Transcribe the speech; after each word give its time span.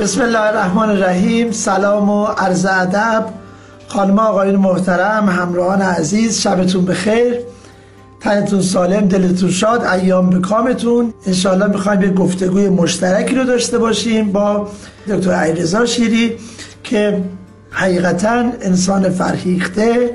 بسم 0.00 0.22
الله 0.22 0.40
الرحمن 0.40 0.90
الرحیم 0.90 1.50
سلام 1.52 2.10
و 2.10 2.24
عرض 2.24 2.66
ادب. 2.66 3.24
خانم 3.88 4.18
آقایون 4.18 4.56
محترم 4.56 5.28
همراهان 5.28 5.82
عزیز 5.82 6.40
شبتون 6.40 6.84
بخیر. 6.84 7.34
تنتون 8.20 8.60
سالم 8.62 9.08
دلتون 9.08 9.50
شاد 9.50 9.84
ایام 9.84 10.30
به 10.30 10.38
کامتون 10.38 11.14
انشاءالله 11.26 11.66
می‌خوایم 11.66 12.00
به 12.00 12.10
گفتگوی 12.10 12.68
مشترکی 12.68 13.34
رو 13.34 13.44
داشته 13.44 13.78
باشیم 13.78 14.32
با 14.32 14.68
دکتر 15.08 15.32
عیرزا 15.32 15.86
شیری 15.86 16.32
که 16.84 17.22
حقیقتا 17.70 18.44
انسان 18.62 19.08
فرهیخته 19.08 20.10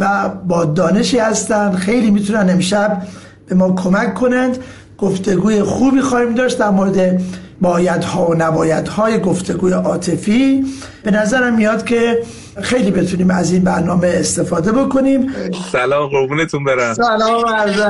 و 0.00 0.28
با 0.28 0.64
دانشی 0.64 1.18
هستن. 1.18 1.72
خیلی 1.72 2.10
می‌تونن 2.10 2.50
امشب 2.50 3.02
به 3.48 3.54
ما 3.54 3.72
کمک 3.72 4.14
کنند. 4.14 4.58
گفتگوی 4.98 5.62
خوبی 5.62 6.00
خواهیم 6.00 6.34
داشت 6.34 6.58
در 6.58 6.70
مورد 6.70 7.20
بایدها 7.60 8.26
و 8.26 8.34
نبایدهای 8.34 9.20
گفتگوی 9.20 9.72
عاطفی 9.72 10.64
به 11.02 11.10
نظرم 11.10 11.56
میاد 11.56 11.84
که 11.84 12.22
خیلی 12.62 12.90
بتونیم 12.90 13.30
از 13.30 13.52
این 13.52 13.64
برنامه 13.64 14.08
استفاده 14.08 14.72
بکنیم. 14.72 15.32
سلام 15.72 16.08
قربونتون 16.08 16.64
برم. 16.64 16.94
سلام 16.94 17.46
عرض 17.46 17.80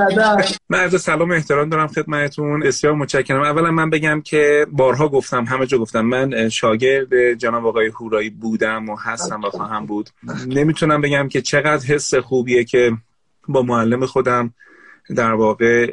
من 0.68 0.78
عرض 0.78 1.02
سلام 1.02 1.30
احترام 1.30 1.68
دارم 1.68 1.86
خدمتتون. 1.86 2.60
بسیار 2.60 2.94
متشکرم. 2.94 3.42
اولا 3.42 3.70
من 3.70 3.90
بگم 3.90 4.20
که 4.24 4.66
بارها 4.72 5.08
گفتم 5.08 5.44
همه 5.44 5.66
جا 5.66 5.78
گفتم. 5.78 6.00
من 6.00 6.48
شاگرد 6.48 7.34
جناب 7.34 7.66
آقای 7.66 7.86
هورایی 7.86 8.30
بودم 8.30 8.88
و 8.88 8.96
هستم 8.96 9.40
و 9.44 9.50
خواهم 9.50 9.86
بود. 9.86 10.10
نمی‌تونم 10.46 11.00
بگم 11.00 11.28
که 11.28 11.42
چقدر 11.42 11.86
حس 11.86 12.14
خوبیه 12.14 12.64
که 12.64 12.92
با 13.48 13.62
معلم 13.62 14.06
خودم 14.06 14.54
در 15.14 15.32
واقع 15.32 15.86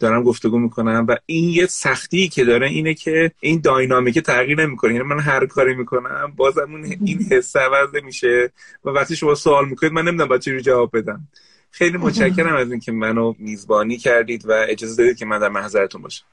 دارم 0.00 0.22
گفتگو 0.22 0.58
می‌کنم 0.58 1.06
و 1.08 1.16
این 1.26 1.50
یه 1.50 1.66
سختی 1.66 2.28
که 2.28 2.44
داره 2.44 2.68
اینه 2.68 2.94
که 2.94 3.32
این 3.40 3.60
داینامیک 3.60 4.18
تغییر 4.18 4.66
نمی‌کنه. 4.66 4.92
یعنی 4.94 5.04
من 5.04 5.20
هر 5.20 5.46
کاری 5.46 5.74
می‌کنم 5.74 6.32
بازم 6.36 6.74
این 7.04 7.26
حس 7.30 7.56
عوض 7.56 8.02
میشه 8.04 8.52
و 8.84 8.90
وقتی 8.90 9.16
شما 9.16 9.34
سوال 9.34 9.68
می‌کنید 9.68 9.92
من 9.92 10.02
نمی‌دونم 10.02 10.28
باید 10.28 10.48
رو 10.48 10.60
جواب 10.60 10.96
بدم. 10.96 11.28
خیلی 11.70 11.98
متشکرم 11.98 12.56
از 12.56 12.70
اینکه 12.70 12.92
منو 12.92 13.34
میزبانی 13.38 13.96
کردید 13.96 14.46
و 14.48 14.52
اجازه 14.68 15.02
دادید 15.02 15.18
که 15.18 15.26
من 15.26 15.38
در 15.38 15.48
محضرتون 15.48 16.02
باشم. 16.02 16.24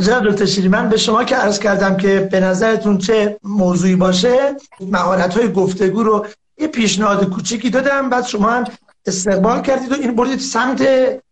جناب 0.00 0.28
دکتر 0.28 0.44
شیری 0.44 0.68
من 0.68 0.88
به 0.88 0.96
شما 0.96 1.24
که 1.24 1.36
عرض 1.36 1.58
کردم 1.58 1.96
که 1.96 2.28
به 2.32 2.40
نظرتون 2.40 2.98
چه 2.98 3.38
موضوعی 3.42 3.96
باشه 3.96 4.56
مهارت 4.80 5.36
های 5.36 5.52
گفتگو 5.52 6.02
رو 6.02 6.26
یه 6.58 6.68
پیشنهاد 6.68 7.30
کوچیکی 7.30 7.70
دادم 7.70 8.10
بعد 8.10 8.24
شما 8.24 8.50
هم 8.50 8.64
استقبال 9.06 9.62
کردید 9.62 9.92
و 9.92 9.94
این 9.94 10.16
بردید 10.16 10.38
سمت 10.38 10.82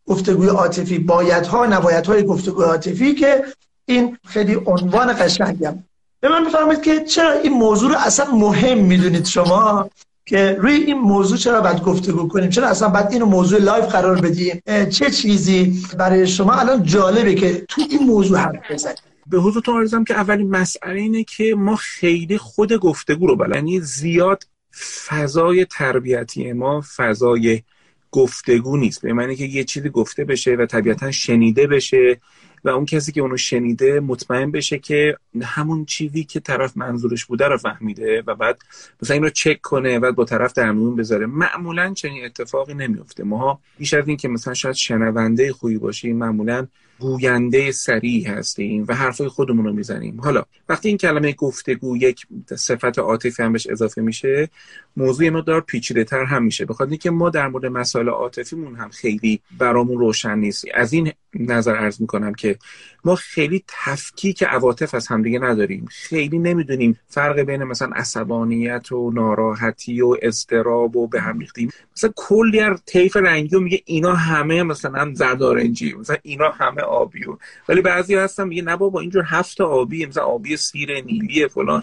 گفتگوی 0.06 0.48
عاطفی 0.48 0.98
بایدها 0.98 1.66
نبایدهای 1.66 2.24
گفتگوی 2.24 2.64
عاطفی 2.64 3.14
که 3.14 3.44
این 3.86 4.18
خیلی 4.26 4.54
عنوان 4.66 5.12
قشنگم 5.12 5.78
به 6.20 6.28
من 6.28 6.44
بفرمایید 6.44 6.82
که 6.82 7.04
چرا 7.04 7.32
این 7.32 7.52
موضوع 7.52 7.90
رو 7.90 7.96
اصلا 7.98 8.30
مهم 8.30 8.78
می‌دونید 8.78 9.26
شما 9.26 9.90
که 10.26 10.56
روی 10.60 10.72
این 10.72 10.98
موضوع 10.98 11.38
چرا 11.38 11.60
باید 11.60 11.82
گفتگو 11.82 12.28
کنیم؟ 12.28 12.50
چرا 12.50 12.68
اصلا 12.68 12.88
باید 12.88 13.06
اینو 13.10 13.26
موضوع 13.26 13.60
live 13.60 13.84
قرار 13.84 14.20
بدیم؟ 14.20 14.62
چه 14.90 15.10
چیزی 15.10 15.82
برای 15.98 16.26
شما 16.26 16.52
الان 16.52 16.82
جالبه 16.84 17.34
که 17.34 17.64
تو 17.68 17.82
این 17.90 18.02
موضوع 18.02 18.38
حرف 18.38 18.70
بزنیم 18.70 18.96
به 19.26 19.38
حضورتون 19.38 19.80
عرضم 19.80 20.04
که 20.04 20.14
اولین 20.14 20.50
مسئله 20.50 21.00
اینه 21.00 21.24
که 21.24 21.54
ما 21.58 21.76
خیلی 21.76 22.38
خود 22.38 22.72
گفتگو 22.72 23.26
رو 23.26 23.36
بلنی 23.36 23.72
یعنی 23.72 23.80
زیاد 23.80 24.44
فضای 25.06 25.64
تربیتی 25.64 26.52
ما 26.52 26.82
فضای 26.96 27.62
گفتگو 28.12 28.76
نیست. 28.76 29.02
به 29.02 29.12
معنی 29.12 29.36
که 29.36 29.44
یه 29.44 29.64
چیزی 29.64 29.88
گفته 29.88 30.24
بشه 30.24 30.54
و 30.54 30.66
طبیعتا 30.66 31.10
شنیده 31.10 31.66
بشه 31.66 32.20
و 32.64 32.68
اون 32.68 32.86
کسی 32.86 33.12
که 33.12 33.20
اونو 33.20 33.36
شنیده 33.36 34.00
مطمئن 34.00 34.50
بشه 34.50 34.78
که 34.78 35.16
همون 35.42 35.84
چیزی 35.84 36.24
که 36.24 36.40
طرف 36.40 36.76
منظورش 36.76 37.24
بوده 37.24 37.48
رو 37.48 37.56
فهمیده 37.56 38.22
و 38.26 38.34
بعد 38.34 38.58
مثلا 39.02 39.14
این 39.14 39.22
رو 39.22 39.30
چک 39.30 39.60
کنه 39.60 39.98
و 39.98 40.12
با 40.12 40.24
طرف 40.24 40.52
در 40.52 40.72
میون 40.72 40.96
بذاره. 40.96 41.26
معمولا 41.26 41.94
چنین 41.94 42.24
اتفاقی 42.24 42.74
نمیفته 42.74 43.24
ما 43.24 43.60
بیش 43.78 43.94
از 43.94 44.08
این 44.08 44.16
که 44.16 44.28
مثلا 44.28 44.54
شاید 44.54 44.74
شنونده 44.74 45.52
خوبی 45.52 45.78
باشیم 45.78 46.16
معمولا 46.16 46.66
گوینده 47.02 47.72
سریع 47.72 48.28
هستیم 48.28 48.84
و 48.88 48.94
حرفای 48.94 49.28
خودمون 49.28 49.64
رو 49.64 49.72
می‌زنیم. 49.72 50.20
حالا 50.20 50.42
وقتی 50.68 50.88
این 50.88 50.98
کلمه 50.98 51.32
گفتگو 51.32 51.96
یک 51.96 52.26
صفت 52.56 52.98
عاطفی 52.98 53.42
هم 53.42 53.52
بهش 53.52 53.66
اضافه 53.66 54.02
میشه 54.02 54.48
موضوع 54.96 55.28
مقدار 55.28 55.60
پیچیده 55.60 56.04
تر 56.04 56.24
هم 56.24 56.44
میشه. 56.44 56.64
بخاطر 56.64 56.90
اینکه 56.90 57.10
ما 57.10 57.30
در 57.30 57.48
مورد 57.48 57.66
مسائل 57.66 58.08
عاطفیمون 58.08 58.76
هم 58.76 58.88
خیلی 58.88 59.40
برامون 59.58 59.98
روشن 59.98 60.38
نیست 60.38 60.64
از 60.74 60.92
این 60.92 61.12
نظر 61.34 61.76
عرض 61.76 62.00
می‌کنم 62.00 62.34
که 62.34 62.58
ما 63.04 63.14
خیلی 63.14 63.64
تفکیک 63.68 64.42
عواطف 64.42 64.94
از 64.94 65.06
همدیگه 65.06 65.38
نداریم. 65.38 65.86
خیلی 65.90 66.38
نمی‌دونیم 66.38 66.98
فرق 67.08 67.40
بین 67.40 67.64
مثلا 67.64 67.90
عصبانیت 67.94 68.92
و 68.92 69.10
ناراحتی 69.10 70.00
و 70.00 70.16
استراب 70.22 70.96
و 70.96 71.06
به 71.06 71.20
هم 71.20 71.38
ریختیم. 71.38 71.70
مثلا 71.96 72.12
کلی 72.16 72.60
از 72.60 72.82
طیف 72.86 73.16
رنگی 73.16 73.56
و 73.56 73.60
میگه 73.60 73.82
اینا 73.84 74.14
همه 74.14 74.62
مثلا 74.62 75.12
زردارنجی 75.14 75.94
مثلا 75.94 76.16
اینا 76.22 76.50
همه 76.50 76.82
آبی 76.82 77.24
و 77.24 77.36
ولی 77.68 77.80
بعضی 77.80 78.14
هستن 78.14 78.48
میگه 78.48 78.62
نه 78.62 78.76
بابا 78.76 79.00
اینجور 79.00 79.24
هفت 79.26 79.60
آبی 79.60 80.06
مثلا 80.06 80.22
آبی 80.22 80.56
سیر 80.56 81.00
نیلی 81.00 81.48
فلان. 81.48 81.82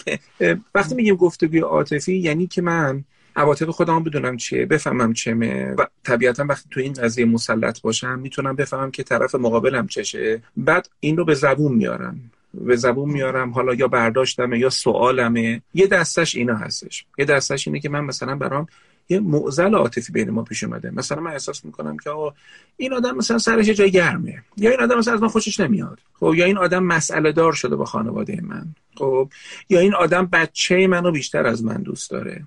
وقتی 0.76 0.96
میگیم 0.96 1.16
گفتگوی 1.16 1.60
عاطفی 1.60 2.18
یعنی 2.18 2.48
که 2.48 2.62
من 2.62 3.04
عواطف 3.36 3.70
خودم 3.70 4.04
بدونم 4.04 4.38
چیه 4.38 4.66
بفهمم 4.66 5.14
چمه 5.14 5.74
و 5.78 5.86
طبیعتا 6.04 6.46
وقتی 6.50 6.70
تو 6.72 6.80
این 6.80 6.94
قضیه 6.94 7.26
مسلط 7.26 7.82
باشم 7.82 8.20
می‌تونم 8.20 8.56
بفهمم 8.56 8.92
که 8.92 9.04
طرف 9.04 9.36
مقابلم 9.36 9.88
چشه. 9.88 10.42
بعد 10.58 10.90
این 11.00 11.18
رو 11.18 11.26
به 11.26 11.34
زبون 11.34 11.74
میارم. 11.76 12.32
به 12.54 12.76
زبون 12.76 13.10
میارم 13.10 13.52
حالا 13.52 13.74
یا 13.74 13.88
برداشتمه 13.88 14.60
یا 14.60 14.70
سوالمه. 14.70 15.62
یه 15.74 15.88
دستش 15.88 16.36
اینا 16.36 16.56
هستش. 16.56 17.06
یه 17.18 17.26
دستش 17.26 17.68
اینه 17.68 17.80
که 17.80 17.90
من 17.90 18.00
مثلا 18.00 18.36
برام 18.36 18.68
یه 19.10 19.20
معضل 19.20 19.76
عاطفی 19.76 20.14
بین 20.14 20.30
ما 20.30 20.44
پیش 20.44 20.64
اومده. 20.64 20.92
مثلا 20.92 21.22
من 21.22 21.32
احساس 21.32 21.66
می‌کنم 21.66 21.98
که 21.98 22.10
آقا 22.10 22.34
این 22.78 22.94
آدم 22.94 23.18
مثلا 23.18 23.38
سرش 23.38 23.66
جای 23.66 23.92
گرمه. 23.92 24.44
یا 24.58 24.72
این 24.72 24.80
آدم 24.80 24.98
مثلا 24.98 25.14
از 25.14 25.22
من 25.22 25.28
خوشش 25.28 25.60
نمیاد. 25.60 26.00
خب 26.14 26.34
یا 26.36 26.46
این 26.46 26.58
آدم 26.58 26.84
مسئله 26.84 27.32
دار 27.32 27.54
شده 27.54 27.76
با 27.76 27.86
خانواده 27.86 28.40
من. 28.44 28.66
خب 28.96 29.30
یا 29.70 29.80
این 29.80 29.96
آدم 29.96 30.26
بچه 30.26 30.88
منو 30.88 31.12
بیشتر 31.12 31.48
از 31.48 31.64
من 31.64 31.82
دوست 31.82 32.12
داره. 32.12 32.44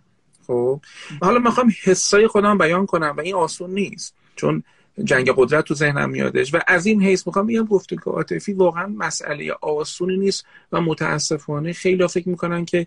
خب. 0.47 0.81
حالا 1.21 1.39
می‌خوام 1.39 1.73
حسای 1.83 2.27
خودم 2.27 2.59
بیان 2.59 2.87
کنم 2.87 3.15
و 3.19 3.21
این 3.21 3.35
آسون 3.35 3.71
نیست 3.71 4.15
چون 4.37 4.63
جنگ 5.05 5.31
قدرت 5.37 5.65
تو 5.65 5.75
ذهنم 5.75 6.11
میادش 6.11 6.55
و 6.55 6.61
از 6.67 6.87
این 6.87 7.03
حیث 7.03 7.27
می‌خوام 7.27 7.47
بگم 7.47 7.65
گفتگو 7.65 8.11
عاطفی 8.11 8.53
واقعا 8.53 8.87
مسئله 8.87 9.53
آسونی 9.61 10.17
نیست 10.17 10.47
و 10.73 10.81
متاسفانه 10.81 11.73
خیلی 11.73 12.09
فکر 12.09 12.29
می‌کنن 12.29 12.65
که 12.65 12.87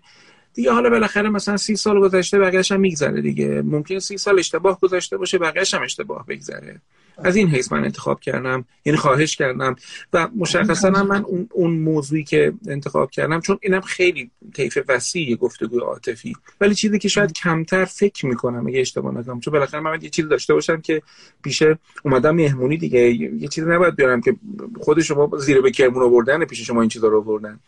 دیگه 0.54 0.72
حالا 0.72 0.90
بالاخره 0.90 1.28
مثلا 1.28 1.56
سی 1.56 1.76
سال 1.76 2.00
گذشته 2.00 2.38
بقیه‌اش 2.38 2.72
هم 2.72 2.80
میگذره 2.80 3.20
دیگه. 3.20 3.62
ممکن 3.62 3.98
سی 3.98 4.18
سال 4.18 4.38
اشتباه 4.38 4.80
گذاشته 4.80 5.16
باشه 5.16 5.38
بقیه‌اش 5.38 5.74
هم 5.74 5.82
اشتباه 5.82 6.26
بگذره. 6.26 6.80
از 7.18 7.36
این 7.36 7.48
حیث 7.48 7.72
من 7.72 7.84
انتخاب 7.84 8.20
کردم 8.20 8.64
یعنی 8.84 8.98
خواهش 8.98 9.36
کردم 9.36 9.76
و 10.12 10.28
مشخصا 10.36 10.90
من 10.90 11.24
اون, 11.50 11.72
موضوعی 11.72 12.24
که 12.24 12.52
انتخاب 12.68 13.10
کردم 13.10 13.40
چون 13.40 13.58
اینم 13.62 13.80
خیلی 13.80 14.30
طیف 14.54 14.78
وسیع 14.88 15.36
گفتگوی 15.36 15.80
عاطفی. 15.80 16.36
ولی 16.60 16.74
چیزی 16.74 16.98
که 16.98 17.08
شاید 17.08 17.32
کمتر 17.32 17.84
فکر 17.84 18.26
می‌کنم 18.26 18.66
اگه 18.66 18.80
اشتباه 18.80 19.14
نکنم 19.14 19.40
چون 19.40 19.52
بالاخره 19.52 19.80
من 19.80 20.02
یه 20.02 20.08
چیزی 20.08 20.28
داشته 20.28 20.54
باشم 20.54 20.80
که 20.80 21.02
پیش 21.42 21.62
اومدم 22.04 22.34
مهمونی 22.34 22.76
دیگه 22.76 23.00
یه 23.00 23.48
چیزی 23.48 23.70
نباید 23.70 23.96
بیارم 23.96 24.20
که 24.20 24.36
خود 24.80 25.00
شما 25.00 25.30
زیر 25.38 25.60
به 25.60 25.70
کرمون 25.70 26.02
آوردن 26.02 26.44
پیش 26.44 26.60
شما 26.60 26.80
این 26.80 26.88
چیزا 26.88 27.08
رو 27.08 27.20
آوردن. 27.20 27.60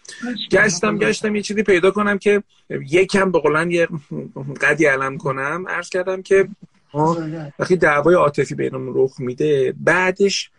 گشتم 0.50 0.98
گشتم 0.98 1.36
یه 1.36 1.42
چیزی 1.42 1.62
پیدا 1.62 1.90
کنم 1.90 2.18
که 2.18 2.42
یکم 2.90 3.32
به 3.32 3.38
قولن 3.38 3.70
یه 3.70 3.88
قدی 4.60 4.86
علم 4.86 5.18
کنم. 5.18 5.64
عرض 5.68 5.88
کردم 5.88 6.22
که 6.22 6.48
وقتی 7.58 7.76
دعوای 7.76 8.14
عاطفی 8.14 8.54
بینمون 8.54 8.92
رخ 8.96 9.20
میده 9.20 9.74
بعدش 9.80 10.50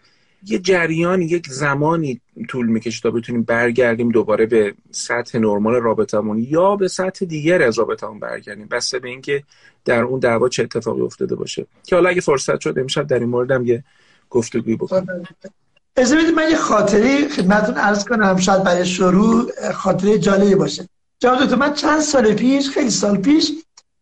یه 0.46 0.60
جریان 0.60 1.22
یک 1.22 1.48
زمانی 1.48 2.22
طول 2.50 2.68
می‌کشه 2.68 3.02
تا 3.02 3.12
بتونیم 3.12 3.44
برگردیم 3.44 4.12
دوباره 4.12 4.46
به 4.46 4.74
سطح 4.92 5.40
نرمال 5.40 5.74
رابطمون 5.74 6.46
یا 6.50 6.76
به 6.76 6.88
سطح 6.88 7.26
دیگر 7.26 7.62
از 7.62 7.80
رابطمون 7.80 8.20
برگردیم. 8.20 8.68
بسته 8.68 9.00
به 9.00 9.10
اینکه 9.10 9.44
در 9.86 10.04
اون 10.04 10.20
دعوا 10.20 10.50
چه 10.50 10.64
اتفاقی 10.64 11.02
افتاده 11.02 11.36
باشه. 11.36 11.66
که 11.88 11.96
حالا 11.96 12.10
اگه 12.10 12.22
فرصت 12.22 12.60
شد 12.60 12.80
امشب 12.80 13.08
در 13.08 13.20
این 13.20 13.30
موردم 13.30 13.66
یه 13.66 13.84
گفتگوی 14.30 14.76
بکنم. 14.76 15.24
از 15.96 16.14
من 16.14 16.50
یه 16.50 16.58
خاطری 16.58 17.30
خدمتون 17.30 17.76
عرض 17.76 18.06
کنم. 18.06 18.38
شاید 18.38 18.64
برای 18.64 18.86
شروع 18.86 19.72
خاطره 19.72 20.20
جالبی 20.20 20.56
باشه. 20.56 20.90
جواب 21.20 21.54
من 21.54 21.74
چند 21.74 22.02
سال 22.02 22.34
پیش 22.34 22.70
خیلی 22.70 22.90
سال 22.90 23.18
پیش 23.18 23.52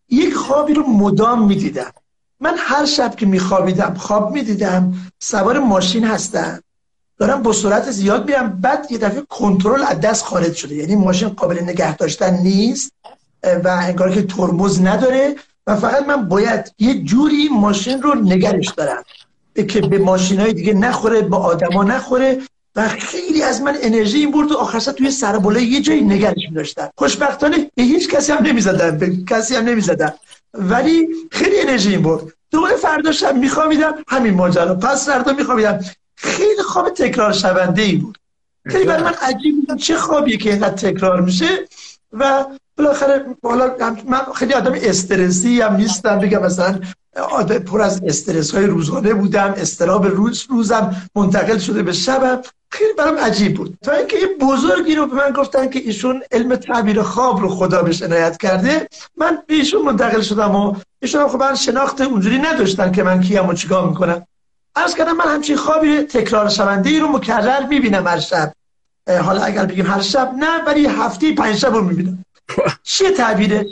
یک 0.10 0.34
خوابی 0.34 0.74
رو 0.74 0.84
مدام 0.84 1.48
می‌دیدم. 1.48 1.92
من 2.40 2.54
هر 2.58 2.86
شب 2.86 3.16
که 3.16 3.26
میخوابیدم 3.26 3.94
خواب 3.94 4.32
می‌دیدم 4.32 4.94
سوار 5.20 5.60
ماشین 5.60 6.04
هستم. 6.04 6.64
دارم 7.20 7.44
با 7.44 7.54
سرعت 7.54 7.92
زیاد 7.92 8.28
میرم 8.28 8.62
بعد 8.62 8.88
یه 8.92 8.98
دفعه 8.98 9.22
کنترل 9.30 9.84
از 9.84 10.00
دست 10.00 10.26
خارج 10.26 10.56
شده. 10.56 10.76
یعنی 10.76 10.96
ماشین 10.96 11.30
قابل 11.30 11.64
نگه 11.64 11.96
داشتن 11.96 12.38
نیست 12.38 12.92
و 13.44 13.68
انگار 13.68 14.12
که 14.12 14.22
ترمز 14.22 14.82
نداره 14.82 15.36
و 15.68 15.76
فقط 15.76 16.08
من 16.08 16.28
باید 16.28 16.72
یه 16.80 17.04
جوری 17.04 17.50
ماشین 17.52 18.02
رو 18.02 18.16
نگرش 18.16 18.68
دارم. 18.68 19.04
که 19.56 19.82
به 19.82 20.00
ماشین 20.00 20.40
های 20.40 20.54
دیگه 20.54 20.74
نخوره 20.74 21.22
به 21.22 21.36
آدما 21.36 21.84
نخوره 21.84 22.42
و 22.76 22.88
خیلی 22.88 23.44
از 23.44 23.62
من 23.62 23.78
انرژی 23.82 24.18
این 24.18 24.32
برد 24.32 24.52
و 24.52 24.58
آخر 24.58 24.80
توی 24.80 25.12
سر 25.12 25.40
یه 25.62 25.82
جایی 25.82 26.02
نگرش 26.02 26.50
می‌داشتم. 26.50 26.90
خوشبختانه 26.96 27.72
به 27.76 27.84
هیچ 27.84 28.10
کسی 28.10 28.32
هم 28.32 28.46
نمی‌زدم 28.46 28.98
به 28.98 29.18
کسی 29.30 29.56
هم 29.56 29.66
نمی‌زدم. 29.66 30.14
ولی 30.54 31.08
خیلی 31.32 31.60
انرژی 31.62 31.90
این 31.90 32.02
برد 32.02 32.34
دوباره 32.52 32.76
فردا 32.76 33.12
شب 33.12 33.36
میخوابیدم 33.36 33.94
همین 34.08 34.34
ماجرا. 34.34 34.76
پس 34.76 35.10
فردا 35.10 35.34
میخوابیدم 35.34 35.80
خیلی 36.16 36.62
خواب 36.62 36.90
تکرار 36.90 37.34
شونده 37.34 37.82
ای 37.82 37.96
بود. 37.96 38.18
خیلی 38.68 38.86
برای 38.86 39.04
من 39.04 39.14
عجیب 39.22 39.66
بود 39.68 39.78
چه 39.78 39.98
خوابیه 39.98 40.38
که 40.38 40.50
اینقدر 40.50 40.92
تکرار 40.92 41.22
میشه 41.22 41.68
و 42.14 42.46
بالاخره 42.78 43.26
بالا 43.42 43.76
من 44.06 44.22
خیلی 44.36 44.54
آدم 44.54 44.74
استرسی 44.76 45.62
هم 45.62 45.76
نیستم. 45.76 46.20
بگم 46.20 46.42
مثلا 46.42 46.80
آدم 47.32 47.60
پر 47.60 47.82
از 47.82 48.02
استرس 48.04 48.56
های 48.56 48.66
روزانه 48.66 49.14
بودم 49.14 49.54
استراب 49.58 50.06
روز 50.06 50.46
روزم 50.50 50.96
منتقل 51.16 51.58
شده 51.58 51.84
به 51.84 51.94
شبم. 51.94 52.42
خیلی 52.70 52.94
برام 52.94 53.18
عجیب 53.18 53.54
بود. 53.56 53.78
تا 53.82 53.92
اینکه 53.92 54.18
یه 54.18 54.28
بزرگی 54.42 54.96
رو 54.96 55.06
به 55.06 55.16
من 55.16 55.32
گفتن 55.32 55.70
که 55.70 55.80
ایشون 55.80 56.24
علم 56.32 56.56
تعبیر 56.56 57.02
خواب 57.02 57.40
رو 57.40 57.50
خدا 57.50 57.82
بهش 57.82 58.02
عنایت 58.02 58.38
کرده 58.38 58.88
من 59.18 59.44
به 59.48 59.54
ایشون 59.54 59.82
منتقل 59.82 60.22
شدم 60.22 60.56
و 60.56 60.76
ایشون 61.02 61.28
خب 61.28 61.40
من 61.40 61.56
شناخت 61.56 62.02
اونجوری 62.02 62.38
نداشتن 62.38 62.92
که 62.92 63.04
من 63.04 63.22
کیم 63.22 63.48
و 63.48 63.54
چیکار 63.54 63.90
می‌کنم. 63.90 64.28
عرض 64.76 64.96
کردم 64.96 65.16
من 65.16 65.28
همچین 65.28 65.58
خوابی 65.58 66.02
تکرار 66.02 66.50
شونده 66.50 66.90
ای 66.90 67.00
رو 67.00 67.08
مکرر 67.08 67.68
می‌بینم 67.68 68.08
هر 68.08 68.20
شب. 68.20 68.54
حالا 69.24 69.42
اگر 69.42 69.66
بگیم 69.66 69.86
هر 69.86 70.02
شب 70.02 70.34
نه 70.40 70.64
ولی 70.66 70.86
هفته 70.86 71.34
پنج 71.34 71.56
شب 71.56 71.74
رو 71.74 71.84
می‌بینم. 71.84 72.26
چیه 72.84 73.12
تعبیره؟ 73.12 73.68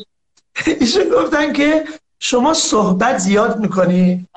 ایشون 0.66 1.10
گفتن 1.10 1.54
که 1.54 1.86
شما 2.20 2.54
صحبت 2.54 3.18
زیاد 3.18 3.60
می‌کنی 3.60 4.28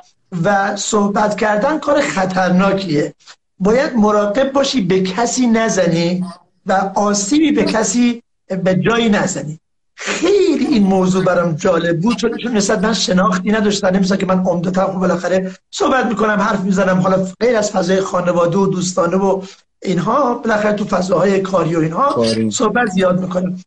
و 0.45 0.77
صحبت 0.77 1.37
کردن 1.37 1.79
کار 1.79 2.01
خطرناکیه. 2.01 3.15
باید 3.61 3.97
مراقب 3.97 4.53
باشی 4.53 4.81
به 4.81 5.01
کسی 5.01 5.47
نزنی 5.47 6.25
و 6.67 6.91
آسیبی 6.95 7.53
به 7.53 7.65
کسی 7.65 8.23
به 8.65 8.75
جایی 8.75 9.09
نزنی. 9.09 9.61
خیلی 9.95 10.67
این 10.67 10.83
موضوع 10.83 11.25
برام 11.25 11.53
جالب 11.53 12.01
بود 12.01 12.17
چون 12.17 12.39
نسبت 12.53 12.85
من 12.85 12.95
شناختی 12.95 13.53
نداشتن. 13.53 13.97
نمیسا 13.97 14.17
که 14.17 14.27
من 14.27 14.45
عمدتا 14.45 14.87
خوب 14.87 15.01
بالاخره 15.01 15.57
صحبت 15.71 16.07
می‌کنم 16.07 16.41
حرف 16.41 16.61
می‌زنم 16.61 17.01
حالا 17.01 17.27
غیر 17.41 17.57
از 17.57 17.71
فضای 17.71 18.01
خانواده 18.01 18.59
و 18.59 18.67
دوستانه 18.67 19.17
و 19.17 19.43
اینها 19.83 20.35
بالاخره 20.35 20.73
تو 20.73 20.85
فضاهای 20.85 21.41
کاری 21.41 21.77
و 21.77 21.81
اینها 21.81 22.25
صحبت 22.51 22.89
زیاد 22.89 23.21
می‌کنم. 23.21 23.59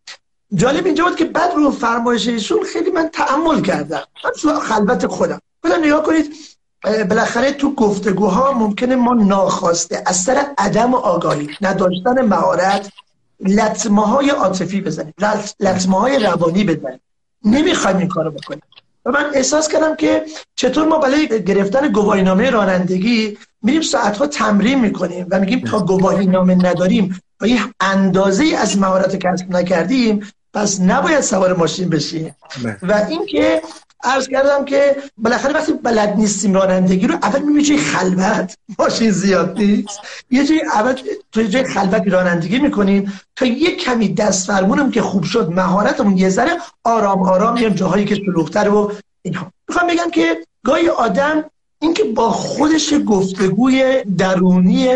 جالب 0.53 0.85
اینجا 0.85 1.03
بود 1.03 1.15
که 1.15 1.25
بعد 1.25 1.51
رو 1.55 1.71
فرمایش 1.71 2.27
ایشون 2.27 2.63
خیلی 2.73 2.91
من 2.91 3.09
تعمل 3.13 3.61
کردم. 3.61 4.01
من 4.25 4.31
تو 4.41 4.59
خلوت 4.59 5.07
خودم. 5.07 5.39
خودم 5.61 5.83
نگاه 5.85 6.03
کنید 6.03 6.35
بالاخره 6.83 7.51
تو 7.51 7.75
گفتگوها 7.75 8.53
ممکنه 8.53 8.95
ما 8.95 9.13
ناخواسته 9.13 10.03
از 10.05 10.15
سر 10.15 10.45
عدم 10.57 10.93
آگاهی 10.93 11.49
نداشتن 11.61 12.21
مهارت 12.21 12.91
لطمه 13.39 14.05
های 14.05 14.29
عاطفی 14.29 14.81
بزنیم 14.81 15.13
لطمه 15.59 15.99
های 15.99 16.19
روانی 16.19 16.63
بزنیم. 16.63 16.99
نمی‌خوایم 17.45 17.97
این 17.97 18.07
کارو 18.07 18.31
بکنیم. 18.31 18.61
و 19.05 19.11
من 19.11 19.25
احساس 19.33 19.67
کردم 19.67 19.95
که 19.95 20.25
چطور 20.55 20.87
ما 20.87 20.97
برای 20.97 21.43
گرفتن 21.43 21.87
گواهینامه 21.87 22.49
رانندگی 22.49 23.37
میریم 23.61 23.81
ساعتها 23.81 24.27
تمرین 24.27 24.79
می‌کنیم 24.79 25.27
و 25.31 25.39
میگیم 25.39 25.59
تا 25.59 25.79
گواهینامه 25.79 26.55
نداریم 26.55 27.21
و 27.41 27.47
یه 27.47 27.61
اندازه 27.79 28.45
از 28.57 28.77
مهارت 28.77 29.15
کسب 29.15 29.51
نکردیم 29.55 30.27
پس 30.53 30.81
نباید 30.81 31.21
سوار 31.21 31.53
ماشین 31.53 31.89
بشیم. 31.89 32.35
بله. 32.63 32.77
و 32.81 33.05
اینکه 33.09 33.61
عرض 34.03 34.27
کردم 34.27 34.65
که 34.65 34.95
بالاخره 35.17 35.53
وقتی 35.53 35.73
بلد 35.73 36.15
نیستیم 36.17 36.53
رانندگی 36.53 37.07
رو 37.07 37.15
اول 37.15 37.39
می‌بینی 37.39 37.63
جای 37.63 37.77
خلوت. 37.77 38.55
ماشین 38.79 39.11
زیاد 39.11 39.57
نیست. 39.57 39.99
یه 40.31 40.45
جای 40.45 40.61
اول 40.73 40.93
تو 41.31 41.43
جای 41.43 41.63
خلوت 41.63 42.07
رانندگی 42.07 42.59
می‌کنیم. 42.59 43.19
تا 43.35 43.45
یه 43.45 43.75
کمی 43.75 44.13
دست 44.13 44.47
فرمونم 44.47 44.91
که 44.91 45.01
خوب 45.01 45.23
شد 45.23 45.49
مهارتمون 45.49 46.17
یه 46.17 46.29
ذره 46.29 46.51
آرام 46.83 47.21
آرام 47.23 47.53
میام 47.53 47.73
جاهایی 47.73 48.05
که 48.05 48.15
شلوغتر 48.15 48.69
و 48.69 48.91
اینها. 49.21 49.51
می‌خوام 49.69 49.87
بگم 49.87 50.11
که 50.11 50.45
گاهی 50.65 50.89
آدم 50.89 51.43
اینکه 51.81 52.03
با 52.03 52.29
خودش 52.31 52.93
گفتگوی 53.07 54.03
درونی 54.17 54.89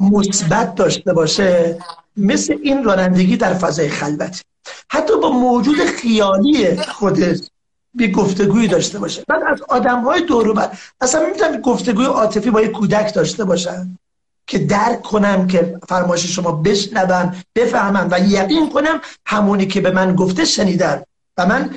مثبت 0.00 0.74
داشته 0.74 1.12
باشه 1.12 1.78
مثل 2.16 2.56
این 2.62 2.84
رانندگی 2.84 3.36
در 3.36 3.54
فضای 3.54 3.88
خلوت 3.88 4.42
حتی 4.90 5.16
با 5.16 5.30
موجود 5.30 5.76
خیالی 5.76 6.76
خودش 6.76 7.38
به 7.94 8.08
گفتگوی 8.08 8.68
داشته 8.68 8.98
باشه. 8.98 9.24
من 9.28 9.42
از 9.46 9.62
آدم 9.68 10.00
های 10.00 10.22
دور 10.22 10.52
بر 10.52 10.78
اصلا 11.00 11.26
می‌تونم 11.26 11.60
گفتگوی 11.60 12.06
عاطفی 12.06 12.50
با 12.50 12.62
یک 12.62 12.70
کودک 12.72 13.14
داشته 13.14 13.44
باشم 13.44 13.98
که 14.46 14.58
درک 14.58 15.02
کنم 15.02 15.46
که 15.46 15.78
فرمایش 15.88 16.26
شما 16.26 16.52
بشنوم 16.52 17.34
بفهمم 17.54 18.08
و 18.10 18.20
یقین 18.20 18.70
کنم 18.70 19.00
همونی 19.26 19.66
که 19.66 19.80
به 19.80 19.90
من 19.90 20.14
گفته 20.14 20.44
شنیدم. 20.44 21.02
و 21.36 21.46
من 21.46 21.70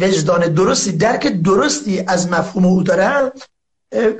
وجدان 0.00 0.40
درستی 0.40 0.92
درک 0.92 1.26
درستی 1.26 2.04
از 2.06 2.30
مفهوم 2.30 2.64
او 2.66 2.82
دارم. 2.82 3.32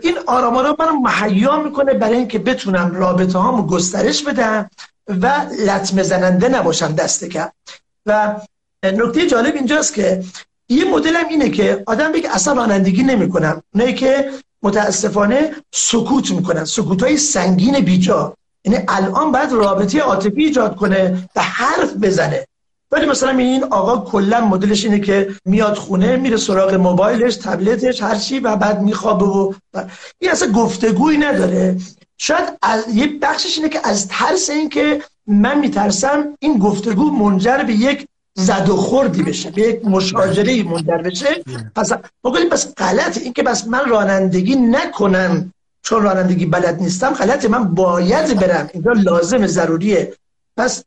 این 0.03 0.19
آرام 0.27 0.57
آرام 0.57 0.77
منو 0.79 0.93
مهیا 0.93 1.63
می‌کنه 1.63 1.95
برای 1.95 2.17
اینکه 2.17 2.39
بتونم 2.39 2.95
رابطه 2.95 3.39
هامو 3.39 3.67
گسترش 3.67 4.23
بدم 4.23 4.71
و 5.09 5.47
لطمه 5.67 6.03
زننده 6.03 6.49
نباشم 6.49 6.93
دست 6.93 7.25
کم. 7.25 7.49
و 8.07 8.37
نکته 8.85 9.27
جالب 9.27 9.55
اینجاست 9.55 9.95
که 9.95 10.25
یه 10.69 10.85
مدل 10.85 11.17
هم 11.17 11.29
اینه 11.29 11.51
که 11.51 11.83
آدم 11.87 12.13
بگه 12.13 12.35
اصلا 12.35 12.55
رانندگی 12.55 13.03
نمی‌کنم. 13.03 13.63
نه 13.75 13.93
که 13.93 14.31
متاسفانه 14.63 15.51
سکوت 15.73 16.31
می‌کنن. 16.31 16.65
سکوت 16.65 17.03
های 17.03 17.17
سنگین 17.17 17.81
بیجا. 17.81 18.37
یعنی 18.65 18.85
الان 18.89 19.33
باید 19.33 19.53
رابطه 19.53 20.01
عاطفی 20.01 20.45
ایجاد 20.45 20.77
کنه 20.77 21.29
و 21.37 21.43
حرف 21.43 21.95
بزنه. 22.03 22.47
ولی 22.91 23.07
مثلا 23.07 23.31
این 23.31 23.65
آقا 23.65 24.11
کلا 24.11 24.41
مدلش 24.41 24.85
اینه 24.85 25.01
که 25.01 25.35
میاد 25.45 25.75
خونه 25.75 26.17
میره 26.17 26.37
سراغ 26.37 26.75
موبایلش 26.75 27.37
تبلتش 27.37 28.03
هر 28.03 28.15
چی 28.15 28.39
و 28.39 28.57
بعد 28.57 28.83
میخوابه 28.83 29.25
و 29.25 29.53
این 30.19 30.31
اصلا 30.31 30.53
گفتگویی 30.53 31.19
نداره. 31.19 31.77
شاید 32.19 32.45
از 32.63 32.95
یه 32.95 33.19
بخشش 33.23 33.59
اینه 33.59 33.69
که 33.69 33.81
از 33.85 34.09
ترس 34.09 34.51
این 34.51 34.69
که 34.69 35.03
من 35.27 35.59
میترسم 35.59 36.37
این 36.39 36.59
گفتگو 36.59 37.11
منجر 37.11 37.59
به 37.59 37.73
یک 37.73 38.07
زد 38.35 38.69
و 38.69 38.77
خوردی 38.77 39.23
بشه 39.23 39.51
به 39.51 39.63
یک 39.63 39.85
مشاجره 39.85 40.63
منجر 40.63 40.99
بشه. 40.99 41.29
پس 41.77 41.93
بگوییم 42.25 42.49
پس 42.49 42.75
غلط 42.75 43.19
این 43.19 43.33
که 43.33 43.43
بس 43.43 43.67
من 43.69 43.89
رانندگی 43.89 44.57
نکنم 44.57 45.53
چون 45.83 46.03
رانندگی 46.03 46.47
بلد 46.47 46.83
نیستم 46.83 47.11
غلط 47.11 47.45
من 47.45 47.75
باید 47.75 48.41
برم. 48.41 48.71
اینجا 48.73 48.93
لازم 48.93 49.47
ضروریه. 49.47 50.13
پس 50.57 50.85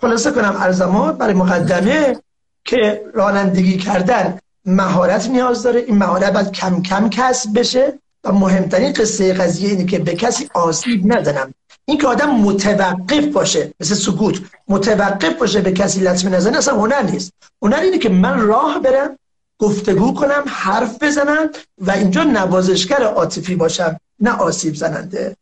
خلاصه 0.00 0.30
کنم 0.30 0.56
ارزمات 0.58 1.18
برای 1.18 1.34
مقدمه 1.34 2.16
که 2.64 3.04
رانندگی 3.14 3.76
کردن 3.76 4.38
مهارت 4.64 5.28
نیاز 5.28 5.62
داره. 5.62 5.80
این 5.80 5.98
مهارت 5.98 6.32
باید 6.32 6.52
کم 6.52 6.82
کم 6.82 7.08
کسب 7.08 7.58
بشه. 7.58 7.98
و 8.24 8.32
مهمترین 8.32 8.92
قصه 8.92 9.32
قضیه 9.32 9.68
اینه 9.68 9.84
که 9.84 9.98
به 9.98 10.14
کسی 10.14 10.48
آسیب 10.54 11.12
نزنم. 11.12 11.54
این 11.84 11.98
که 11.98 12.06
آدم 12.06 12.30
متوقف 12.30 13.26
باشه 13.26 13.74
مثل 13.80 13.94
سکوت 13.94 14.40
متوقف 14.68 15.38
باشه 15.38 15.60
به 15.60 15.72
کسی 15.72 16.00
لطمه 16.00 16.30
نزنه 16.30 16.58
اصلا 16.58 16.74
هنر 16.74 17.02
نیست. 17.02 17.32
هنر 17.62 17.76
اینه 17.76 17.98
که 17.98 18.08
من 18.08 18.40
راه 18.40 18.80
برم 18.80 19.18
گفتگو 19.58 20.14
کنم 20.14 20.44
حرف 20.46 21.02
بزنم 21.02 21.50
و 21.78 21.90
اینجا 21.90 22.24
نوازشگر 22.24 23.02
عاطفی 23.02 23.54
باشم 23.54 24.00
نه 24.20 24.30
آسیب 24.30 24.74
زننده. 24.74 25.36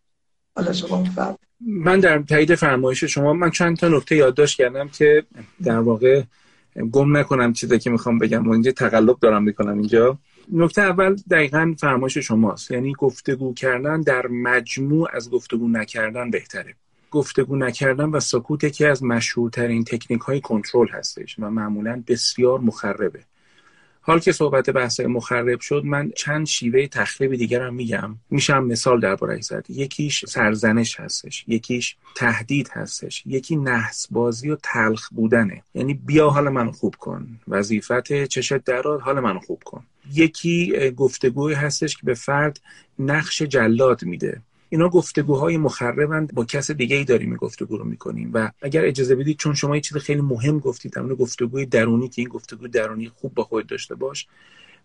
حالا 0.56 0.72
شما 0.72 1.04
من 1.60 2.00
در 2.00 2.18
تایید 2.18 2.54
فرمایش 2.54 3.04
شما 3.04 3.32
من 3.32 3.50
چند 3.50 3.76
تا 3.76 3.88
نکته 3.88 4.16
یادداشت 4.16 4.58
کردم 4.58 4.88
که 4.88 5.24
در 5.64 5.78
واقع 5.78 6.22
گم 6.92 7.16
نکنم 7.16 7.52
چیزی 7.52 7.78
که 7.78 7.90
می‌خوام 7.90 8.18
بگم. 8.18 8.48
و 8.48 8.52
اینجا 8.52 8.72
تقلب 8.72 9.16
دارم 9.20 9.42
می‌کنم 9.42 9.78
اینجا. 9.78 10.18
نکته 10.52 10.82
اول 10.82 11.16
دقیقا 11.30 11.75
فرمایش 11.78 12.18
شماست. 12.18 12.70
یعنی 12.70 12.94
گفتگو 12.99 13.54
کردن 13.54 14.00
در 14.00 14.26
مجموع 14.26 15.08
از 15.12 15.30
گفتگو 15.30 15.68
نکردن 15.68 16.30
بهتره. 16.30 16.75
گفتگو 17.11 17.56
نکردن 17.56 18.04
و 18.04 18.20
سکوت 18.20 18.64
یکی 18.64 18.84
از 18.84 19.02
مشهورترین 19.02 19.84
تکنیک 19.84 20.20
های 20.20 20.40
کنترل 20.40 20.88
هستش 20.88 21.37
و 21.38 21.50
معمولا 21.50 22.02
بسیار 22.06 22.61
مخربه. 22.61 23.20
حال 24.04 24.18
که 24.18 24.32
صحبت 24.32 24.71
بحث 24.71 25.00
مخرب 25.00 25.61
شد 25.61 25.82
من 25.85 26.12
چند 26.16 26.47
شیوه 26.47 26.87
تخریب 26.87 27.35
دیگر 27.35 27.62
هم 27.62 27.75
میگم. 27.75 28.16
میشم 28.30 28.64
مثال 28.64 29.00
درباره 29.00 29.40
زد 29.40 29.66
یکیش 29.68 30.25
سرزنش 30.25 31.00
هستش 31.00 31.44
یکیش 31.49 31.97
تهدید 32.16 32.71
هستش 32.73 33.23
یکی 33.26 33.56
نحس 33.56 34.06
بازی 34.11 34.50
و 34.50 34.56
تلخ 34.62 35.09
بودنه. 35.09 35.62
یعنی 35.75 35.94
بیا 35.94 36.30
حال 36.30 36.49
من 36.49 36.71
خوب 36.71 36.94
کن. 36.94 37.40
وظیفت 37.49 38.25
چشت 38.25 38.64
درار 38.64 39.00
حال 39.00 39.21
من 39.21 39.38
خوب 39.38 39.62
کن. 39.64 39.85
یکی 40.12 40.90
گفتگوی 40.90 41.54
هستش 41.54 41.97
که 41.97 42.06
به 42.06 42.14
فرد 42.14 42.61
نقش 42.99 43.42
جلاد 43.42 44.04
میده. 44.04 44.42
اینا 44.73 44.88
گفتگوهای 44.88 45.57
مخربند. 45.57 46.35
با 46.35 46.45
کس 46.45 46.71
دیگه 46.71 46.97
ای 46.97 47.05
داریم 47.05 47.37
گفتگو 47.37 47.76
رو 47.76 47.85
می‌کنیم. 47.85 48.31
و 48.35 48.50
اگر 48.62 48.85
اجازه 48.85 49.14
بدید 49.14 49.38
چون 49.38 49.55
شما 49.55 49.75
یه 49.75 49.81
چیز 49.81 49.97
خیلی 49.97 50.21
مهم 50.21 50.59
گفتید 50.59 50.93
در 50.93 51.02
گفتگوی 51.02 51.67
درونی 51.67 52.09
که 52.09 52.23
این 52.23 52.29
گفتگوی 52.29 52.69
درونی 52.69 53.09
خوب 53.09 53.35
با 53.35 53.45
خود 53.45 53.67
داشته 53.67 53.95
باش 53.95 54.26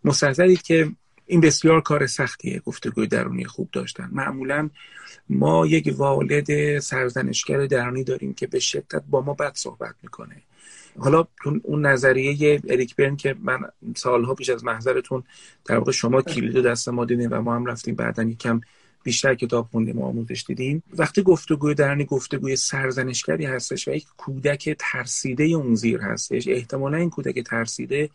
مستحضرید 0.03 0.62
که 0.62 0.91
این 1.25 1.41
بسیار 1.41 1.82
کار 1.82 2.08
سختیه 2.08 2.60
گفتگوی 2.60 3.08
درونی 3.08 3.46
خوب 3.46 3.70
داشتن. 3.72 4.10
معمولا 4.12 4.70
ما 5.29 5.67
یک 5.67 5.94
والد 5.98 6.79
سرزنشگر 6.79 7.65
درونی 7.65 8.03
داریم 8.03 8.34
که 8.34 8.48
به 8.48 8.60
شدت 8.60 9.03
با 9.10 9.22
ما 9.22 9.34
بد 9.34 9.51
صحبت 9.56 9.96
می‌کنه. 10.03 10.41
حالا 11.00 11.27
اون 11.63 11.86
نظریه 11.86 12.62
اریک 12.67 12.96
برن 12.96 13.15
که 13.15 13.36
من 13.41 13.60
سالها 13.96 14.36
پیش 14.36 14.50
از 14.50 14.63
محضرتون 14.63 15.24
در 15.65 15.77
واقع 15.77 15.91
شما 15.91 16.22
کلید 16.22 16.65
دست 16.65 16.89
ما 16.89 17.06
دیدیم 17.06 17.29
و 17.32 17.41
ما 17.41 17.56
هم 17.56 17.65
رفتیم 17.65 17.96
بعدا 17.96 18.24
یکم 18.24 18.62
بیشتر 19.07 19.35
کتاب 19.35 19.67
خوندیم 19.71 19.99
و 19.99 20.05
آموزش 20.05 20.43
دیدیم. 20.47 20.83
وقتی 20.93 21.23
گفتگوی 21.23 21.73
درنی 21.73 22.05
گفتگوی 22.05 22.55
سرزنشگری 22.55 23.45
هستش 23.45 23.87
و 23.87 23.91
یک 23.91 24.05
کودک 24.17 24.75
ترسیده 24.79 25.43
اون 25.43 25.75
زیر 25.75 26.01
هستش 26.01 26.47
احتمالا 26.47 26.97
این 26.97 27.09
کودک 27.09 27.39
ترسیده 27.39 28.09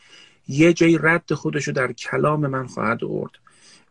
یه 0.49 0.73
جایی 0.73 0.99
رد 1.03 1.35
خودشو 1.35 1.73
در 1.73 1.93
کلام 1.93 2.47
من 2.47 2.67
خواهد 2.67 3.05
ارد 3.05 3.31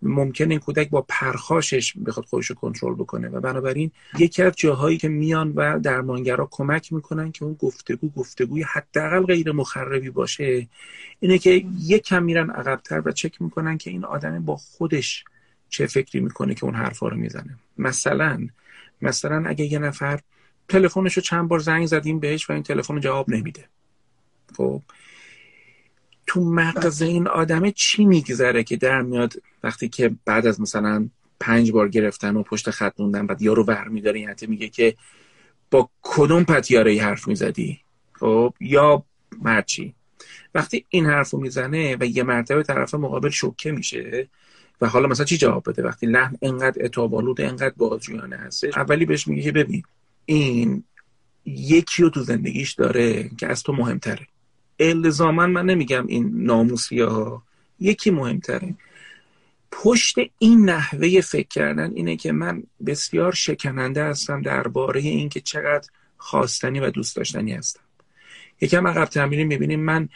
ممکن 0.01 0.51
این 0.51 0.59
کودک 0.59 0.89
با 0.89 1.05
پرخاشش 1.07 1.93
بخواد 2.05 2.25
خودش 2.25 2.45
رو 2.45 2.55
کنترل 2.55 2.93
بکنه 2.93 3.29
و 3.29 3.39
بنابراین 3.39 3.91
یکی 4.19 4.43
از 4.43 4.53
جاهایی 4.55 4.97
که 4.97 5.07
میان 5.07 5.53
و 5.55 5.79
درمانگرا 5.79 6.47
کمک 6.51 6.93
می‌کنن 6.93 7.31
که 7.31 7.45
اون 7.45 7.53
گفتگو 7.53 8.09
گفتگوی 8.09 8.63
حداقل 8.63 9.23
غیر 9.25 9.51
مخربی 9.51 10.09
باشه 10.09 10.67
اینه 11.19 11.37
که 11.37 11.65
یک 11.79 12.03
کم 12.03 12.23
میرن 12.23 12.49
عقبتر 12.49 13.01
و 13.05 13.11
چک 13.11 13.41
می‌کنن 13.41 13.77
که 13.77 13.89
این 13.89 14.05
آدم 14.05 14.45
با 14.45 14.55
خودش 14.55 15.23
چه 15.71 15.85
فکری 15.85 16.21
می‌کنه 16.21 16.55
که 16.55 16.65
اون 16.65 16.75
حرفا 16.75 17.07
رو 17.07 17.17
می‌زنه. 17.17 17.57
مثلا 17.77 18.47
مثلا 19.01 19.43
اگه 19.47 19.65
یه 19.65 19.79
نفر 19.79 20.19
تلفنش 20.69 21.13
رو 21.13 21.21
چند 21.21 21.47
بار 21.47 21.59
زنگ 21.59 21.85
زدیم 21.85 22.19
بهش 22.19 22.49
و 22.49 22.53
این 22.53 22.63
تلفن 22.63 22.99
جواب 22.99 23.29
نمیده. 23.29 23.65
خب؟ 24.57 24.81
تو 26.27 26.41
مغز 26.41 27.01
این 27.01 27.27
آدمه 27.27 27.71
چی 27.71 28.05
میگذره 28.05 28.63
که 28.63 28.77
در 28.77 29.01
میاد 29.01 29.33
وقتی 29.63 29.89
که 29.89 30.11
بعد 30.25 30.47
از 30.47 30.61
مثلا 30.61 31.09
پنج 31.39 31.71
بار 31.71 31.89
گرفتن 31.89 32.35
و 32.35 32.43
پشت 32.43 32.69
خط 32.69 32.93
موندن 32.99 33.27
بعد 33.27 33.41
یارو 33.41 33.63
ور 33.63 33.87
میداره 33.87 34.19
یعنی 34.19 34.35
میگه 34.47 34.69
که 34.69 34.95
با 35.71 35.89
کدوم 36.01 36.43
پتیاره 36.43 37.01
حرف 37.01 37.27
می‌زدی؟ 37.27 37.79
خب؟ 38.13 38.53
یا 38.59 39.03
مرچی. 39.41 39.93
وقتی 40.55 40.85
این 40.89 41.05
حرفو 41.05 41.37
می‌زنه 41.37 41.97
و 41.99 42.05
یه 42.05 42.23
مرتبه 42.23 42.63
طرف 42.63 42.93
مقابل 42.93 43.29
شوکه 43.29 43.71
میشه 43.71 44.29
و 44.81 44.87
حالا 44.87 45.07
مثلا 45.07 45.25
چی 45.25 45.37
جواب 45.37 45.69
بده 45.69 45.83
وقتی 45.83 46.07
لحن 46.07 46.37
انقدر 46.41 46.85
اتابالود 46.85 47.41
انقدر 47.41 47.73
بازجویانه 47.77 48.35
هستش؟ 48.35 48.77
اولی 48.77 49.05
بهش 49.05 49.27
میگه 49.27 49.41
که 49.41 49.51
ببین 49.51 49.83
این 50.25 50.83
یکی 51.45 52.03
رو 52.03 52.09
تو 52.09 52.23
زندگیش 52.23 52.71
داره 52.73 53.29
که 53.37 53.47
از 53.47 53.63
تو 53.63 53.73
مهمتره. 53.73 54.27
الزاما 54.79 55.47
من 55.47 55.65
نمیگم 55.65 56.07
این 56.07 56.31
ناموسی 56.43 57.01
ها 57.01 57.43
یکی 57.79 58.11
مهمتره. 58.11 58.75
پشت 59.71 60.15
این 60.37 60.69
نحوه 60.69 61.21
فکر 61.21 61.47
کردن 61.47 61.91
اینه 61.95 62.15
که 62.15 62.31
من 62.31 62.63
بسیار 62.85 63.31
شکننده 63.31 64.03
هستم 64.03 64.41
درباره 64.41 65.01
اینکه 65.01 65.39
چقدر 65.39 65.89
خواستنی 66.17 66.79
و 66.79 66.89
دوست 66.89 67.15
داشتنی 67.15 67.53
هستم. 67.53 67.81
یکم 68.61 68.87
عقب 68.87 69.05
تمرین 69.05 69.47
می‌بینیم 69.47 69.79
من 69.79 70.09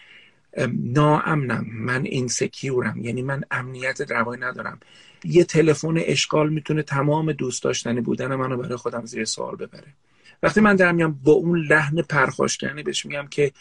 ناامنم. 0.84 1.66
من 1.72 2.06
این 2.06 2.28
سکیورم 2.28 2.98
یعنی 3.02 3.22
من 3.22 3.44
امنیت 3.52 4.12
روایی 4.12 4.42
ندارم. 4.42 4.80
یه 5.24 5.44
تلفن 5.44 5.96
اشغال 5.98 6.50
می‌تونه 6.50 6.82
تمام 6.82 7.32
دوست 7.32 7.64
داشتنی 7.64 8.02
بودن 8.02 8.36
منو 8.36 8.58
برای 8.58 8.76
خودم 8.76 9.06
زیر 9.06 9.26
سوال 9.26 9.56
ببره. 9.56 9.88
وقتی 10.44 10.62
من 10.62 10.76
در 10.76 10.92
میام 10.92 11.20
با 11.24 11.32
اون 11.32 11.60
لحن 11.60 12.02
پرخاشگرنی 12.02 12.84
بهش 12.84 13.06
میگم 13.06 13.28
که 13.32 13.52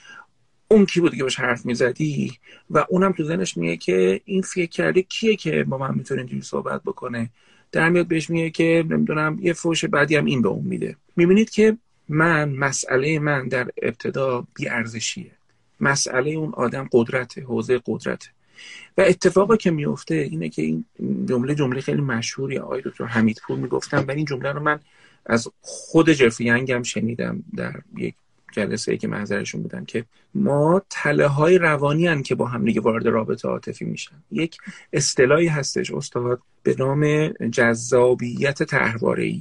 اون 0.69 0.87
کی 0.87 1.01
بود 1.01 1.15
که 1.15 1.23
باش 1.23 1.41
حرف 1.41 1.67
می‌زدی؟ 1.67 2.33
و 2.71 2.85
اونم 2.89 3.13
تو 3.13 3.25
ذهنش 3.25 3.57
میگه 3.57 3.77
که 3.77 4.21
این 4.25 4.43
فکر 4.43 4.71
کرده 4.71 5.03
کیه 5.03 5.37
که 5.37 5.65
با 5.65 5.79
من 5.79 5.95
می‌تونه 5.95 6.21
اینجوری 6.21 6.43
صحبت 6.43 6.83
بکنه؟ 6.83 7.31
در 7.73 7.89
میاد 7.89 8.09
بهش 8.09 8.31
میگه 8.31 8.51
که 8.51 8.85
نمی‌دونم 8.89 9.39
یه 9.43 9.53
فوش 9.53 9.85
بعدی 9.85 10.17
هم 10.17 10.25
این 10.25 10.43
به 10.43 10.49
اون 10.49 10.65
میده. 10.65 10.97
می‌بینید 11.17 11.51
که 11.51 11.77
من 12.09 12.49
مسئله 12.49 13.19
من 13.19 13.49
در 13.49 13.71
ابتدا 13.83 14.47
بیارزشیه. 14.55 15.31
مسئله 15.81 16.31
اون 16.31 16.53
آدم 16.55 16.89
قدرته 16.93 17.43
حوزه 17.43 17.81
قدرته. 17.87 18.29
و 18.99 19.01
اتفاقی 19.01 19.57
که 19.57 19.71
میفته 19.71 20.15
اینه 20.15 20.49
که 20.49 20.63
این 20.63 20.85
جمله 21.29 21.55
جمله 21.55 21.81
خیلی 21.81 22.03
مشهوری 22.03 22.59
آقای 22.59 22.83
دکتر 22.85 23.05
حمیدپور 23.05 23.59
می‌گفتن. 23.59 23.99
و 23.99 24.11
این 24.11 24.25
جمله 24.25 24.53
رو 24.53 24.61
من 24.61 24.81
از 25.27 25.49
خود 25.61 26.11
جفری 26.11 26.49
هم 26.49 26.83
شنیدم 26.83 27.43
در 27.57 27.75
یک 27.97 28.15
جلسه 28.53 28.93
ای 28.93 28.99
که 28.99 29.09
محضرشون 29.09 29.63
بودن 29.63 29.85
که 29.85 30.05
ما 30.35 30.83
تله 30.91 31.27
های 31.27 31.59
روانی 31.59 32.07
هن 32.07 32.23
که 32.23 32.35
با 32.35 32.47
هم 32.47 32.65
دیگه 32.65 32.81
وارد 32.81 33.07
رابطه 33.07 33.49
عاطفی 33.49 33.85
میشن. 33.85 34.23
یک 34.31 34.59
اصطلاحی 34.93 35.47
هستش 35.47 35.91
استاد 35.91 36.41
به 36.63 36.77
نام 36.79 37.29
جذابیت 37.29 38.63
تحواره 38.63 39.35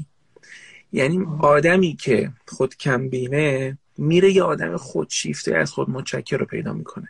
یعنی 0.92 1.26
آدمی 1.40 1.96
که 1.96 2.32
خود 2.48 2.76
کمبینه 2.76 3.78
میره 3.98 4.32
یه 4.32 4.44
آدم 4.44 4.78
خودشیفته 4.78 5.56
از 5.56 5.72
خود 5.72 5.90
متشکر 5.90 6.38
رو 6.38 6.46
پیدا 6.46 6.74
می‌کنه. 6.74 7.10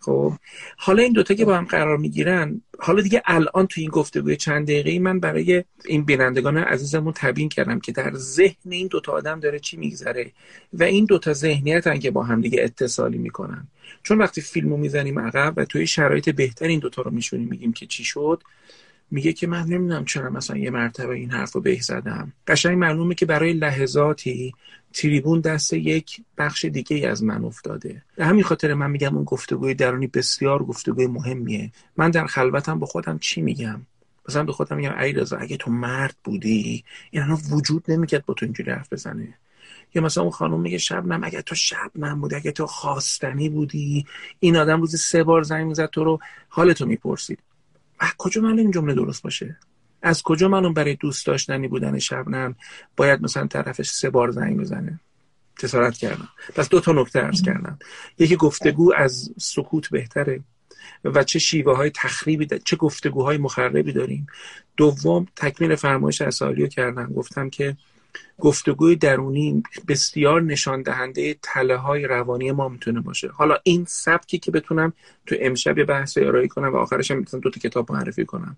خب 0.00 0.32
حالا 0.76 1.02
این 1.02 1.12
دوتا 1.12 1.34
که 1.34 1.44
با 1.44 1.56
هم 1.56 1.64
قرار 1.64 1.96
می‌گیرن 1.96 2.62
حالا 2.78 3.02
دیگه 3.02 3.22
الان 3.26 3.66
تو 3.66 3.80
این 3.80 3.90
گفتگوی 3.90 4.36
چند 4.36 4.64
دقیقه 4.64 4.98
من 4.98 5.20
برای 5.20 5.64
این 5.84 6.04
بینندگان 6.04 6.56
عزیزمون 6.56 7.12
تبیین 7.16 7.48
کردم 7.48 7.80
که 7.80 7.92
در 7.92 8.12
ذهن 8.14 8.70
این 8.70 8.86
دوتا 8.86 9.12
آدم 9.12 9.40
داره 9.40 9.58
چی 9.58 9.76
میگذره 9.76 10.32
و 10.72 10.82
این 10.82 11.04
دوتا 11.04 11.32
ذهنیت 11.32 12.00
که 12.00 12.10
با 12.10 12.22
هم 12.22 12.40
دیگه 12.40 12.62
اتصالی 12.62 13.18
می‌کنن. 13.18 13.68
چون 14.02 14.18
وقتی 14.18 14.40
فیلمو 14.40 14.76
می‌زنیم 14.76 15.18
عقب 15.18 15.54
و 15.56 15.64
توی 15.64 15.86
شرایط 15.86 16.28
بهتر 16.28 16.66
این 16.66 16.80
دوتا 16.80 17.02
رو 17.02 17.10
میشونیم 17.10 17.48
میگیم 17.48 17.72
که 17.72 17.86
چی 17.86 18.04
شد 18.04 18.42
میگه 19.10 19.32
که 19.32 19.46
من 19.46 19.64
نمی‌دونم 19.64 20.04
چرا 20.04 20.30
مثلا 20.30 20.56
یه 20.56 20.70
مرتبه 20.70 21.14
این 21.14 21.30
حرف 21.30 21.52
رو 21.52 21.60
به 21.60 21.74
زدم 21.80 22.32
قشنگ 22.46 22.78
معلومه 22.78 23.14
که 23.14 23.26
برای 23.26 23.52
لحظاتی 23.52 24.54
تریبون 24.92 25.40
دست 25.40 25.72
یک 25.72 26.20
بخش 26.38 26.64
دیگه 26.64 26.96
ای 26.96 27.06
از 27.06 27.24
من 27.24 27.44
افتاده. 27.44 28.02
همین 28.18 28.42
خاطر 28.42 28.74
من 28.74 28.90
میگم 28.90 29.14
اون 29.14 29.24
گفتگوی 29.24 29.74
درونی 29.74 30.06
بسیار 30.06 30.64
گفتگوی 30.64 31.06
مهمیه. 31.06 31.72
من 31.96 32.10
در 32.10 32.26
خلوتم 32.26 32.78
با 32.78 32.86
خودم 32.86 33.18
چی 33.18 33.42
میگم؟ 33.42 33.80
مثلا 34.28 34.44
به 34.44 34.52
خودم 34.52 34.76
میگم 34.76 34.98
ای 34.98 35.12
رضا 35.12 35.36
اگه 35.36 35.56
تو 35.56 35.70
مرد 35.70 36.16
بودی 36.24 36.84
این 37.10 37.22
الان 37.22 37.38
وجود 37.50 37.84
نمی‌کرد 37.88 38.26
با 38.26 38.34
تو 38.34 38.46
اینجوری 38.46 38.70
حرف 38.70 38.92
بزنه. 38.92 39.34
یا 39.94 40.02
مثلا 40.02 40.22
اون 40.22 40.32
خانم 40.32 40.60
میگه 40.60 40.78
شبنم 40.78 41.24
اگه 41.24 41.42
تو 41.42 41.54
شبنم 41.54 42.20
بودی 42.20 42.34
اگه 42.34 42.52
تو 42.52 42.66
خواستنی 42.66 43.48
بودی 43.48 44.06
این 44.40 44.56
آدم 44.56 44.80
روزی 44.80 44.96
سه 44.96 45.22
بار 45.22 45.42
زنگ 45.42 45.66
می‌زد 45.66 45.86
تو 45.86 46.04
رو 46.04 46.18
حالتو 46.48 46.86
می‌پرسید. 46.86 47.38
کجا 48.18 48.42
من 48.42 48.58
این 48.58 48.70
جمله 48.70 48.94
درست 48.94 49.22
باشه؟ 49.22 49.56
از 50.02 50.22
کجا 50.22 50.48
من 50.48 50.72
برای 50.74 50.94
دوست 50.94 51.26
داشتنی 51.26 51.68
بودن 51.68 51.98
شبنم 51.98 52.54
باید 52.96 53.22
مثلا 53.22 53.46
طرفش 53.46 53.90
سه 53.90 54.10
بار 54.10 54.30
زنگ 54.30 54.60
بزنه؟ 54.60 55.00
جسارت 55.58 55.96
کردم. 55.96 56.28
پس 56.54 56.68
دو 56.68 56.80
تا 56.80 56.92
نکته 56.92 57.18
ارز 57.18 57.42
کردم. 57.42 57.78
یکی 58.18 58.36
گفتگو 58.36 58.92
از 58.96 59.30
سکوت 59.38 59.90
بهتره 59.90 60.40
و 61.04 61.24
چه 61.24 61.38
شیوه 61.38 61.76
های 61.76 61.90
تخریبی 61.90 62.46
ده، 62.46 62.58
چه 62.58 62.76
گفتگوهای 62.76 63.38
مخربی 63.38 63.92
داریم. 63.92 64.26
دوم 64.76 65.26
تکمیل 65.36 65.74
فرمایش 65.74 66.22
اسالیو 66.22 66.66
کردم. 66.66 67.12
گفتم 67.12 67.50
که 67.50 67.76
گفتگوی 68.38 68.96
درونی 68.96 69.62
بسیار 69.88 70.42
نشان 70.42 70.82
دهنده 70.82 71.36
تله 71.42 71.76
های 71.76 72.04
روانی 72.04 72.52
ما 72.52 72.68
می‌تونه 72.68 73.00
باشه. 73.00 73.28
حالا 73.28 73.58
این 73.62 73.84
سبکی 73.88 74.38
که 74.38 74.50
بتونم 74.50 74.92
تو 75.26 75.36
امشب 75.40 75.78
یه 75.78 75.84
بحث 75.84 76.18
ارائه 76.18 76.48
کنم 76.48 76.72
و 76.72 76.76
آخرش 76.76 77.10
هم 77.10 77.18
می‌تونم 77.18 77.40
دو 77.40 77.50
تا 77.50 77.60
کتاب 77.60 77.92
معرفی 77.92 78.24
کنم. 78.24 78.56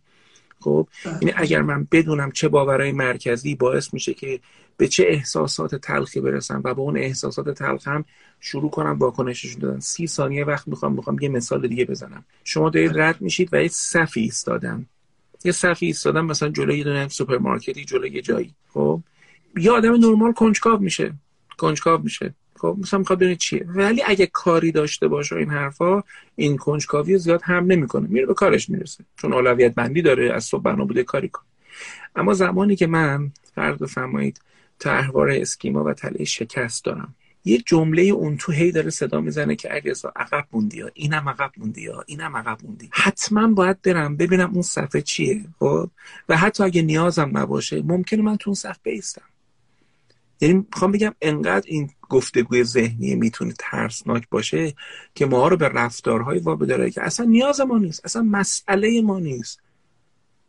خب 0.62 0.88
این 1.04 1.16
یعنی 1.20 1.32
اگر 1.36 1.62
من 1.62 1.86
بدونم 1.92 2.30
چه 2.30 2.48
باورهای 2.48 2.92
مرکزی 2.92 3.54
باعث 3.54 3.94
میشه 3.94 4.14
که 4.14 4.40
به 4.76 4.88
چه 4.88 5.04
احساسات 5.08 5.74
تلخی 5.74 6.20
برسم 6.20 6.60
و 6.64 6.74
با 6.74 6.82
اون 6.82 6.96
احساسات 6.96 7.50
تلخ 7.50 7.88
هم 7.88 8.04
شروع 8.40 8.70
کنم 8.70 8.98
واکنششون 8.98 9.60
دادن. 9.60 9.80
سی 9.80 10.06
ثانیه 10.06 10.44
وقت 10.44 10.68
می‌خوام 10.68 10.92
می‌خوام 10.92 11.18
یه 11.20 11.28
مثال 11.28 11.68
دیگه 11.68 11.84
بزنم. 11.84 12.24
شما 12.44 12.70
دارید 12.70 12.98
رد 12.98 13.20
میشید 13.20 13.48
و 13.52 13.62
یه 13.62 13.68
صفی 13.68 14.20
ایستادن. 14.20 14.86
یه 15.44 15.52
صفی 15.52 15.86
ایستادن 15.86 16.20
مثلا 16.20 16.48
جلوی 16.48 16.78
یه 16.78 16.84
دونه 16.84 17.08
سوپرمارکتی 17.08 17.84
جلوی 17.84 18.10
یه 18.10 18.22
جایی. 18.22 18.54
خب 18.74 19.00
یه 19.56 19.70
آدم 19.70 19.92
نرمال 19.92 20.32
کنجکاو 20.32 20.78
میشه. 20.78 21.12
کنجکاو 21.58 22.02
میشه. 22.02 22.34
خب 22.62 22.76
مثلا 22.80 22.98
می‌خواد 22.98 23.18
ببینه 23.18 23.36
چیه. 23.36 23.66
ولی 23.68 24.02
اگه 24.06 24.26
کاری 24.26 24.72
داشته 24.72 25.08
باشه 25.08 25.36
این 25.36 25.50
حرفا 25.50 26.02
این 26.36 26.56
کنجکاوی 26.56 27.18
زیاد 27.18 27.40
هم 27.44 27.66
نمی‌کنه. 27.66 28.08
میره 28.08 28.26
به 28.26 28.34
کارش 28.34 28.70
می‌رسه. 28.70 29.04
چون 29.16 29.32
اولویت 29.32 29.74
بندی 29.74 30.02
داره 30.02 30.32
از 30.32 30.44
صبح 30.44 30.62
بنا 30.62 30.84
بوده 30.84 31.04
کاری 31.04 31.28
کن. 31.28 31.42
اما 32.16 32.34
زمانی 32.34 32.76
که 32.76 32.86
من 32.86 33.30
فرض 33.54 33.78
بفرمایید 33.78 34.40
طرحواره 34.80 35.30
schema 35.30 35.84
و 35.84 35.92
تله 35.92 36.24
شکست 36.24 36.84
دارم 36.84 37.14
یه 37.44 37.58
جمله 37.58 38.02
اون 38.02 38.36
تو 38.36 38.52
هی 38.52 38.72
داره 38.72 38.90
صدا 38.90 39.20
می‌زنه 39.20 39.56
که 39.56 39.68
علیرضا 39.68 40.12
عقب 40.16 40.44
موندی 40.52 40.80
ها 40.80 40.90
اینم 40.94 41.28
عقب 41.28 41.52
موندی 41.56 41.86
ها 41.86 42.04
اینم 42.06 42.36
عقب 42.36 42.58
موندی. 42.64 42.88
حتما 42.92 43.46
باید 43.46 43.82
برم 43.82 44.16
ببینم 44.16 44.50
اون 44.52 44.62
صفحه 44.62 45.00
چیه 45.00 45.44
خب؟ 45.58 45.90
و 46.28 46.36
حتی 46.36 46.62
اگه 46.62 46.82
نیازم 46.82 47.30
نباشه 47.38 47.82
ممکنه 47.82 48.22
من 48.22 48.36
تو 48.36 48.50
اون 48.50 48.54
صفحه 48.54 48.92
بیستم. 48.92 49.22
یعنی 50.40 50.54
می‌خوام 50.54 50.92
بگم 50.92 51.14
انقدر 51.20 51.66
این 51.66 51.90
گفتگوی 52.12 52.64
ذهنی 52.64 53.14
می‌تونه 53.14 53.54
ترسناک 53.58 54.28
باشه 54.30 54.74
که 55.14 55.26
ما 55.26 55.48
رو 55.48 55.56
به 55.56 55.68
رفتارهای 55.68 56.38
وابداره 56.38 56.90
که 56.90 57.02
اصلا 57.02 57.26
نیاز 57.26 57.60
ما 57.60 57.78
نیست 57.78 58.04
اصلا 58.04 58.22
مسئله 58.22 59.02
ما 59.02 59.18
نیست. 59.18 59.60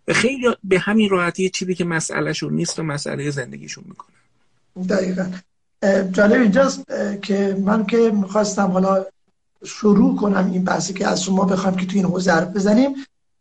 خیلی 0.08 0.48
به 0.64 0.80
همین 0.80 1.10
راحتی 1.10 1.50
چیزی 1.50 1.76
که 1.76 1.86
مسئلهشون 1.86 2.54
نیست 2.54 2.80
و 2.80 2.84
مسئله 2.84 3.32
زندگیشون 3.32 3.84
می‌کنه. 3.88 4.16
دقیقا. 4.90 5.26
جالب 6.12 6.42
اینجاست 6.42 6.84
که 7.22 7.58
من 7.66 7.86
که 7.86 8.12
می‌خواستم 8.12 8.68
حالا 8.72 9.06
شروع 9.66 10.16
کنم 10.16 10.52
این 10.54 10.64
بحثی 10.64 10.94
که 10.94 11.08
از 11.08 11.24
شما 11.24 11.46
بخوام 11.46 11.76
که 11.76 11.86
تو 11.86 11.96
این 11.96 12.06
حوزه 12.06 12.32
حرف 12.32 12.48
بزنیم. 12.48 12.92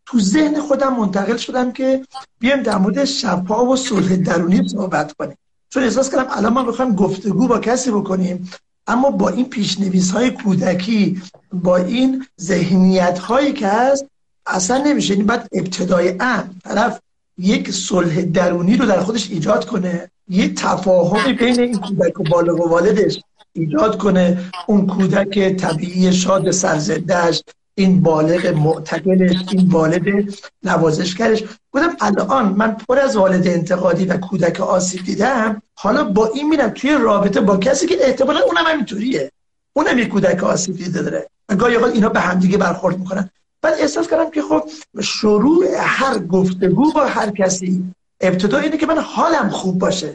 تو 0.07 0.21
ذهن 0.21 0.61
خودم 0.61 0.97
منتقل 0.97 1.37
شدم 1.37 1.73
که 1.73 2.07
بیام 2.38 2.62
در 2.62 2.79
مورد 2.79 3.05
شفا 3.05 3.67
و 3.67 3.76
صلح 3.76 4.17
درونی 4.17 4.69
صحبت 4.69 5.12
کنیم. 5.12 5.37
چون 5.73 5.83
احساس 5.83 6.11
کردم 6.11 6.26
الان 6.31 6.52
ما 6.52 6.62
می‌خوایم 6.62 6.95
گفتگو 6.95 7.49
با 7.49 7.59
کسی 7.59 7.91
بکنیم. 7.91 8.50
اما 8.87 9.11
با 9.11 9.29
این 9.29 9.45
پیشنویس 9.49 10.11
های 10.11 10.31
کودکی 10.31 11.23
با 11.52 11.76
این 11.76 12.26
ذهنیت 12.41 13.19
هایی 13.19 13.52
که 13.52 13.69
هست 13.69 14.05
اصلا 14.47 14.79
نمیشه. 14.79 15.14
این 15.14 15.26
بعد 15.26 15.49
ابتدای 15.52 16.17
ام 16.21 16.61
طرف 16.64 17.00
یک 17.38 17.71
صلح 17.71 18.23
درونی 18.23 18.76
رو 18.76 18.87
در 18.87 19.00
خودش 19.00 19.31
ایجاد 19.31 19.67
کنه 19.67 20.11
یک 20.29 20.55
تفاهمی 20.55 21.33
بین 21.33 21.61
این 21.61 21.79
کودک 21.79 22.21
و 22.21 22.23
بالغ 22.23 22.61
و 22.61 22.69
والدش 22.69 23.23
ایجاد 23.52 23.99
کنه. 23.99 24.50
اون 24.67 24.87
کودک 24.87 25.57
طبیعی 25.57 26.12
شاد 26.12 26.50
سرزندهش 26.50 27.43
این 27.75 28.02
بالغ 28.02 28.47
معتقلش 28.47 29.37
این 29.50 29.69
والد 29.69 30.35
نوازشگرش. 30.62 31.45
بودم 31.73 31.97
الان 32.00 32.49
من 32.49 32.76
پر 32.88 32.99
از 32.99 33.17
والد 33.17 33.47
انتقادی 33.47 34.05
و 34.05 34.17
کودک 34.17 34.61
آسیب 34.61 35.05
دیدم. 35.05 35.62
حالا 35.75 36.05
با 36.05 36.26
این 36.26 36.49
میرم 36.49 36.71
توی 36.71 36.99
رابطه 37.00 37.41
با 37.41 37.57
کسی 37.57 37.87
که 37.87 37.97
احتمالا 38.00 38.41
اونم 38.41 38.64
همینطوریه 38.67 39.31
اونم 39.73 39.99
یک 39.99 40.09
کودک 40.09 40.45
آسیب 40.45 40.76
دیده 40.76 41.02
داره. 41.02 41.29
گاهی 41.59 41.76
اوقات 41.76 41.93
اینا 41.93 42.09
به 42.09 42.21
همدیگه 42.21 42.59
برخورد 42.59 42.99
می‌کنن. 42.99 43.31
بعد 43.62 43.75
احساس 43.81 44.09
کردم 44.09 44.31
که 44.31 44.43
خب 44.43 44.62
شروع 45.02 45.64
هر 45.76 46.19
گفتگو 46.19 46.93
با 46.93 47.07
هر 47.07 47.31
کسی 47.31 47.85
ابتدا 48.21 48.59
اینه 48.59 48.76
که 48.76 48.87
من 48.87 48.99
حالم 48.99 49.49
خوب 49.49 49.79
باشه. 49.79 50.14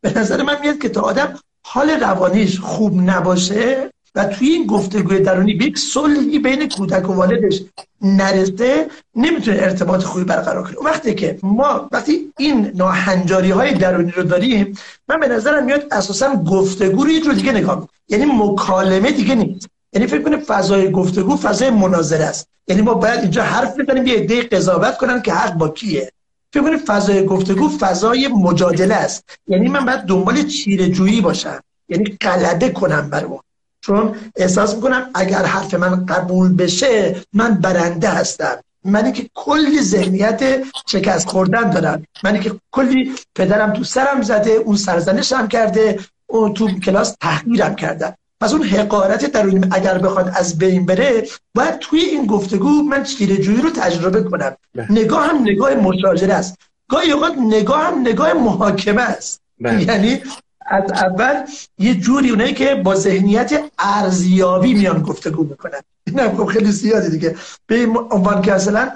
به 0.00 0.18
نظر 0.18 0.42
من 0.42 0.60
میاد 0.60 0.78
که 0.78 0.88
تا 0.88 1.00
آدم 1.00 1.38
حال 1.66 1.90
روانیش 1.90 2.60
خوب 2.60 3.00
نباشه 3.00 3.90
و 4.14 4.24
توی 4.24 4.48
این 4.48 4.66
گفتگوی 4.66 5.20
درونی 5.20 5.54
به 5.54 5.64
یک 5.64 5.78
صلحی 5.78 6.38
بین 6.38 6.68
کودک 6.68 7.10
و 7.10 7.12
والدش 7.12 7.62
نرسه 8.02 8.86
نمی‌تونه 9.14 9.56
ارتباط 9.60 10.02
خوبی 10.02 10.24
برقرار 10.24 10.62
کنه. 10.62 10.88
وقتی 10.90 11.14
که 11.14 11.38
ما 11.42 11.88
وقتی 11.92 12.32
این 12.38 12.72
ناهنجاری 12.74 13.50
های 13.50 13.74
درونی 13.74 14.10
رو 14.10 14.22
داریم 14.22 14.78
من 15.08 15.20
به 15.20 15.28
نظرم 15.28 15.64
میاد 15.64 15.86
اساسا 15.90 16.34
گفتگو 16.34 17.04
رو 17.04 17.10
یه 17.10 17.34
دیگه 17.34 17.52
نگاه 17.52 17.88
یعنی 18.08 18.24
مکالمه 18.24 19.10
دیگه 19.10 19.34
نیست. 19.34 19.68
یعنی 19.92 20.06
فکر 20.06 20.22
کنید 20.22 20.40
فضای 20.40 20.90
گفتگو 20.90 21.36
فضای 21.36 21.70
مناظره 21.70 22.24
است. 22.24 22.48
یعنی 22.68 22.82
ما 22.82 22.94
باید 22.94 23.20
اینجا 23.20 23.42
حرف 23.42 23.80
بزنیم 23.80 24.06
یه 24.06 24.14
عده 24.14 24.42
قضاوت 24.42 24.96
کنن 24.96 25.22
که 25.22 25.32
حق 25.32 25.54
با 25.54 25.68
کیه. 25.68 26.12
فکر 26.52 26.62
کنید 26.62 26.80
فضای 26.80 27.24
گفتگو 27.24 27.68
فضای 27.68 28.28
مجادله 28.28 28.94
است. 28.94 29.24
یعنی 29.48 29.68
من 29.68 29.84
باید 29.84 30.00
دنبال 30.00 30.42
چیره 30.42 30.88
جویی 30.88 31.20
باشم. 31.20 31.60
یعنی 31.88 32.16
قلده 32.20 32.70
کنم 32.70 33.10
بر 33.10 33.24
اون. 33.24 33.38
چون 33.86 34.14
احساس 34.36 34.74
می‌کنم 34.74 35.10
اگر 35.14 35.44
حرف 35.44 35.74
من 35.74 36.06
قبول 36.06 36.56
بشه 36.56 37.16
من 37.32 37.54
برنده 37.54 38.08
هستم. 38.08 38.56
منی 38.84 39.12
که 39.12 39.30
کلی 39.34 39.82
ذهنیت 39.82 40.64
شکست 40.86 41.28
خوردن 41.28 41.70
دارم. 41.70 42.06
منی 42.24 42.40
که 42.40 42.52
کلی 42.70 43.12
پدرم 43.34 43.72
تو 43.72 43.84
سرم 43.84 44.22
زده 44.22 44.50
اون 44.50 44.76
سرزنشم 44.76 45.48
کرده 45.48 45.98
اون 46.26 46.54
تو 46.54 46.70
کلاس 46.70 47.16
تحقیرم 47.20 47.74
کردن 47.74 48.14
پس 48.40 48.52
اون 48.52 48.62
حقارت 48.62 49.24
درونی 49.32 49.60
اگر 49.70 49.98
بخواد 49.98 50.32
از 50.34 50.58
بین 50.58 50.86
بره 50.86 51.26
باید 51.54 51.78
توی 51.78 52.00
این 52.00 52.26
گفتگو 52.26 52.68
من 52.68 53.04
چیره 53.04 53.36
جویی 53.36 53.62
رو 53.62 53.70
تجربه 53.70 54.22
کنم. 54.22 54.56
بله. 54.74 54.92
نگاه 54.92 55.28
هم 55.28 55.42
نگاه 55.42 55.74
مشاجره 55.74 56.34
است. 56.34 56.58
گاهی 56.88 57.12
اوقات 57.12 57.32
نگاه 57.38 57.84
هم 57.84 58.00
نگاه 58.00 58.32
محاکمه 58.32 59.02
است. 59.02 59.40
بله. 59.60 59.82
یعنی 59.82 60.20
از 60.68 60.92
اول 60.92 61.34
یه 61.78 61.94
جوری 61.94 62.30
اونایی 62.30 62.54
که 62.54 62.74
با 62.74 62.94
ذهنیت 62.94 63.64
ارزیابی 63.78 64.74
میان 64.74 65.02
گفتگو 65.02 65.44
می‌کنن. 65.44 65.80
این 66.06 66.36
خب 66.36 66.44
خیلی 66.44 66.72
زیاده 66.72 67.08
دیگه. 67.08 67.36
به 67.66 67.86
عنوان 68.10 68.42
که 68.42 68.52
اصلا 68.52 68.90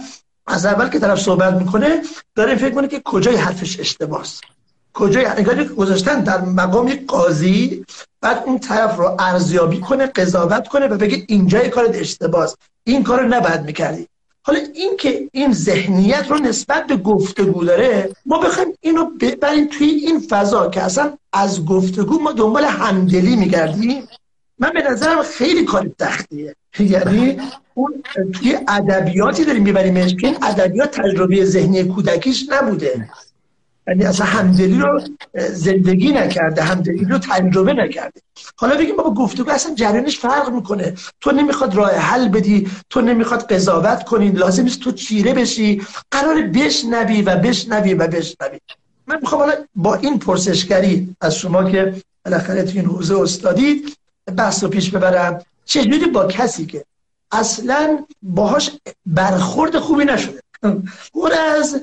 از 0.46 0.66
اول 0.66 0.88
که 0.88 0.98
طرف 0.98 1.20
صحبت 1.20 1.54
می‌کنه 1.54 2.02
داره 2.34 2.56
فکر 2.56 2.74
کنه 2.74 2.88
که 2.88 3.00
کجای 3.04 3.36
حرفش 3.36 3.80
اشتباهه 3.80 4.26
کجای 4.94 5.24
انگاری 5.24 5.64
گذاشتن 5.64 6.20
در 6.20 6.40
مقام 6.40 6.88
یک 6.88 7.06
قاضی 7.06 7.84
بعد 8.20 8.42
اون 8.46 8.58
طرف 8.58 8.96
رو 8.96 9.16
ارزیابی 9.18 9.80
کنه 9.80 10.06
قضاوت 10.06 10.68
کنه 10.68 10.86
و 10.86 10.96
بگه 10.96 11.24
اینجای 11.28 11.68
کارت 11.68 11.96
اشتباهه 11.96 12.50
این 12.84 13.02
کارو 13.02 13.28
نباید 13.28 13.62
می‌کردی. 13.62 14.08
حالا 14.42 14.58
این 14.74 14.96
که 14.96 15.28
این 15.32 15.52
ذهنیت 15.52 16.26
رو 16.30 16.38
نسبت 16.38 16.86
به 16.86 16.96
گفتگو 16.96 17.64
داره 17.64 18.12
ما 18.26 18.38
بخوایم 18.38 18.68
اینو 18.80 19.04
ببریم 19.04 19.66
توی 19.66 19.86
این 19.88 20.20
فضا 20.20 20.70
که 20.70 20.82
اصلا 20.82 21.18
از 21.32 21.64
گفتگو 21.64 22.18
ما 22.18 22.32
دنبال 22.32 22.64
همدلی 22.64 23.36
میگردیم. 23.36 24.08
من 24.58 24.70
به 24.74 24.82
نظرم 24.82 25.22
خیلی 25.22 25.64
کار 25.64 25.90
سختیه. 26.00 26.54
یعنی 26.78 27.36
اون 27.74 28.02
توی 28.32 28.58
ادبیاتی 28.68 29.44
داریم 29.44 29.62
میبریمش 29.62 30.14
که 30.14 30.26
این 30.26 30.36
ادبیات 30.42 31.00
تجربه 31.00 31.44
ذهنی 31.44 31.84
کودکیش 31.84 32.46
نبوده. 32.50 33.08
یعنی 33.86 34.04
اصلا 34.04 34.26
همدلی 34.26 34.78
رو 34.78 35.00
زندگی 35.52 36.12
نکرده 36.12 36.62
همدلی 36.62 37.04
رو 37.04 37.18
تجربه 37.18 37.72
نکرده. 37.72 38.20
حالا 38.56 38.76
بگیم 38.76 38.96
بابا 38.96 39.14
گفتگو 39.14 39.50
اصلا 39.50 39.74
جریانش 39.74 40.18
فرق 40.18 40.48
می‌کنه. 40.48 40.94
تو 41.20 41.32
نمی‌خواد 41.32 41.74
راه 41.74 41.90
حل 41.90 42.28
بدی 42.28 42.70
تو 42.90 43.00
نمی‌خواد 43.00 43.52
قضاوت 43.52 44.04
کنی 44.04 44.30
لازم 44.30 44.64
است 44.64 44.80
تو 44.80 44.92
چیره 44.92 45.34
بشی. 45.34 45.82
قرار 46.10 46.42
بشنوی 46.42 47.22
و 47.22 47.36
بشنوی 47.36 47.94
و 47.94 48.06
بشنوی. 48.06 48.58
من 49.06 49.18
می‌خوام 49.20 49.40
حالا 49.40 49.54
با 49.74 49.94
این 49.94 50.18
پرسشگری 50.18 51.16
از 51.20 51.36
شما 51.36 51.70
که 51.70 51.94
بالاخره 52.24 52.62
تو 52.62 52.78
این 52.78 52.86
حوزه 52.86 53.20
استادید 53.20 53.96
بحث 54.36 54.62
رو 54.62 54.68
پیش 54.68 54.90
ببرم 54.90 55.42
چجوری 55.64 56.06
با 56.06 56.26
کسی 56.26 56.66
که 56.66 56.84
اصلا 57.32 57.98
باهاش 58.22 58.70
برخورد 59.06 59.78
خوبی 59.78 60.04
نشده 60.04 60.40
پر 61.14 61.32
از 61.56 61.80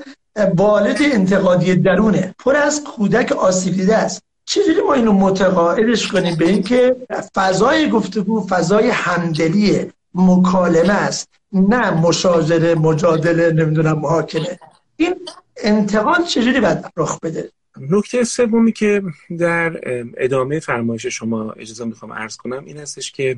والد 0.56 0.98
انتقادی 1.00 1.76
درونه. 1.76 2.34
پر 2.38 2.56
از 2.56 2.84
کودک 2.84 3.32
آسیب 3.32 3.74
دیده 3.74 3.96
است. 3.96 4.22
چجوری 4.44 4.80
ما 4.86 4.94
اینو 4.94 5.12
متقاعدش 5.12 6.08
کنیم 6.08 6.36
به 6.36 6.48
اینکه 6.48 6.96
فضای 7.34 7.90
گفتگو 7.90 8.46
فضای 8.46 8.90
همدلی 8.90 9.92
مکالمه 10.14 10.92
است 10.92 11.28
نه 11.52 11.90
مشاجره 11.90 12.74
مجادله 12.74 13.52
نمی‌دونم 13.52 13.98
محاکمه. 13.98 14.58
این 14.96 15.14
انتقاد 15.56 16.24
چجوری 16.24 16.60
باید 16.60 16.78
رخ 16.96 17.18
بده؟ 17.20 17.50
نکته 17.90 18.24
سومی 18.24 18.72
که 18.72 19.02
در 19.38 19.80
ادامه 20.16 20.60
فرمایش 20.60 21.06
شما 21.06 21.52
اجازه 21.52 21.84
می‌خوام 21.84 22.12
عرض 22.12 22.36
کنم 22.36 22.64
این 22.64 22.76
هستش 22.78 23.12
که 23.12 23.36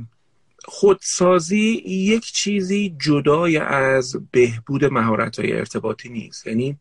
خودسازی 0.64 1.82
یک 1.86 2.24
چیزی 2.32 2.96
جدای 2.98 3.56
از 3.56 4.16
بهبود 4.32 4.84
مهارت 4.84 5.38
های 5.38 5.52
ارتباطی 5.52 6.08
نیست. 6.08 6.46
یعنی 6.46 6.78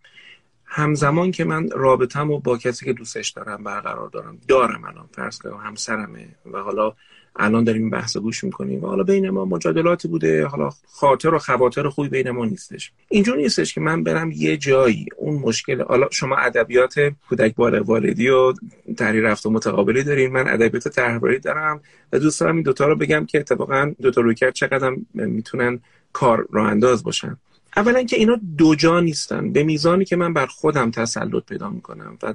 همزمان 0.65 1.31
که 1.31 1.43
من 1.43 1.69
رابطم 1.69 2.31
و 2.31 2.39
با 2.39 2.57
کسی 2.57 2.85
که 2.85 2.93
دوستش 2.93 3.29
دارم 3.29 3.63
برقرار 3.63 4.09
دارم 4.09 4.37
دارم 4.47 4.83
الان 4.83 5.09
فرض 5.13 5.37
کنم 5.37 5.57
همسرمه 5.57 6.35
و 6.53 6.59
حالا 6.59 6.93
الان 7.35 7.63
داریم 7.63 7.81
این 7.81 7.89
بحث 7.89 8.17
گوش 8.17 8.43
می‌کنیم. 8.43 8.83
و 8.83 8.87
حالا 8.87 9.03
بین 9.03 9.29
ما 9.29 9.45
مجادلاتی 9.45 10.07
بوده. 10.07 10.45
حالا 10.45 10.69
خاطر 10.87 11.33
و 11.33 11.39
خواطر 11.39 11.89
خوبی 11.89 12.09
بین 12.09 12.31
ما 12.31 12.45
نیستش. 12.45 12.91
اینجور 13.09 13.37
نیستش 13.37 13.73
که 13.73 13.81
من 13.81 14.03
برم 14.03 14.31
یه 14.31 14.57
جایی. 14.57 15.05
اون 15.17 15.35
مشکل 15.35 15.81
حالا 15.81 16.07
شما 16.11 16.35
ادبیات 16.35 16.93
کودک 17.29 17.55
بار 17.55 17.79
والدی 17.79 18.29
و 18.29 18.53
تحریر 18.97 19.23
رفت 19.23 19.45
و 19.45 19.49
متقابلی 19.49 20.03
دارین. 20.03 20.31
من 20.31 20.47
ادبیات 20.47 20.87
تحریری 20.87 21.39
دارم 21.39 21.81
و 22.13 22.19
دوست 22.19 22.39
دارم 22.39 22.55
این 22.55 22.63
دوتا 22.63 22.87
رو 22.87 22.95
بگم 22.95 23.25
که 23.25 23.39
اتفاقا 23.39 23.93
دوتا 24.01 24.21
روی 24.21 24.35
کرد 24.35 24.53
چقدر 24.53 24.95
می‌تونن 25.13 25.79
کار 26.13 26.47
راه 26.51 26.67
انداز 26.67 27.03
باشن. 27.03 27.37
اولا 27.77 28.03
که 28.03 28.15
اینا 28.15 28.39
دو 28.57 28.75
جا 28.75 28.99
نیستن. 28.99 29.51
به 29.51 29.63
میزانی 29.63 30.05
که 30.05 30.15
من 30.15 30.33
بر 30.33 30.45
خودم 30.45 30.91
تسلط 30.91 31.45
پیدا 31.45 31.69
می‌کنم 31.69 32.17
و 32.23 32.33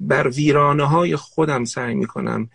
بر 0.00 0.28
ویرانه 0.28 0.84
های 0.84 1.16
خودم 1.16 1.64
سعی 1.64 1.94
می‌کنم 1.94 2.48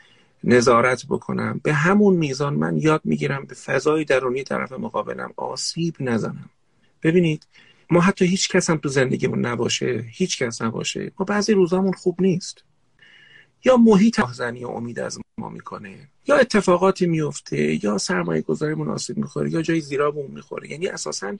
نظارت 0.44 1.06
بکنم. 1.06 1.60
به 1.64 1.74
همون 1.74 2.16
میزان 2.16 2.54
من 2.54 2.78
یاد 2.78 3.02
می‌گیرم 3.04 3.46
به 3.46 3.56
فضای 3.56 4.06
درونی 4.06 4.44
طرف 4.44 4.72
مقابلم 4.72 5.34
آسیب 5.38 5.96
نزنم. 6.00 6.50
ببینید 7.04 7.48
ما 7.90 8.02
حتی 8.02 8.26
هیچ 8.26 8.50
کس 8.50 8.70
هم 8.70 8.78
تو 8.78 8.90
زندگیمون 8.90 9.46
نباشه 9.46 10.06
هیچ 10.08 10.44
کس 10.44 10.62
نباشه. 10.62 11.12
ما 11.20 11.26
بعضی 11.26 11.54
روزامون 11.54 11.94
خوب 11.94 12.22
نیست. 12.22 12.64
یا 13.66 13.78
محیط 13.78 14.22
زنی 14.34 14.64
و 14.64 14.68
امید 14.68 15.00
از 15.00 15.20
ما 15.38 15.50
می‌کنه. 15.50 15.96
یا 16.28 16.36
اتفاقاتی 16.36 17.06
میفته 17.06 17.86
یا 17.86 17.98
سرمایه 17.98 18.42
گذاری 18.42 18.74
مناسب 18.74 19.18
می‌خوره 19.18 19.52
یا 19.52 19.62
جای 19.62 19.82
زیرابمون 19.82 20.32
می‌خوره. 20.32 20.72
یعنی 20.72 20.88
اساسا 20.88 21.38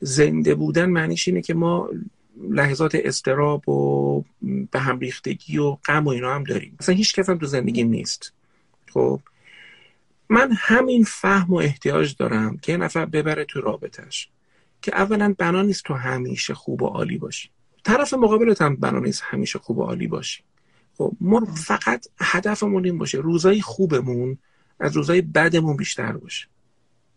زنده 0.00 0.54
بودن 0.54 0.86
معنیش 0.86 1.28
اینه 1.28 1.42
که 1.42 1.54
ما 1.54 1.88
لحظات 2.40 2.94
استراب 2.94 3.68
و 3.68 4.24
به 4.70 4.78
هم 4.78 4.98
ریختگی 4.98 5.58
و 5.58 5.70
غم 5.70 6.04
و 6.04 6.08
اینا 6.08 6.34
هم 6.34 6.44
داریم. 6.44 6.76
مثلا 6.80 6.94
هیچ 6.94 7.14
کس 7.14 7.30
هم 7.30 7.38
تو 7.38 7.46
زندگی 7.46 7.84
نیست. 7.84 8.32
خب؟ 8.92 9.20
من 10.28 10.52
همین 10.56 11.04
فهم 11.04 11.50
و 11.50 11.56
احتیاج 11.56 12.16
دارم 12.16 12.58
که 12.58 12.72
یه 12.72 12.78
نفر 12.78 13.04
ببره 13.04 13.44
تو 13.44 13.60
رابطش 13.60 14.28
که 14.82 14.94
اولا 14.94 15.34
بنا 15.38 15.62
نیست 15.62 15.84
تو 15.84 15.94
همیشه 15.94 16.54
خوب 16.54 16.82
و 16.82 16.86
عالی 16.86 17.18
باشی. 17.18 17.50
طرف 17.84 18.14
مقابلت 18.14 18.62
هم 18.62 18.76
بنا 18.76 18.98
نیست 18.98 19.22
همیشه 19.24 19.58
خوب 19.58 19.78
و 19.78 19.82
عالی 19.82 20.06
باشی. 20.06 20.42
خب 20.98 21.12
ما 21.20 21.44
فقط 21.44 22.06
هدفمون 22.20 22.84
این 22.84 22.98
باشه. 22.98 23.18
روزای 23.18 23.60
خوبمون 23.60 24.38
از 24.80 24.96
روزای 24.96 25.20
بدمون 25.20 25.76
بیشتر 25.76 26.12
باشه. 26.12 26.46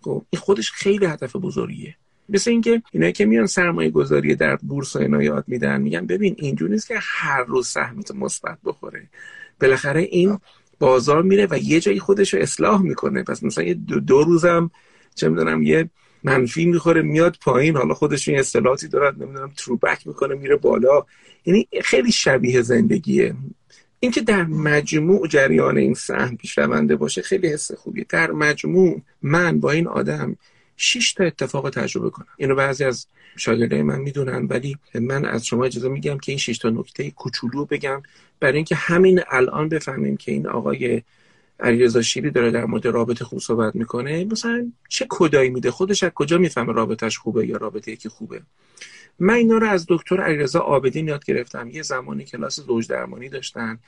خب 0.02 0.26
این 0.30 0.40
خودش 0.40 0.72
خیلی 0.72 1.06
هدف 1.06 1.36
بزرگیه. 1.36 1.96
مثل 2.30 2.52
اینکه 2.52 2.82
اینایی 2.92 3.14
که 3.14 3.26
میان 3.26 3.46
سرمایه 3.46 3.90
گذاری 3.90 4.36
در 4.36 4.56
بورس 4.56 4.96
و 4.96 5.00
اینا 5.00 5.24
یاد 5.24 5.44
میدن 5.48 5.82
میگن 5.82 6.06
ببین 6.06 6.36
اینجوری 6.38 6.74
نیست 6.74 6.88
که 6.88 6.96
هر 7.00 7.44
روز 7.44 7.68
سهمت 7.68 8.12
مثبت 8.12 8.58
بخوره. 8.66 9.08
بالاخره 9.62 10.02
این 10.02 10.40
بازار 10.80 11.24
میره 11.24 11.48
و 11.52 11.58
یه 11.58 11.80
جایی 11.80 12.00
خودش 12.00 12.34
رو 12.34 12.40
اصلاح 12.42 12.82
می‌کنه. 12.82 13.24
پس 13.24 13.44
مثلا 13.44 13.64
یه 13.64 13.74
دو, 13.74 14.00
دو 14.00 14.24
روزم 14.24 14.72
چه 15.16 15.30
می‌دونم 15.30 15.64
یه 15.64 15.90
منفی 16.24 16.66
می‌خوره 16.66 17.02
میاد 17.02 17.38
پایین. 17.42 17.78
حالا 17.78 17.94
خودش 17.94 18.28
یه 18.28 18.40
اصطلاحاتی 18.40 18.88
دارد 18.88 19.24
نمی‌دونم 19.24 19.52
تروبک 19.58 20.08
می‌کنه 20.08 20.36
میره 20.36 20.56
بالا. 20.56 21.06
یعنی 21.46 21.68
خیلی 21.84 22.12
شبیه 22.12 22.62
زندگیه. 22.62 23.36
اینکه 24.00 24.22
در 24.22 24.44
مجموع 24.44 25.28
جریان 25.28 25.78
این 25.78 25.94
سهم 25.94 26.38
پیشرونده 26.38 26.96
باشه 26.96 27.22
خیلی 27.22 27.48
حس 27.48 27.72
خوبیه. 27.72 28.06
در 28.10 28.32
مجموع 28.32 29.02
من 29.22 29.60
با 29.60 29.72
این 29.72 29.88
آدم 29.88 30.38
شش 30.78 31.14
تا 31.14 31.24
اتفاق 31.24 31.70
تجربه 31.70 32.10
کنم. 32.10 32.28
اینو 32.38 32.56
بعضی 32.56 32.84
از 32.84 33.08
شاگردای 33.38 33.82
من 33.82 34.00
می‌دونن 34.00 34.46
ولی 34.46 34.78
من 34.94 35.26
از 35.26 35.46
شما 35.46 35.66
اجازه 35.66 35.90
میگم 35.90 36.18
که 36.18 36.32
این 36.32 36.40
شش 36.40 36.58
تا 36.58 36.70
نکته 36.70 37.12
کوچولو 37.12 37.66
بگم 37.66 38.04
برای 38.40 38.56
اینکه 38.56 38.76
همین 38.76 39.22
الان 39.30 39.70
بفهمیم 39.70 40.18
که 40.18 40.32
این 40.32 40.48
آقای 40.48 41.02
علیرضا 41.60 42.02
شیری 42.02 42.32
داره 42.32 42.52
در 42.52 42.66
مورد 42.66 42.86
رابطه 42.86 43.26
خوب 43.26 43.40
صحبت 43.40 43.76
می‌کنه. 43.76 44.26
مثلا 44.26 44.72
چه 44.90 45.06
کدایی 45.10 45.50
میده؟ 45.50 45.72
خودش 45.72 46.04
از 46.04 46.12
کجا 46.16 46.38
می‌فهمه 46.38 46.74
رابطهش 46.74 47.18
خوبه 47.18 47.48
یا 47.48 47.58
رابطه 47.58 47.96
که 47.96 48.10
خوبه؟ 48.10 48.42
من 49.20 49.34
اینا 49.34 49.58
رو 49.58 49.68
از 49.68 49.86
دکتر 49.90 50.22
علیرضا 50.22 50.60
آبدین 50.60 51.08
یاد 51.08 51.26
گرفتم. 51.26 51.70
یه 51.70 51.82
زمانی 51.82 52.24
کلاس 52.24 52.60
زوج 52.60 52.88
درمانی 52.88 53.30
داشتن 53.30 53.80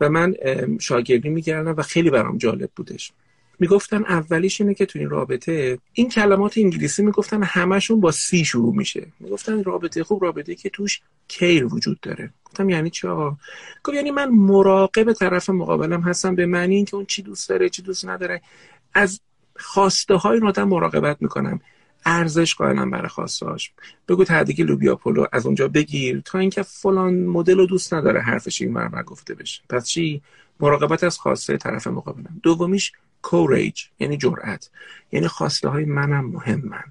و 0.00 0.08
من 0.08 0.34
شاگردی 0.80 1.28
می‌کردم 1.28 1.74
و 1.76 1.82
خیلی 1.82 2.10
برام 2.10 2.38
جالب 2.38 2.70
بودش. 2.76 3.12
می‌گفتن 3.58 4.04
اولیش 4.04 4.60
اینه 4.60 4.74
که 4.74 4.86
تو 4.86 4.98
این 4.98 5.10
رابطه 5.10 5.78
این 5.92 6.08
کلمات 6.08 6.58
انگلیسی 6.58 7.02
می‌گفتن 7.02 7.42
همشون 7.42 8.00
با 8.00 8.10
سی 8.10 8.44
شروع 8.44 8.76
میشه. 8.76 9.06
می‌گفتن 9.20 9.64
رابطه 9.64 10.04
خوب 10.04 10.24
رابطه 10.24 10.54
که 10.54 10.70
توش 10.70 11.00
کیر 11.28 11.74
وجود 11.74 12.00
داره. 12.00 12.30
گفتم 12.44 12.68
یعنی 12.68 12.90
چی 12.90 13.08
آقا؟ 13.08 13.36
گفت 13.84 13.96
یعنی 13.96 14.10
من 14.10 14.28
مراقب 14.28 15.12
طرف 15.12 15.50
مقابلم 15.50 16.00
هستم. 16.00 16.34
به 16.34 16.46
معنی 16.46 16.76
اینکه 16.76 16.96
اون 16.96 17.06
چی 17.06 17.22
دوست 17.22 17.48
داره 17.48 17.68
چی 17.68 17.82
دوست 17.82 18.08
نداره. 18.08 18.42
از 18.94 19.20
خواسته 19.56 20.14
های 20.14 20.40
آدم 20.40 20.68
مراقبت 20.68 21.16
می‌کنم. 21.20 21.60
ارزش 22.06 22.54
قائلم 22.54 22.90
برای 22.90 23.08
خواستهاش 23.08 23.72
بگو 24.08 24.24
تهدیگ 24.24 24.62
لوبیا 24.62 24.96
پلو 24.96 25.26
از 25.32 25.46
اونجا 25.46 25.68
بگیر 25.68 26.22
تا 26.24 26.38
اینکه 26.38 26.62
فلان 26.62 27.24
مدل 27.24 27.56
رو 27.56 27.66
دوست 27.66 27.94
نداره 27.94 28.20
حرفش 28.20 28.62
این 28.62 28.72
مرمر 28.72 29.02
گفته 29.02 29.34
بشه. 29.34 29.62
پس 29.68 29.88
چی؟ 29.88 30.22
مراقبت 30.60 31.04
از 31.04 31.18
خواسته 31.18 31.56
طرف 31.56 31.86
مقابلم. 31.86 32.40
دومیش 32.42 32.92
کوریج 33.22 33.82
یعنی 33.98 34.16
جرأت. 34.16 34.70
یعنی 35.12 35.28
خواسته 35.28 35.68
های 35.68 35.84
منم 35.84 36.24
مهمن. 36.24 36.84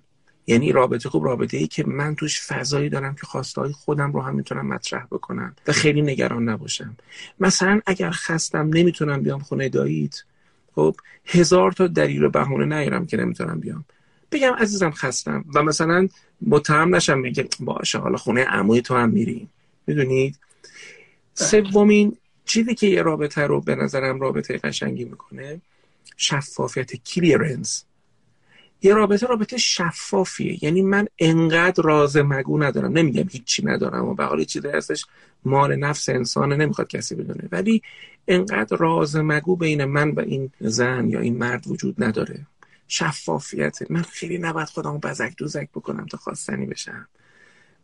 یعنی 0.47 0.71
رابطه 0.71 1.09
خوب 1.09 1.25
رابطه 1.25 1.57
ای 1.57 1.67
که 1.67 1.87
من 1.87 2.15
توش 2.15 2.41
فضایی 2.41 2.89
دارم 2.89 3.15
که 3.15 3.25
خواسته 3.25 3.61
های 3.61 3.71
خودم 3.71 4.11
رو 4.11 4.21
هم 4.21 4.35
می‌تونم 4.35 4.67
مطرح 4.67 5.05
بکنم 5.11 5.55
و 5.67 5.71
خیلی 5.71 6.01
نگران 6.01 6.49
نباشم. 6.49 6.97
مثلا 7.39 7.81
اگر 7.85 8.11
خستم 8.11 8.69
نمی‌تونم 8.73 9.21
بیام 9.23 9.39
خونه 9.39 9.69
داییت. 9.69 10.23
خب 10.75 10.95
هزار 11.25 11.71
تا 11.71 11.87
دلیل 11.87 12.23
و 12.23 12.29
بهونه 12.29 12.65
نیارم 12.65 13.05
که 13.05 13.17
نمی‌تونم 13.17 13.59
بیام. 13.59 13.85
بگم 14.31 14.53
عزیزم 14.53 14.91
خستم 14.91 15.45
و 15.55 15.63
مثلا 15.63 16.07
متهم 16.41 16.95
نشم 16.95 17.19
میگه 17.19 17.47
باشه 17.59 17.97
حالا 17.97 18.17
خونه 18.17 18.43
عموی 18.43 18.81
تو 18.81 18.95
هم 18.95 19.09
میریم. 19.09 19.49
می‌دونید؟ 19.87 20.39
سومین 21.33 22.17
چیزی 22.45 22.75
که 22.75 22.87
یه 22.87 23.01
رابطه 23.01 23.41
رو 23.41 23.61
به 23.61 23.75
نظرم 23.75 24.19
رابطه 24.19 24.57
قشنگی 24.57 25.05
می‌کنه 25.05 25.61
شفافیت 26.17 26.95
کلیرنس. 26.95 27.85
یه 28.81 28.93
رابطه 28.93 29.27
رابطه 29.27 29.57
شفافیه. 29.57 30.63
یعنی 30.63 30.81
من 30.81 31.07
انقدر 31.19 31.83
راز 31.83 32.17
مگو 32.17 32.63
ندارم. 32.63 32.91
نمیگم 32.91 33.29
هیچی 33.29 33.65
ندارم 33.65 34.09
و 34.09 34.21
حال 34.21 34.43
چیزی 34.43 34.67
هستش. 34.67 35.05
مال 35.45 35.75
نفس 35.75 36.09
انسانه 36.09 36.55
نمی‌خواد 36.55 36.87
کسی 36.87 37.15
بدونه. 37.15 37.49
ولی 37.51 37.81
انقدر 38.27 38.77
راز 38.77 39.15
مگو 39.15 39.55
بین 39.55 39.85
من 39.85 40.11
و 40.11 40.19
این 40.19 40.51
زن 40.59 41.09
یا 41.09 41.19
این 41.19 41.37
مرد 41.37 41.67
وجود 41.67 42.03
نداره. 42.03 42.47
شفافیت. 42.87 43.91
من 43.91 44.01
خیلی 44.01 44.37
نباید 44.37 44.67
خودمو 44.67 44.97
بزک 44.97 45.33
دوزک 45.37 45.69
بکنم 45.69 46.05
تا 46.05 46.17
خواستنی 46.17 46.65
بشم. 46.65 47.07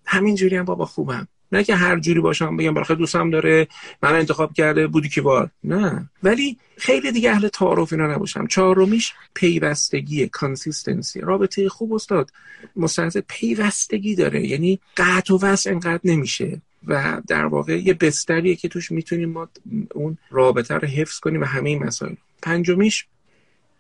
همینجوری 0.06 0.56
هم 0.56 0.66
بابا 0.66 0.86
خوبم. 0.86 1.28
نه 1.52 1.64
که 1.64 1.76
هر 1.76 2.00
جوری 2.00 2.20
باشم 2.20 2.58
بگم 2.58 2.74
برخی 2.74 2.96
دوستم 2.96 3.30
داره 3.30 3.68
من 4.04 4.16
انتخاب 4.16 4.54
کرده 4.54 4.88
بودی 4.88 5.10
که 5.10 5.22
بار 5.22 5.50
نه. 5.64 6.10
ولی 6.24 6.58
خیلی 6.78 7.12
دیگه 7.12 7.32
اهل 7.32 7.48
تعارف 7.48 7.94
اینا 7.94 8.08
نباشم. 8.08 8.48
چهارمیش 8.48 9.14
پیوستگی 9.34 10.28
consistency 10.28 11.22
رابطه 11.22 11.70
خوب 11.70 11.94
استاد. 11.94 12.32
مستند 12.76 13.18
پیوستگی 13.18 14.16
داره. 14.16 14.48
یعنی 14.48 14.80
قطع 14.98 15.34
و 15.34 15.38
وصل 15.42 15.70
انقدر 15.70 16.02
نمیشه. 16.04 16.62
و 16.88 17.22
در 17.28 17.46
واقع 17.46 17.80
یه 17.80 17.94
بستریه 17.94 18.56
که 18.56 18.68
توش 18.68 18.92
می‌تونیم 18.92 19.30
ما 19.30 19.50
اون 19.94 20.18
رابطه 20.32 20.74
رو 20.76 20.88
حفظ 20.88 21.20
کنیم 21.20 21.42
و 21.42 21.46
همه 21.46 21.70
این 21.70 21.84
مسائل. 21.84 22.14
پنجمیش 22.42 23.06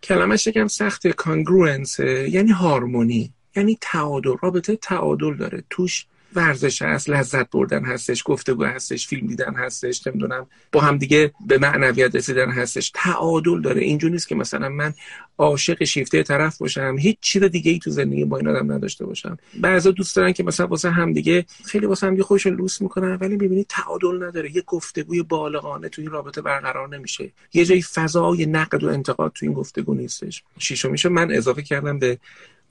کلمش 0.03 0.47
یکم 0.47 0.67
سخت 0.67 1.07
congruence 1.07 1.99
یعنی 1.99 2.51
هارمونی. 2.51 3.33
یعنی 3.55 3.77
تعادل. 3.81 4.35
رابطه 4.41 4.75
تعادل 4.75 5.33
داره. 5.37 5.63
توش 5.69 6.05
ورزش 6.35 6.81
هست 6.81 7.09
لذت 7.09 7.49
بردن 7.49 7.85
هستش 7.85 8.23
گفتگو 8.25 8.63
هستش 8.63 9.07
فیلم 9.07 9.27
دیدن 9.27 9.53
هستش 9.53 10.07
نمی‌دونم 10.07 10.47
با 10.71 10.81
هم 10.81 10.97
دیگه 10.97 11.31
به 11.47 11.57
معنویت 11.57 12.15
رسیدن 12.15 12.49
هستش. 12.49 12.91
تعادل 12.95 13.61
داره. 13.61 13.81
اینجوری 13.81 14.13
نیست 14.13 14.27
که 14.27 14.35
مثلا 14.35 14.69
من 14.69 14.93
عاشق 15.37 15.83
شیفته 15.83 16.23
طرف 16.23 16.57
باشم 16.57 16.95
هیچ 16.99 17.17
چیز 17.21 17.43
دیگه 17.43 17.71
ای 17.71 17.79
تو 17.79 17.91
زندگی 17.91 18.25
با 18.25 18.37
این 18.37 18.47
آدم 18.47 18.71
نداشته 18.71 19.05
باشم. 19.05 19.37
بعضا 19.61 19.91
دوست 19.91 20.15
دارن 20.15 20.33
که 20.33 20.43
مثلا 20.43 20.67
واسه 20.67 20.89
هم 20.89 21.13
دیگه 21.13 21.45
خیلی 21.65 21.85
واسه 21.85 22.07
هم 22.07 22.13
دیگه 22.13 22.23
خودشون 22.23 22.53
لوس 22.53 22.81
می‌کنن 22.81 23.15
ولی 23.15 23.37
می‌بینی 23.37 23.65
تعادل 23.69 24.23
نداره. 24.23 24.55
یه 24.55 24.63
گفتگوی 24.67 25.23
بالغانه 25.23 25.89
تو 25.89 26.01
این 26.01 26.11
رابطه 26.11 26.41
برقرار 26.41 26.95
نمیشه. 26.95 27.31
یه 27.53 27.65
جایی 27.65 27.81
فضای 27.81 28.45
نقد 28.45 28.83
و 28.83 28.89
انتقاد 28.89 29.31
تو 29.35 29.45
این 29.45 29.53
گفتگو 29.53 29.93
نیستش. 29.93 30.43
شیشمیشو 30.59 31.09
من 31.09 31.31
اضافه 31.31 31.61
کردم 31.61 31.99
به 31.99 32.17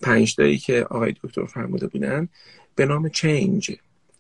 پنج 0.03 0.37
که 0.37 0.87
آقای 0.91 1.15
دکتر 1.23 1.47
فرموده 1.47 1.87
بودن. 1.87 2.29
به 2.77 2.87
نام 2.87 3.09
چینج 3.09 3.71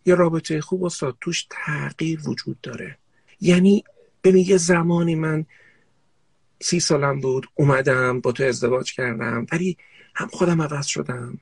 یه 0.06 0.14
رابطه 0.14 0.60
خوب 0.60 0.84
استاد 0.84 1.16
توش 1.20 1.46
تغییر 1.50 2.20
وجود 2.28 2.60
داره. 2.62 2.98
یعنی 3.40 3.84
ببین 4.24 4.46
یه 4.48 4.56
زمانی 4.56 5.14
من 5.14 5.44
سی 6.60 6.80
سالم 6.80 7.20
بود 7.20 7.46
اومدم 7.54 8.20
با 8.20 8.32
تو 8.32 8.44
ازدواج 8.44 8.92
کردم 8.92 9.46
ولی 9.52 9.76
هم 10.14 10.28
خودم 10.28 10.62
عوض 10.62 10.86
شدم. 10.86 11.38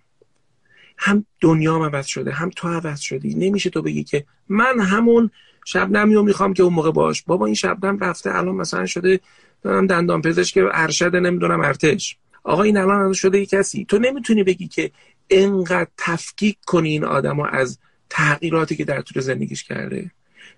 هم 0.99 1.27
دنیام 1.41 1.83
عوض 1.83 2.07
شده 2.07 2.33
هم 2.33 2.51
تو 2.57 2.69
عوض 2.69 3.01
شدی. 3.01 3.35
نمیشه 3.35 3.71
تو 3.71 3.83
بگی 3.83 4.05
که 4.05 4.25
من 4.49 4.81
همون 4.81 5.31
شبنمی 5.65 6.15
رو 6.15 6.23
می‌خوام 6.23 6.55
که 6.55 6.63
اون 6.63 6.75
موقع 6.75 6.91
باش. 6.91 7.23
بابا 7.23 7.47
این 7.47 7.55
شبنم 7.55 7.99
رفته 7.99 8.37
الان 8.37 8.55
مثلا 8.55 8.87
شده 8.87 9.21
دندان 9.65 10.23
پزشک 10.23 10.59
ارشد 10.73 11.17
نمی‌دونم 11.17 11.61
ارتش. 11.61 12.17
آقا 12.43 12.63
این 12.63 12.77
الان 12.77 13.13
شده 13.13 13.47
کسی. 13.47 13.85
تو 13.85 13.99
نمی‌تونی 13.99 14.43
بگی 14.43 14.69
که 14.69 14.91
انقدر 15.31 15.91
تفکیک 15.99 16.59
کنی 16.67 16.89
این 16.89 17.05
آدم 17.05 17.41
از 17.41 17.79
تغییراتی 18.11 18.77
که 18.77 18.85
در 18.85 19.01
طول 19.01 19.23
زندگیش 19.23 19.65
کرده. 19.65 20.11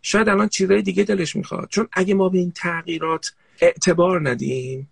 شاید 0.03 0.29
الان 0.29 0.49
چیزای 0.49 0.83
دیگه 0.83 1.05
دلش 1.05 1.37
می‌خواد. 1.37 1.69
چون 1.69 1.89
اگه 1.93 2.15
ما 2.15 2.29
به 2.29 2.39
این 2.39 2.51
تغییرات 2.51 3.33
اعتبار 3.61 4.29
ندیم 4.29 4.89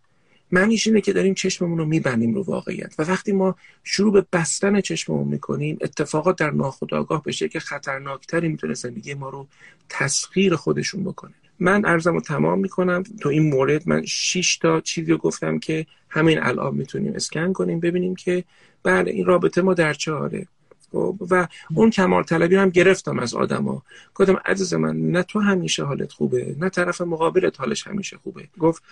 معنیش 0.53 0.87
اینه 0.87 1.01
که 1.01 1.13
داریم 1.13 1.35
چشممون 1.35 1.79
رو 1.79 1.85
میبندیم 1.85 2.35
رو 2.35 2.43
واقعیت. 2.43 2.95
و 2.99 3.03
وقتی 3.03 3.33
ما 3.33 3.57
شروع 3.85 4.13
به 4.13 4.27
بستن 4.33 4.81
چشممون 4.81 5.29
می‌کنیم 5.29 5.79
اتفاقات 5.81 6.39
در 6.39 6.51
ناخودآگاه 6.51 7.23
بشه 7.23 7.49
که 7.49 7.61
خطرناکتری 7.61 8.49
می‌تونه 8.49 8.75
زندگی 8.75 9.15
ما 9.15 9.29
رو 9.29 9.47
تسخیر 9.89 10.57
خودشون 10.57 11.05
بکنه. 11.05 11.35
من 11.59 11.85
ارزم 11.85 12.12
رو 12.12 12.21
تمام 12.21 12.59
می‌کنم. 12.59 13.03
تو 13.21 13.29
این 13.29 13.51
مورد 13.51 13.88
من 13.88 14.05
6 14.05 14.57
تا 14.57 14.81
چیزی 14.81 15.12
رو 15.12 15.19
گفتم 15.19 15.59
که 15.59 15.87
همین 16.09 16.43
الان 16.43 16.75
می‌تونیم 16.75 17.12
اسکن 17.14 17.53
کنیم 17.53 17.81
ببینیم 17.81 18.14
که 18.14 18.45
بله 18.83 19.11
این 19.11 19.27
رابطه 19.27 19.62
ما 19.62 19.75
در 19.75 19.93
چه 19.93 20.12
حاله 20.12 20.47
خب، 20.93 21.17
و 21.31 21.49
اون 21.75 21.90
کمال 21.90 22.23
طلبی 22.23 22.57
هم 22.57 22.71
گرفتم 22.71 23.19
از 23.19 23.35
آدما. 23.35 23.83
گفتم 24.14 24.37
عزیز 24.45 24.75
من 24.75 24.97
نه 24.97 25.23
تو 25.23 25.40
همیشه 25.40 25.85
حالت 25.85 26.12
خوبه 26.12 26.57
نه 26.59 26.69
طرف 26.69 27.01
مقابلت 27.01 27.61
حالش 27.61 27.87
همیشه 27.87 28.17
خوبه. 28.17 28.49
گفت 28.59 28.83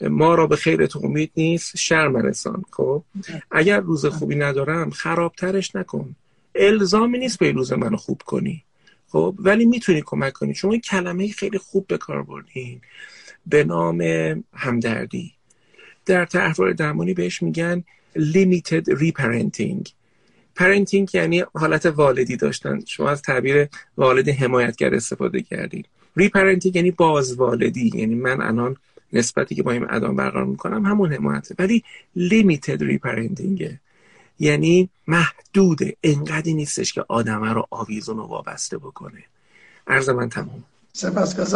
ما 0.00 0.34
را 0.34 0.46
به 0.46 0.56
خیرت 0.56 0.96
امید 0.96 1.30
نیست 1.36 1.76
شرم 1.76 2.16
رسان. 2.16 2.64
خب 2.70 3.02
اگر 3.50 3.80
روز 3.80 4.06
خوبی 4.06 4.36
ندارم 4.36 4.90
خرابترش 4.90 5.76
نکن. 5.76 6.16
الزامی 6.54 7.18
نیست 7.18 7.38
به 7.38 7.52
روز 7.52 7.72
منو 7.72 7.96
خوب 7.96 8.22
کنی. 8.26 8.64
خب 9.08 9.34
ولی 9.38 9.64
می‌تونی 9.64 10.02
کمک 10.06 10.32
کنی. 10.32 10.54
شما 10.54 10.72
این 10.72 10.80
کلمه 10.80 11.28
خیلی 11.28 11.58
خوب 11.58 11.86
به 11.86 11.98
کار 11.98 12.22
بردین 12.22 12.80
به 13.46 13.64
نام 13.64 14.00
همدردی. 14.54 15.32
در 16.06 16.24
طرحواره 16.24 16.72
درمانی 16.72 17.14
بهش 17.14 17.42
میگن 17.42 17.84
limited 18.16 18.84
reparenting. 18.84 19.90
parenting 20.56 21.14
یعنی 21.14 21.44
حالت 21.54 21.86
والدی 21.86 22.36
داشتن. 22.36 22.80
شما 22.86 23.10
از 23.10 23.22
تعبیر 23.22 23.68
والد 23.96 24.28
حمایتگر 24.28 24.94
استفاده 24.94 25.42
کردید 25.42 25.86
reparenting 26.16 26.76
یعنی 26.76 26.90
بازوالدی. 26.90 27.90
یعنی 27.94 28.14
من 28.14 28.40
الان 28.42 28.76
نسبتی 29.12 29.54
که 29.54 29.62
با 29.62 29.72
این 29.72 29.86
آدم 29.90 30.16
برقرار 30.16 30.44
می‌کنم 30.44 30.86
همون 30.86 31.12
حمایته. 31.12 31.54
ولی 31.58 31.84
لیمیتد 32.16 32.82
ریپرنتینگه 32.82 33.80
یعنی 34.38 34.88
محدوده. 35.06 35.96
انقدری 36.02 36.54
نیستش 36.54 36.92
که 36.92 37.04
آدمه 37.08 37.52
رو 37.52 37.66
آویزون 37.70 38.18
و 38.18 38.26
وابسته 38.26 38.78
بکنه. 38.78 39.24
عرض 39.86 40.08
من 40.08 40.28
تمام. 40.28 40.64
سپاس 40.92 41.54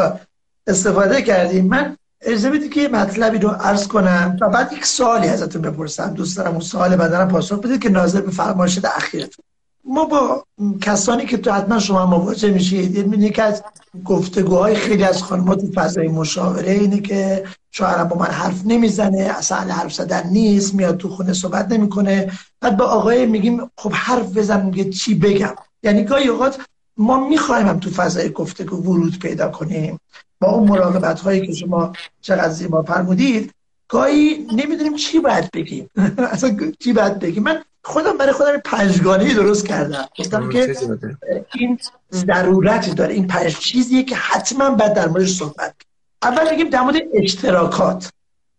استفاده 0.66 1.23
کردیم. 1.23 1.66
من 1.66 1.97
اجازه 2.21 2.51
بدید 2.51 2.73
که 2.73 2.88
مطلبی 2.88 3.38
رو 3.38 3.49
عرض 3.49 3.87
کنم 3.87 4.37
و 4.40 4.49
بعد 4.49 4.73
یک 4.73 4.87
سوالی 4.87 5.29
ازتون 5.29 5.62
بپرسم. 5.62 6.14
دوست 6.14 6.37
دارم 6.37 6.51
اون 6.51 6.61
سوال 6.61 6.97
بدنم 6.97 7.29
پاسخ 7.29 7.59
بدید 7.59 7.83
که 7.83 7.88
ناظر 7.88 8.21
به 8.21 8.31
فرمایشات 8.31 8.85
اخیرتون. 8.85 9.45
ما 9.85 10.05
با 10.05 10.45
کسانی 10.81 11.27
که 11.27 11.37
تو 11.37 11.53
حتما 11.53 11.79
شما 11.79 12.07
مواجه 12.07 12.51
میشید 12.51 12.95
یعنی 12.95 13.31
که 13.31 13.42
از 13.42 13.62
گفتگوهای 14.05 14.75
خیلی 14.75 15.05
از 15.05 15.23
خانمات 15.23 15.61
تو 15.61 15.73
فضای 15.73 16.09
مشاوره 16.09 16.71
اینه 16.73 17.01
که 17.01 17.45
شوهرم 17.71 18.09
با 18.09 18.16
من 18.16 18.27
حرف 18.27 18.62
نمی‌زنه 18.66 19.18
اصلا 19.18 19.59
حرف 19.59 19.92
زدن 19.92 20.29
نیست 20.29 20.75
میاد 20.75 20.97
تو 20.97 21.09
خونه 21.09 21.33
صحبت 21.33 21.73
نمی‌کنه. 21.73 22.33
بعد 22.61 22.77
با 22.77 22.85
آقای 22.85 23.27
میگیم 23.27 23.71
خب 23.77 23.92
حرف 23.92 24.37
بزن 24.37 24.66
میگه 24.66 24.90
چی 24.90 25.14
بگم؟ 25.14 25.55
یعنی 25.83 26.05
گاهی 26.05 26.29
اوقات 26.29 26.61
ما 26.97 27.29
می‌خوایم 27.29 27.66
هم 27.66 27.79
تو 27.79 27.90
فضای 27.90 28.31
گفتگو 28.31 28.77
ورود 28.77 29.18
پیدا 29.18 29.49
کنیم. 29.49 29.99
با 30.40 30.51
اون 30.51 30.68
مراقبت 30.68 31.21
هایی 31.21 31.47
که 31.47 31.53
شما 31.53 31.92
چقدر 32.21 32.53
زیبا 32.53 32.83
فرمودید 32.83 33.53
گاهی 33.88 34.47
نمی‌دونیم 34.53 34.97
چی 34.97 35.21
باید 35.21 35.51
بگیم. 35.51 35.90
اصلا 36.33 36.57
چی 36.79 36.92
باید 36.92 37.18
بگیم؟ 37.18 37.42
من 37.42 37.62
خودم 37.85 38.18
برای 38.18 38.33
خودم 38.33 38.59
پنجگانه 38.64 39.35
درست 39.35 39.66
کردم. 39.66 40.05
گفتم 40.18 40.49
که 40.49 40.77
این 41.55 41.79
ضرورت 42.12 42.95
داره. 42.95 43.14
این 43.14 43.27
پنج 43.27 43.59
چیزیه 43.59 44.03
که 44.03 44.16
حتما 44.16 44.71
باید 44.71 44.95
در 44.95 45.09
موردش 45.09 45.33
صحبت 45.37 45.75
اول 46.23 46.51
بگیم 46.51 46.71
در 46.71 46.81
مورد 46.81 46.97
اشتراکات. 47.14 48.11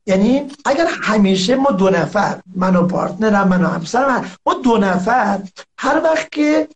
یعنی 0.06 0.52
اگر 0.66 0.88
همیشه 1.02 1.56
ما 1.56 1.72
دو 1.72 1.90
نفر 1.90 2.40
من 2.56 2.76
و 2.76 2.88
پارتنرم 2.88 3.48
من 3.48 3.64
و 3.64 3.68
همسرم 3.68 4.32
ما 4.46 4.54
دو 4.54 4.78
نفر 4.78 5.40
هر 5.78 6.02
وقت 6.04 6.32
که 6.32 6.68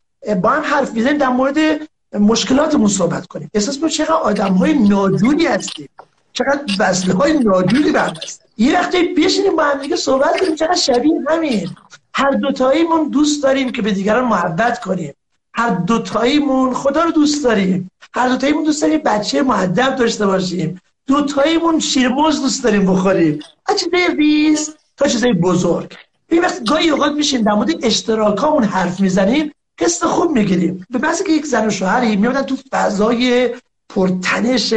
با 0.41 0.49
هم 0.49 0.63
حرف 0.63 0.93
می‌زنیم 0.93 1.17
در 1.17 1.29
مورد 1.29 1.57
مشکلاتمون 2.13 2.87
صحبت 2.87 3.27
کنیم. 3.27 3.49
احساس 3.53 3.77
کنیم 3.77 3.89
چقدر 3.89 4.13
آدم 4.13 4.53
های 4.53 4.73
ناجوری 4.73 5.45
هستیم. 5.45 5.89
چقدر 6.33 6.61
وصله 6.79 7.13
های 7.13 7.39
ناجوری 7.39 7.91
به 7.91 8.01
یه 8.57 8.79
وقتی 8.79 9.13
بشینیم 9.13 9.55
با 9.55 9.63
هم 9.63 9.81
دیگه 9.81 9.95
صحبت 9.95 10.39
کنیم 10.39 10.55
چقدر 10.55 10.75
شبیه 10.75 11.13
همین. 11.29 11.69
هر 12.13 12.31
دوتاییمون 12.31 13.09
دوست 13.09 13.43
داریم 13.43 13.71
که 13.71 13.81
به 13.81 13.91
دیگران 13.91 14.25
محبت 14.25 14.79
کنیم. 14.79 15.13
هر 15.53 15.69
دوتاییمون 15.69 16.73
خدا 16.73 17.03
رو 17.03 17.11
دوست 17.11 17.43
داریم. 17.43 17.91
هر 18.13 18.29
دوتاییمون 18.29 18.63
دوست 18.63 18.81
داریم 18.81 19.01
بچه 19.05 19.41
معدب 19.41 19.95
داشته 19.95 20.25
باشیم. 20.25 20.81
دوتاییمون 21.07 21.79
شیرموز 21.79 22.41
دوست 22.41 22.63
داریم 22.63 22.85
بخوریم. 22.85 23.39
از 23.65 23.79
چیزای 23.79 24.07
ریز 24.17 24.75
تا 24.97 25.07
چیزای 25.07 25.33
بزرگ. 25.33 25.93
این 26.29 26.41
وقت 26.41 26.69
گاهی 26.69 26.89
اوقات 26.89 27.11
میشیم 27.11 27.41
در 27.41 27.53
مورد 27.53 27.85
اشتراکامون 27.85 28.63
حرف 28.63 28.99
می‌زنیم 28.99 29.51
حس 29.79 30.03
خوب 30.03 30.31
می‌گیریم. 30.31 30.85
به 30.89 30.99
بحث 30.99 31.23
که 31.23 31.31
یک 31.31 31.45
زن 31.45 31.67
و 31.67 31.69
شوهری 31.69 32.15
میادن 32.15 32.41
تو 32.41 32.55
فضای 32.71 33.49
پرتنش 33.89 34.73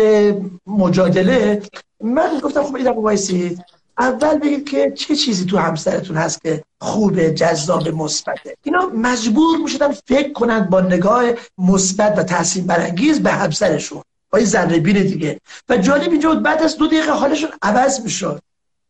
مجادله. 0.67 1.63
من 2.01 2.39
گفتم 2.43 2.63
خب 2.63 2.77
اینا 2.77 2.93
وایسید 2.93 3.65
اول 3.99 4.39
بگید 4.39 4.69
که 4.69 4.93
چه 4.97 5.17
چیزی 5.17 5.45
تو 5.45 5.59
همسرتون 5.59 6.17
هست 6.17 6.43
که 6.43 6.65
خوبه 6.81 7.31
جذاب 7.31 7.89
مثبته؟ 7.89 8.57
اینا 8.63 8.91
مجبور 8.95 9.59
می‌شدن 9.59 9.93
فکر 9.93 10.33
کنند 10.33 10.71
با 10.71 10.81
نگاه 10.81 11.25
مثبت 11.59 12.19
و 12.19 12.23
تحسین 12.23 12.67
برانگیز 12.67 13.23
به 13.23 13.31
همسرشون. 13.31 14.03
با 14.31 14.39
این 14.39 14.47
ذره 14.47 14.79
بین 14.79 15.03
دیگه. 15.03 15.41
و 15.69 15.77
جالب 15.77 16.11
اینجا 16.11 16.35
بود 16.35 16.43
بعد 16.43 16.63
از 16.63 16.77
دو 16.77 16.87
دقیقه 16.87 17.13
حالشون 17.13 17.51
عوض 17.63 18.01
می‌شد. 18.01 18.41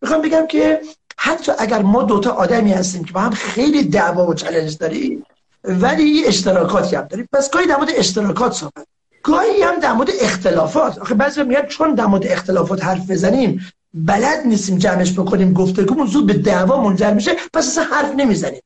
می‌خوام 0.02 0.22
بگم 0.22 0.46
که 0.46 0.80
حتی 1.16 1.52
اگر 1.58 1.82
ما 1.82 2.02
دوتا 2.02 2.30
آدمی 2.30 2.72
هستیم 2.72 3.04
که 3.04 3.12
با 3.12 3.20
هم 3.20 3.30
خیلی 3.30 3.82
دعوا 3.82 4.26
و 4.26 4.34
چالش 4.34 4.72
داریم 4.72 5.24
ولی 5.64 6.24
اشتراکاتی 6.26 6.96
هم 6.96 7.02
داریم. 7.02 7.28
پس 7.32 7.50
گاهی 7.50 7.66
در 7.66 7.76
مورد 7.76 7.90
اشتراکات 7.96 8.52
صحبت 8.52 8.86
گاهی 9.22 9.62
هم 9.62 9.78
در 9.80 9.92
مورد 9.92 10.10
اختلافات. 10.20 10.98
آخه 10.98 11.14
بعضی 11.14 11.42
میگن 11.42 11.66
چون 11.66 11.94
در 11.94 12.06
مورد 12.06 12.26
اختلافات 12.26 12.84
حرف 12.84 13.10
بزنیم 13.10 13.66
بلد 13.94 14.46
نیستیم 14.46 14.78
جمعش 14.78 15.12
بکنیم 15.12 15.52
گفتگومون 15.52 16.06
زود 16.06 16.26
به 16.26 16.34
دعوا 16.34 16.82
منجر 16.82 17.14
میشه 17.14 17.32
پس 17.52 17.68
اصلا 17.68 17.84
حرف 17.84 18.14
نمی‌زنیم. 18.16 18.60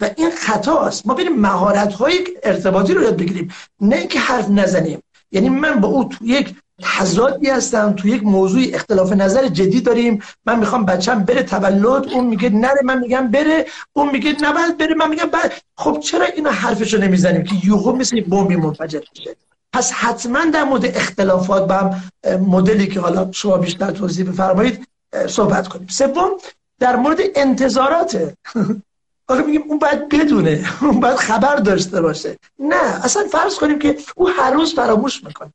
و 0.00 0.10
این 0.16 0.30
خطاست. 0.30 1.06
ما 1.06 1.14
بریم 1.14 1.36
مهارت 1.40 1.92
های 1.92 2.26
ارتباطی 2.42 2.94
رو 2.94 3.02
یاد 3.02 3.16
بگیریم. 3.16 3.52
نه 3.80 3.96
اینکه 3.96 4.20
حرف 4.20 4.50
نزنیم. 4.50 5.02
یعنی 5.32 5.48
من 5.48 5.80
با 5.80 5.88
او 5.88 6.04
تو 6.04 6.26
یک 6.26 6.54
تضادی 6.82 7.50
هستم 7.50 7.92
تو 7.92 8.08
یک 8.08 8.22
موضوع 8.24 8.62
اختلاف 8.72 9.12
نظر 9.12 9.48
جدی 9.48 9.80
داریم. 9.80 10.22
من 10.46 10.58
می‌خوام 10.58 10.84
بچم 10.84 11.24
بره 11.24 11.42
تولد 11.42 12.12
اون 12.12 12.26
میگه 12.26 12.48
نره 12.48 12.80
من 12.84 12.98
میگم 12.98 13.30
بره. 13.30 13.66
اون 13.92 14.10
میگه 14.10 14.36
نباید 14.40 14.78
بره 14.78 14.94
من 14.94 15.08
میگم 15.08 15.26
بعد. 15.26 15.52
خب 15.76 16.00
چرا 16.00 16.24
اینو 16.24 16.50
حرفشو 16.50 16.98
نمی‌زنیم؟ 16.98 17.44
که 17.44 17.54
یوهو 17.64 17.92
مثل 17.96 18.20
بمبی 18.20 18.56
منفجر 18.56 19.00
میشه. 19.14 19.36
پس 19.74 19.92
حتما 19.92 20.44
در 20.44 20.64
مورد 20.64 20.96
اختلافات 20.96 21.70
هم 21.70 22.00
مدلی 22.40 22.86
که 22.86 23.00
حالا 23.00 23.32
شما 23.32 23.58
بیشتر 23.58 23.90
توضیح 23.90 24.30
بفرمایید 24.30 24.88
صحبت 25.28 25.68
کنیم. 25.68 25.86
سوم 25.90 26.30
در 26.80 26.96
مورد 26.96 27.18
انتظارات. 27.34 28.34
آخه 29.28 29.42
میگیم 29.42 29.62
اون 29.68 29.78
باید 29.78 30.08
بدونه 30.08 30.64
اون 30.80 31.00
باید 31.00 31.16
خبر 31.16 31.56
داشته 31.56 32.00
باشه. 32.00 32.36
نه 32.58 33.04
اصلا 33.04 33.24
فرض 33.32 33.54
کنیم 33.54 33.78
که 33.78 33.96
او 34.16 34.28
هر 34.28 34.50
روز 34.50 34.74
فراموش 34.74 35.24
می‌کنه. 35.24 35.52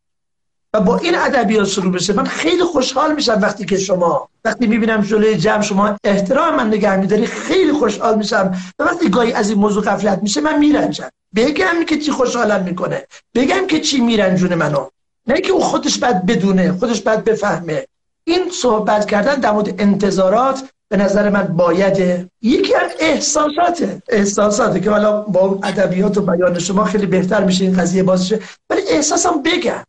و 0.73 0.81
با 0.81 0.97
این 0.97 1.15
ادبیات 1.15 1.67
شروع 1.67 1.93
بشه 1.93 2.13
من 2.13 2.25
خیلی 2.25 2.63
خوشحال 2.63 3.15
میشم 3.15 3.39
وقتی 3.41 3.65
که 3.65 3.77
شما 3.77 4.29
وقتی 4.45 4.67
می‌بینم 4.67 5.01
جلوی 5.01 5.35
جمع 5.37 5.61
شما 5.61 5.95
احترام 6.03 6.55
من 6.55 6.67
نگه 6.67 6.95
میداری 6.95 7.25
خیلی 7.25 7.73
خوشحال 7.73 8.17
میشم. 8.17 8.53
و 8.79 8.83
وقتی 8.83 9.09
گاهی 9.09 9.33
از 9.33 9.49
این 9.49 9.59
موضوع 9.59 9.83
غفلت 9.83 10.19
میشه 10.23 10.41
من 10.41 10.59
میرنجم. 10.59 11.09
بگم 11.35 11.85
که 11.87 11.97
چی 11.97 12.11
خوشحالم 12.11 12.63
می‌کنه. 12.63 13.07
بگم 13.35 13.67
که 13.67 13.79
چی 13.79 14.01
میرنجونه 14.01 14.55
منو. 14.55 14.87
نه 15.27 15.41
که 15.41 15.51
او 15.51 15.63
خودش 15.63 15.97
باید 15.97 16.25
بدونه 16.25 16.71
خودش 16.71 17.01
باید 17.01 17.23
بفهمه. 17.23 17.87
این 18.23 18.49
صحبت 18.51 19.05
کردن 19.05 19.35
در 19.35 19.51
مورد 19.51 19.81
انتظارات 19.81 20.63
به 20.89 20.97
نظر 20.97 21.29
من 21.29 21.43
باید 21.43 22.29
یکی 22.41 22.75
از 22.75 22.91
احساساته. 22.99 24.01
احساساته 24.09 24.79
که 24.79 24.89
حالا 24.89 25.21
با 25.21 25.59
ادبیات 25.63 26.17
و 26.17 26.21
بیان 26.21 26.59
شما 26.59 26.83
خیلی 26.83 27.05
بهتر 27.05 27.43
میشه 27.43 27.63
این 27.63 27.77
قضیه 27.77 28.03
بازشه 28.03 28.39
ولی 28.69 28.81
احساسم 28.81 29.41
بگم. 29.41 29.83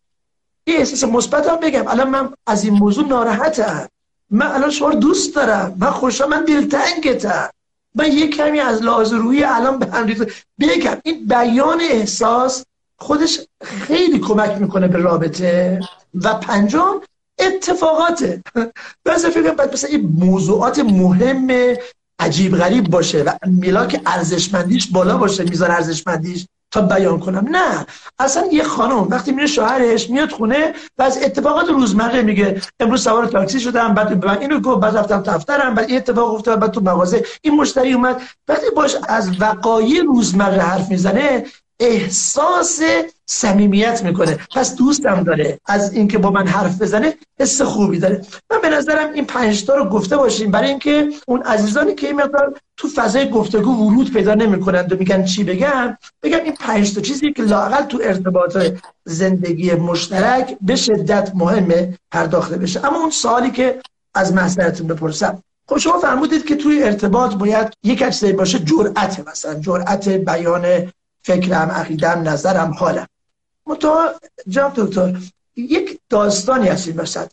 یه 0.66 0.76
احساس 0.76 1.04
مثبت 1.04 1.48
هم 1.48 1.56
بگم. 1.56 1.88
الان 1.88 2.10
من 2.10 2.32
از 2.46 2.64
این 2.64 2.74
موضوع 2.74 3.06
ناراحتم. 3.06 3.88
من 4.30 4.46
الان 4.46 4.70
شما 4.70 4.90
دوست 4.90 5.34
دارم. 5.34 5.76
من 5.78 5.90
خوشم 5.90 6.28
من 6.28 6.44
دلتنگتم. 6.44 7.50
من 7.94 8.12
یه 8.12 8.28
کمی 8.28 8.60
از 8.60 8.82
لحاظ 8.82 9.12
روحی 9.12 9.44
الان 9.44 9.78
به 9.78 9.86
هم 9.86 10.06
بگم 10.60 10.96
این 11.04 11.26
بیان 11.26 11.80
احساس 11.80 12.64
خودش 12.96 13.40
خیلی 13.64 14.18
کمک 14.18 14.60
می‌کنه 14.60 14.88
به 14.88 14.98
رابطه. 14.98 15.80
و 16.14 16.34
پنجم 16.34 17.00
اتفاقاته. 17.38 18.42
بس 19.04 19.24
فکر 19.24 19.50
باید 19.50 19.72
مثلا 19.72 19.90
این 19.90 20.12
موضوعات 20.18 20.78
مهم 20.78 21.76
عجیب 22.18 22.56
غریب 22.56 22.90
باشه 22.90 23.22
و 23.22 23.32
میلاک 23.46 24.00
ارزشمندیش 24.06 24.88
بالا 24.88 25.16
باشه 25.16 25.44
میزان 25.44 25.70
ارزشمندیش. 25.70 26.46
تا 26.70 26.80
بیان 26.80 27.20
کنم. 27.20 27.46
نه 27.50 27.86
اصلا 28.18 28.46
یه 28.52 28.62
خانم 28.62 29.08
وقتی 29.08 29.32
میره 29.32 29.46
شوهرش 29.46 30.10
میاد 30.10 30.30
خونه 30.30 30.74
و 30.98 31.02
از 31.02 31.18
اتفاقات 31.22 31.68
روزمره 31.68 32.22
میگه 32.22 32.60
امروز 32.80 33.02
سوار 33.04 33.26
تاکسی 33.26 33.60
شدم 33.60 33.94
بعد 33.94 34.24
من 34.24 34.38
اینو 34.38 34.60
گفت 34.60 34.80
بعد 34.80 34.96
رفتم 34.96 35.22
دفترم 35.22 35.74
بعد 35.74 35.88
این 35.88 35.96
اتفاق 35.96 36.34
افتاد 36.34 36.58
بعد 36.60 36.70
تو 36.70 36.80
مغازه 36.80 37.24
این 37.42 37.56
مشتری 37.56 37.92
اومد. 37.92 38.22
وقتی 38.48 38.66
باش 38.76 38.96
از 39.08 39.40
وقایع 39.40 40.02
روزمره 40.02 40.62
حرف 40.62 40.90
می‌زنه 40.90 41.46
احساس 41.80 42.80
صمیمیت 43.26 44.02
می‌کنه. 44.04 44.38
پس 44.54 44.76
دوستم 44.76 45.22
داره 45.22 45.58
از 45.66 45.92
اینکه 45.92 46.18
با 46.18 46.30
من 46.30 46.46
حرف 46.46 46.82
بزنه 46.82 47.14
حس 47.40 47.62
خوبی 47.62 47.98
داره. 47.98 48.24
من 48.52 48.60
به 48.62 48.68
نظرم 48.68 49.12
این 49.12 49.24
پنج 49.24 49.64
تا 49.64 49.74
رو 49.74 49.84
گفته 49.84 50.16
باشیم 50.16 50.50
برای 50.50 50.68
اینکه 50.68 51.08
اون 51.28 51.42
عزیزانی 51.42 51.94
که 51.94 52.06
این 52.06 52.16
مقدار 52.16 52.60
تو 52.76 52.88
فضای 52.88 53.30
گفتگو 53.30 53.70
ورود 53.70 54.12
پیدا 54.12 54.34
نمی‌کنند 54.34 54.92
و 54.92 54.96
میگن 54.96 55.24
چی 55.24 55.44
بگم 55.44 55.96
بگم 56.22 56.40
این 56.44 56.54
پنج 56.54 56.94
تا 56.94 57.00
چیزی 57.00 57.32
که 57.32 57.42
لاقل 57.42 57.82
تو 57.82 58.00
ارتباط 58.02 58.58
زندگی 59.04 59.74
مشترک 59.74 60.56
به 60.60 60.76
شدت 60.76 61.32
مهمه 61.34 61.98
پرداخته 62.10 62.56
بشه. 62.56 62.86
اما 62.86 62.98
اون 62.98 63.10
سوالی 63.10 63.50
که 63.50 63.80
از 64.14 64.32
محضرتون 64.32 64.86
بپرسم. 64.86 65.42
خب 65.68 65.78
شما 65.78 65.98
فرمودید 65.98 66.44
که 66.44 66.56
توی 66.56 66.82
ارتباط 66.82 67.34
باید 67.34 67.72
یک 67.82 68.04
چیزی 68.04 68.32
باشه 68.32 68.58
جرأت 68.58 69.28
مثلا 69.28 69.54
جرأت 69.54 70.08
بیان 70.08 70.92
فکرم 71.22 71.70
عقیدم 71.70 72.28
نظرم 72.28 72.70
حالم. 72.70 73.06
متا 73.66 74.14
جناب 74.48 74.72
دکتر 74.76 75.16
یک 75.56 75.98
داستانی 76.08 76.68
هست 76.68 76.88
این 76.88 76.96
وسط. 76.96 77.30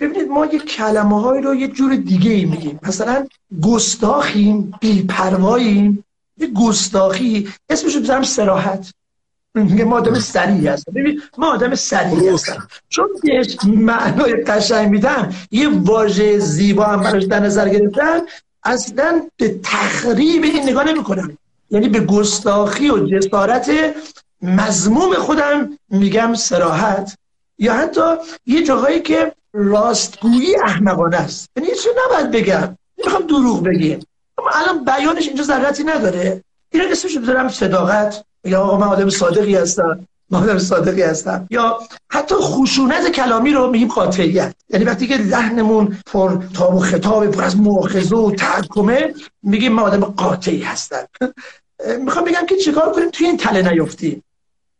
ببینید 0.00 0.28
ما 0.28 0.46
یه 0.46 0.58
کلمه 0.58 1.20
های 1.20 1.40
رو 1.40 1.54
یه 1.54 1.68
جور 1.68 1.96
دیگه 1.96 2.30
ای 2.30 2.44
میگیم. 2.44 2.80
مثلا 2.82 3.26
گستاخیم 3.62 4.74
بیپرواییم. 4.80 6.04
یه 6.36 6.46
گستاخی 6.46 7.48
اسمشو 7.70 8.00
بذارم 8.00 8.22
سراحت. 8.22 8.94
میگه 9.54 9.84
ما 9.84 9.96
آدم 9.96 10.18
سریعی 10.18 10.66
هستم 10.66 10.92
ببین 10.92 11.22
ما 11.38 11.52
آدم 11.52 11.74
سریعی 11.74 12.28
هستم 12.28 12.68
چون 12.88 13.08
بهش 13.22 13.56
معنای 13.64 14.32
قشنگ 14.34 14.88
میدم 14.88 15.34
یه 15.50 15.68
واژه 15.68 16.38
زیبا 16.38 16.84
هم 16.84 17.00
براش 17.00 17.24
در 17.24 17.40
نظر 17.40 17.68
گرفتن 17.68 18.20
اصلا 18.64 19.28
به 19.36 19.60
تخریب 19.62 20.42
این 20.42 20.68
نگاه 20.68 20.84
نمی‌کنم 20.84 21.38
یعنی 21.70 21.88
به 21.88 22.00
گستاخی 22.00 22.90
و 22.90 23.06
جسارت 23.06 23.70
مضموم 24.42 25.14
خودم 25.14 25.78
میگم 25.88 26.34
سراحت. 26.34 27.18
یا 27.58 27.72
حتی 27.74 28.00
یه 28.46 28.62
جاهایی 28.62 29.00
که 29.00 29.32
راستگویی 29.52 30.56
احمقانه 30.56 31.16
است. 31.16 31.48
یعنی 31.56 31.68
چه 31.68 31.90
نباید 32.04 32.30
بگم. 32.30 32.78
نمی‌خوام 32.98 33.26
دروغ 33.26 33.62
بگیم 33.62 34.06
اما 34.38 34.50
الان 34.52 34.84
بیانش 34.84 35.28
اینجا 35.28 35.42
ضرورتی 35.42 35.84
نداره. 35.84 36.44
اینا 36.70 36.84
اسمش 36.90 37.18
بذارم 37.18 37.48
صداقت. 37.48 38.24
یا 38.44 38.60
آقا 38.60 38.78
من 38.78 38.86
آدم 38.86 39.10
صادقی 39.10 39.54
هستم. 39.54 40.06
آدم 40.32 40.58
صادقی 40.58 41.02
هستم. 41.02 41.46
یا 41.50 41.78
حتی 42.10 42.34
خشونت 42.34 43.10
کلامی 43.10 43.52
رو 43.52 43.70
میگیم 43.70 43.88
قاطعیت. 43.88 44.54
یعنی 44.70 44.84
وقتی 44.84 45.06
که 45.06 45.16
لحنمون 45.16 45.98
پر 46.06 46.38
تاب 46.54 46.74
و 46.74 46.78
خطاب 46.78 47.26
پر 47.26 47.44
از 47.44 47.56
مؤاخذه 47.56 48.16
و 48.16 48.30
تحکمه 48.30 49.14
میگیم 49.42 49.72
من 49.72 49.82
آدم 49.82 50.00
قاطعی 50.00 50.62
هستم 50.62 51.06
می‌خوام 52.00 52.24
بگم 52.24 52.46
که 52.48 52.56
چیکار 52.56 52.92
کنیم؟ 52.92 53.10
توی 53.10 53.26
این 53.26 53.36
تله 53.36 53.72
نیفتیم. 53.72 54.24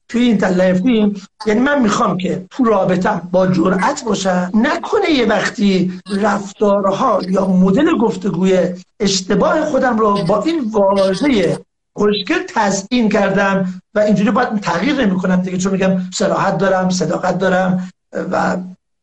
توی 0.09 0.23
این 0.23 0.39
تله 0.39 0.73
نیفتیم. 0.73 1.23
یعنی 1.47 1.61
من 1.61 1.83
می‌خوام 1.83 2.19
که 2.19 2.47
تو 2.51 2.65
رابطه 2.65 3.21
با 3.33 3.47
جرأت 3.47 4.05
باشم. 4.05 4.51
نکنه 4.55 5.11
یه 5.11 5.27
وقتی 5.27 6.01
رفتارها 6.23 7.21
یا 7.29 7.47
مدل 7.47 7.99
گفتگوی 7.99 8.69
اشتباه 9.01 9.65
خودم 9.65 9.99
رو 9.99 10.19
با 10.29 10.43
این 10.43 10.71
واژه 10.71 11.59
خوشگل 11.97 12.43
تزیین 12.49 13.09
کردم 13.09 13.83
و 13.95 13.99
اینجوری 13.99 14.31
باید 14.31 14.61
تغییر 14.61 14.95
نمی 14.95 15.17
کنم 15.17 15.43
دیگه 15.43 15.59
چون 15.59 15.73
میگم 15.73 16.01
سراحت 16.15 16.59
دارم 16.59 16.91
صداقت 16.91 17.39
دارم 17.39 17.91
و 18.13 18.57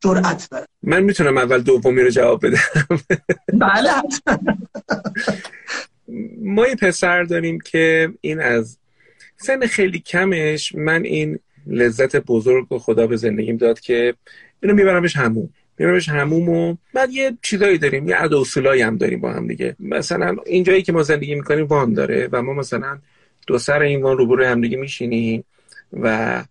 جرأت 0.04 0.48
دارم. 0.52 0.66
من 0.84 1.04
می‌تونم 1.04 1.38
اول 1.38 1.62
دومی 1.62 2.02
رو 2.02 2.10
جواب 2.10 2.46
بدم. 2.46 2.60
بله. 3.54 3.90
ما 6.42 6.68
یه 6.68 6.76
پسر 6.76 7.24
داریم 7.24 7.60
که 7.60 8.14
این 8.22 8.40
از 8.40 8.78
سن 9.38 9.66
خیلی 9.68 10.00
کمش 10.00 10.76
من 10.76 11.04
این 11.04 11.40
لذت 11.68 12.16
بزرگ 12.16 12.72
و 12.72 12.80
خدا 12.80 13.08
به 13.08 13.18
زندگیم 13.18 13.58
داد 13.58 13.80
که 13.80 14.14
اینو 14.64 14.76
میبرمش 14.76 15.16
همون. 15.16 15.50
میبرمش 15.78 16.10
هموم 16.10 16.50
و 16.50 16.76
بعد 16.94 17.12
یه 17.12 17.38
چیزایی 17.42 17.78
داریم 17.78 18.08
یه 18.08 18.24
ادوسولایی 18.24 18.82
هم 18.82 18.98
داریم 18.98 19.22
با 19.22 19.34
هم 19.34 19.48
دیگه. 19.48 19.76
مثلا 19.80 20.36
اینجایی 20.46 20.82
که 20.82 20.92
ما 20.92 21.04
زندگی 21.04 21.36
می‌کنیم 21.36 21.66
وان 21.66 21.94
داره 21.94 22.30
و 22.32 22.42
ما 22.42 22.54
مثلا 22.54 22.98
دو 23.48 23.58
سر 23.58 23.82
این 23.82 24.02
وان 24.02 24.18
روبروی 24.18 24.46
هم 24.46 24.62
دیگه 24.62 24.78
میشینیم 24.78 25.44
و 25.94 26.44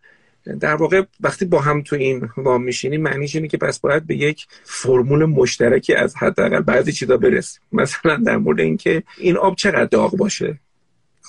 در 0.61 0.74
واقع 0.74 1.02
وقتی 1.20 1.44
با 1.44 1.61
هم 1.61 1.83
تو 1.83 1.96
این 1.96 2.28
وام 2.37 2.62
میشینیم 2.62 3.02
معنیش 3.02 3.37
اینه 3.37 3.48
که 3.48 3.56
پس 3.56 3.80
باید 3.80 4.06
به 4.06 4.16
یک 4.16 4.46
فرمول 4.64 5.24
مشترکی 5.24 5.94
از 5.94 6.16
حداقل 6.16 6.61
بعضی 6.61 6.92
چیزا 6.92 7.16
برسیم. 7.16 7.61
مثلا 7.72 8.16
در 8.16 8.37
مورد 8.37 8.61
اینکه 8.61 9.02
این 9.18 9.37
آب 9.37 9.56
چقدر 9.56 9.85
داغ 9.85 10.16
باشه؟ 10.16 10.59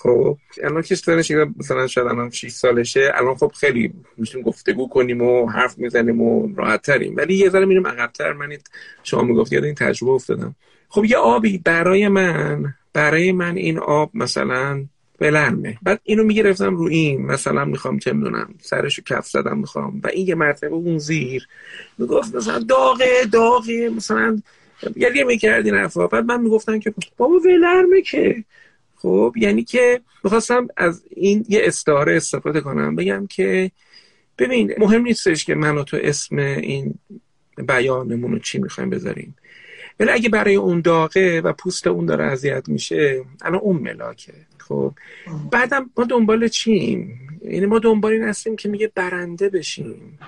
خب 0.03 0.37
الان 0.63 0.81
که 0.81 0.95
سنش 0.95 1.31
مثلا 1.31 1.87
شاید 1.87 2.07
الان 2.07 2.29
6 2.29 2.51
سالشه 2.51 3.11
الان 3.13 3.35
خب 3.35 3.51
خیلی 3.59 3.93
می‌تونیم 4.17 4.47
گفتگو 4.47 4.89
کنیم 4.89 5.21
و 5.21 5.49
حرف 5.49 5.77
می‌زنیم 5.77 6.21
و 6.21 6.55
راحت 6.55 6.81
تریم 6.81 7.15
ولی 7.17 7.33
یه 7.33 7.49
ذره 7.49 7.65
میریم 7.65 7.87
عقبتر. 7.87 8.33
من 8.33 8.57
شما 9.03 9.21
می‌گفت 9.21 9.53
یاد 9.53 9.63
این 9.63 9.75
تجربه 9.75 10.11
افتادم. 10.11 10.55
خب 10.89 11.05
یه 11.05 11.17
آبی 11.17 11.57
برای 11.57 12.07
من 12.07 12.73
برای 12.93 13.31
من 13.31 13.55
این 13.57 13.79
آب 13.79 14.11
مثلا 14.13 14.85
بلرمه 15.19 15.77
بعد 15.83 15.99
اینو 16.03 16.23
می‌گرفتم 16.23 16.75
رو 16.75 16.85
این. 16.85 17.21
مثلا 17.21 17.65
می‌خوام 17.65 17.99
چه 17.99 18.13
می‌دونم 18.13 18.53
سرشو 18.61 19.01
کف 19.01 19.27
زدم 19.27 19.57
می‌خوام. 19.57 20.01
و 20.03 20.07
این 20.07 20.27
یه 20.27 20.35
مرتبه 20.35 20.75
اون 20.75 20.97
زیر 20.97 21.47
می‌گفت 21.97 22.35
مثلا 22.35 22.59
داغه 22.59 23.25
داغه 23.31 23.89
مثلا 23.89 24.41
یه 24.95 25.23
می‌کرد 25.23 25.65
این 25.65 25.75
حرفا. 25.75 26.07
بعد 26.07 26.25
من 26.25 26.41
می‌گفتم 26.41 26.79
که 26.79 26.93
بابا 27.17 27.39
ولرمه 27.39 28.01
که. 28.01 28.43
خب 29.01 29.33
یعنی 29.37 29.63
که 29.63 30.01
می‌خواستم 30.23 30.67
از 30.77 31.03
این 31.09 31.45
یه 31.49 31.61
استعاره 31.63 32.15
استفاده 32.15 32.61
کنم 32.61 32.95
بگم 32.95 33.27
که 33.27 33.71
ببین 34.37 34.73
مهم 34.77 35.01
نیستش 35.01 35.45
که 35.45 35.55
من 35.55 35.77
و 35.77 35.83
تو 35.83 35.97
اسم 36.01 36.37
این 36.37 36.93
بیانمون 37.67 38.31
رو 38.31 38.39
چی 38.39 38.59
می‌خوایم 38.59 38.89
بذاریم. 38.89 39.35
ولی 39.99 40.09
اگه 40.09 40.29
برای 40.29 40.55
اون 40.55 40.81
داغه 40.81 41.41
و 41.41 41.53
پوست 41.53 41.87
اون 41.87 42.05
داره 42.05 42.25
اذیت 42.25 42.69
میشه 42.69 43.25
الان 43.41 43.59
اون 43.59 43.77
ملاکه. 43.77 44.33
خب 44.57 44.93
بعدم 45.51 45.89
ما 45.97 46.03
دنبال 46.03 46.47
چیم؟ 46.47 47.19
یعنی 47.45 47.65
ما 47.65 47.79
دنبال 47.79 48.11
این 48.11 48.23
هستیم 48.23 48.55
که 48.55 48.69
میگه 48.69 48.91
برنده 48.95 49.49
بشیم. 49.49 50.19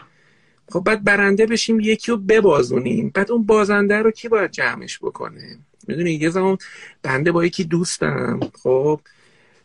خب 0.70 0.80
بعد 0.80 1.04
برنده 1.04 1.46
بشیم 1.46 1.80
یکی 1.80 2.12
رو 2.12 2.18
ببازونیم. 2.18 3.12
بعد 3.14 3.32
اون 3.32 3.44
بازنده 3.46 3.96
رو 3.96 4.12
کی 4.12 4.30
باید 4.30 4.52
جمعش 4.52 5.00
بکنه؟ 5.00 5.58
می‌دونی؟ 5.90 6.12
یه 6.12 6.30
زمان 6.30 6.58
بنده 7.04 7.32
با 7.32 7.46
یکی 7.46 7.64
دوستم 7.64 8.40
خب؟ 8.64 9.00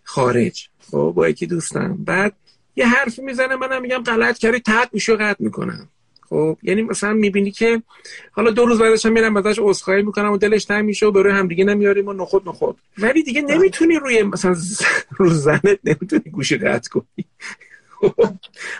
خارج 0.05 0.69
خب؟ 0.91 1.13
با 1.17 1.29
یکی 1.29 1.47
دوستم. 1.47 1.97
بعد 2.05 2.37
یه 2.77 2.87
حرفی 2.87 3.23
می‌زنه 3.23 3.57
منم 3.57 3.83
میگم 3.83 3.99
غلط 3.99 4.39
کردی 4.39 4.61
تحت 4.61 4.89
میشه 4.93 5.17
قطع 5.17 5.45
می‌کنم. 5.45 5.89
خب؟ 6.29 6.59
یعنی 6.63 6.83
مثلا 6.83 7.13
می‌بینی 7.13 7.51
که 7.51 7.83
حالا 8.31 8.51
دو 8.51 8.67
روز 8.67 8.79
بعدش 8.79 9.07
هم 9.07 9.13
میرم 9.13 9.37
ازش 9.37 9.59
عذرخواهی 9.63 10.03
می‌کنم 10.03 10.33
و 10.33 10.37
دلش 10.37 10.65
تنگ 10.65 10.85
میشه 10.85 11.07
و 11.07 11.11
برای 11.11 11.33
هم 11.33 11.49
دیگه 11.49 11.65
نمیاریم 11.65 12.09
و 12.09 12.13
نخود 12.13 12.49
نخود. 12.49 12.77
ولی 12.99 13.23
دیگه 13.23 13.43
نمی‌تونی 13.43 13.97
روی 13.97 14.23
مثلا 14.23 14.57
رو 15.19 15.29
زنت 15.31 15.79
نمی‌تونی 15.85 16.31
گوشی 16.33 16.57
قطع 16.57 16.91
کنی. 16.91 17.25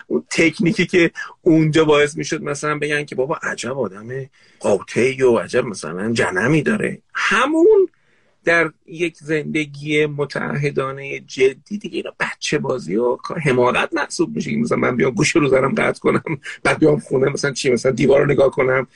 اون 0.07 0.23
تکنیکی 0.29 0.85
که 0.85 1.11
اونجا 1.41 1.85
باعث 1.85 2.17
می‌شد 2.17 2.43
مثلا 2.43 2.77
بگن 2.77 3.05
که 3.05 3.15
بابا 3.15 3.35
عجب 3.35 3.79
آدم 3.79 4.29
قاطعی 4.59 5.21
و 5.21 5.37
عجب 5.37 5.65
مثلا 5.65 6.13
جنمی 6.13 6.61
داره. 6.61 7.01
همون 7.13 7.89
در 8.43 8.71
یک 8.87 9.17
زندگی 9.17 10.05
متعهدانه 10.05 11.19
جدی 11.19 11.77
دیگه 11.77 11.97
اینا 11.97 12.11
بچه 12.19 12.57
بازی 12.57 12.95
و 12.95 13.17
حماقت 13.43 13.93
محسوب 13.93 14.35
میشه. 14.35 14.55
مثلا 14.55 14.77
من 14.77 14.95
بیام 14.95 15.11
گوش 15.11 15.35
رو 15.35 15.47
زرم 15.47 15.75
قطع 15.75 15.99
کنم 15.99 16.23
بعد 16.63 16.79
بیام 16.79 16.99
خونه 16.99 17.29
مثلا 17.29 17.51
چی 17.51 17.69
مثلا 17.69 17.91
دیوار 17.91 18.21
رو 18.21 18.31
نگاه 18.31 18.51
کنم. 18.51 18.87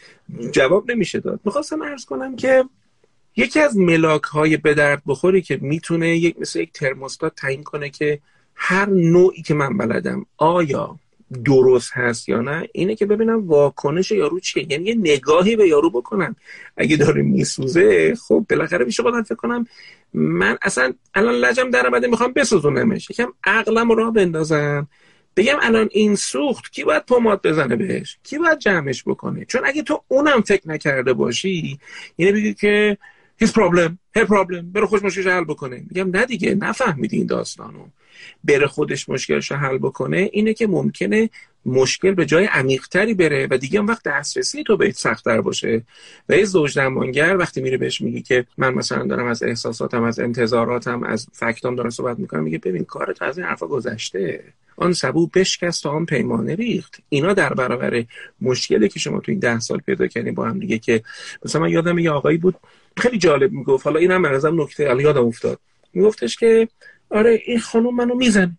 جواب 0.52 0.92
نمیشه 0.92 1.20
داد. 1.20 1.40
می‌خواستم 1.46 1.84
عرض 1.84 2.06
کنم 2.06 2.36
که 2.36 2.64
یکی 3.36 3.60
از 3.60 3.78
ملاک 3.78 4.24
های 4.24 4.58
به 4.58 4.74
درد 4.74 5.02
بخوری 5.08 5.42
که 5.42 5.60
می‌تونه 5.62 6.18
یک 6.18 6.36
مثل 6.40 6.60
یک 6.60 6.72
ترموستات 6.74 7.36
تعیین 7.36 7.64
کنه 7.64 7.90
که 7.90 8.20
هر 8.56 8.90
نوعی 8.90 9.42
که 9.42 9.54
من 9.54 9.78
بلدم 9.78 10.26
آیا 10.38 11.00
درست 11.46 11.92
هست 11.94 12.30
یا 12.30 12.42
نه 12.42 12.68
اینه 12.72 12.96
که 12.96 13.06
ببینم 13.06 13.48
واکنش 13.48 14.12
یارو 14.12 14.40
چیه. 14.40 14.72
یعنی 14.72 14.86
یه 14.86 14.96
نگاهی 14.96 15.56
به 15.56 15.68
یارو 15.68 15.90
بکنم. 15.90 16.36
اگه 16.78 16.98
داره 16.98 17.22
میسوزه 17.22 18.16
خب 18.16 18.46
بالاخره 18.50 18.86
میشه 18.86 19.04
خودم 19.04 19.24
فکر 19.24 19.36
کنم 19.36 19.68
من 20.14 20.58
اصلا 20.62 20.94
الان 21.14 21.36
لجم 21.36 21.70
در 21.70 21.88
آمده 21.88 22.08
می‌خوام 22.08 22.34
بسوزونمش. 22.34 23.10
یکم 23.10 23.34
عقلم 23.44 23.92
رو 23.92 24.12
بندازم. 24.12 24.88
بگم 25.36 25.58
الان 25.62 25.90
این 25.92 26.16
سوخت 26.16 26.72
کی 26.72 26.84
باید 26.84 27.06
پماد 27.06 27.42
بزنه 27.42 27.76
بهش؟ 27.76 28.18
کی 28.24 28.38
باید 28.38 28.60
جمعش 28.60 29.04
بکنه؟ 29.04 29.46
چون 29.46 29.62
اگه 29.66 29.84
تو 29.84 30.04
اونم 30.08 30.42
فکر 30.42 30.70
نکرده 30.70 31.14
باشی 31.14 31.80
یعنی 32.18 32.32
بگی 32.32 32.54
که 32.54 32.98
هیچ 33.38 33.54
پرابلم 33.54 34.00
هر 34.16 34.26
پرابلم 34.26 34.72
برو 34.72 34.88
خوش 34.88 35.18
حل 35.18 35.44
بکنه. 35.44 35.84
میگم 35.90 36.10
نه 36.10 36.26
دیگه 36.26 36.56
نفهمیدی 36.56 37.18
این 37.18 37.26
داستانو. 37.26 37.86
بره 38.44 38.68
خودش 38.68 39.10
مشکلش 39.10 39.52
رو 39.52 39.58
حل 39.58 39.78
بکنه 39.78 40.30
اینه 40.34 40.54
که 40.54 40.68
ممکنه 40.68 41.30
مشکل 41.66 42.12
به 42.12 42.26
جای 42.26 42.46
عمیقتری 42.46 43.14
بره 43.14 43.48
و 43.52 43.58
دیگه 43.58 43.80
اون 43.80 43.90
وقت 43.90 44.04
دسترسی 44.04 44.64
تو 44.64 44.78
بهت 44.78 44.96
سختتر 44.96 45.42
باشه. 45.42 45.82
و 46.30 46.38
یه 46.38 46.46
زوج 46.46 46.76
درمانگر 46.76 47.38
وقتی 47.38 47.62
میره 47.62 47.78
بهش 47.78 48.02
میگی 48.02 48.22
که 48.22 48.46
من 48.58 48.74
مثلا 48.74 49.08
دارم 49.08 49.28
از 49.28 49.44
احساساتم 49.44 50.04
از 50.04 50.20
انتظاراتم 50.20 51.04
از 51.04 51.28
فکتام 51.34 51.76
دارم 51.76 51.90
صحبت 51.90 52.20
می‌کنم 52.20 52.44
میگه 52.44 52.58
ببین 52.58 52.84
کارت 52.84 53.22
از 53.22 53.38
این 53.38 53.48
حرفا 53.48 53.68
گذشته. 53.68 54.44
آن 54.78 54.94
سبو 54.94 55.28
بشکست 55.28 55.84
تا 55.84 55.90
آن 55.90 56.06
پیمانه 56.06 56.56
ریخت. 56.56 56.98
اینا 57.10 57.34
در 57.34 57.54
برابر 57.54 58.04
مشکلی 58.42 58.90
که 58.90 59.00
شما 59.00 59.20
تو 59.20 59.32
این 59.32 59.40
ده 59.40 59.60
سال 59.60 59.78
پیدا 59.78 60.08
کردین 60.08 60.34
با 60.34 60.46
هم 60.46 60.60
دیگه 60.60 60.78
که 60.78 61.04
مثلا 61.46 61.62
من 61.62 61.70
یادم 61.70 62.00
یه 62.00 62.12
آقایی 62.12 62.38
بود 62.38 62.56
خیلی 62.98 63.18
جالب 63.18 63.52
می‌گفت. 63.52 63.86
حالا 63.86 64.00
اینم 64.00 64.26
ازم 64.26 64.62
نکته 64.62 64.84
الان 64.84 65.00
یادم 65.00 65.26
افتاد. 65.26 65.60
میگفتش 65.94 66.36
که 66.38 66.68
آره 67.14 67.42
این 67.46 67.60
خانم 67.60 67.96
منو 67.96 68.16
می‌زنه 68.16 68.58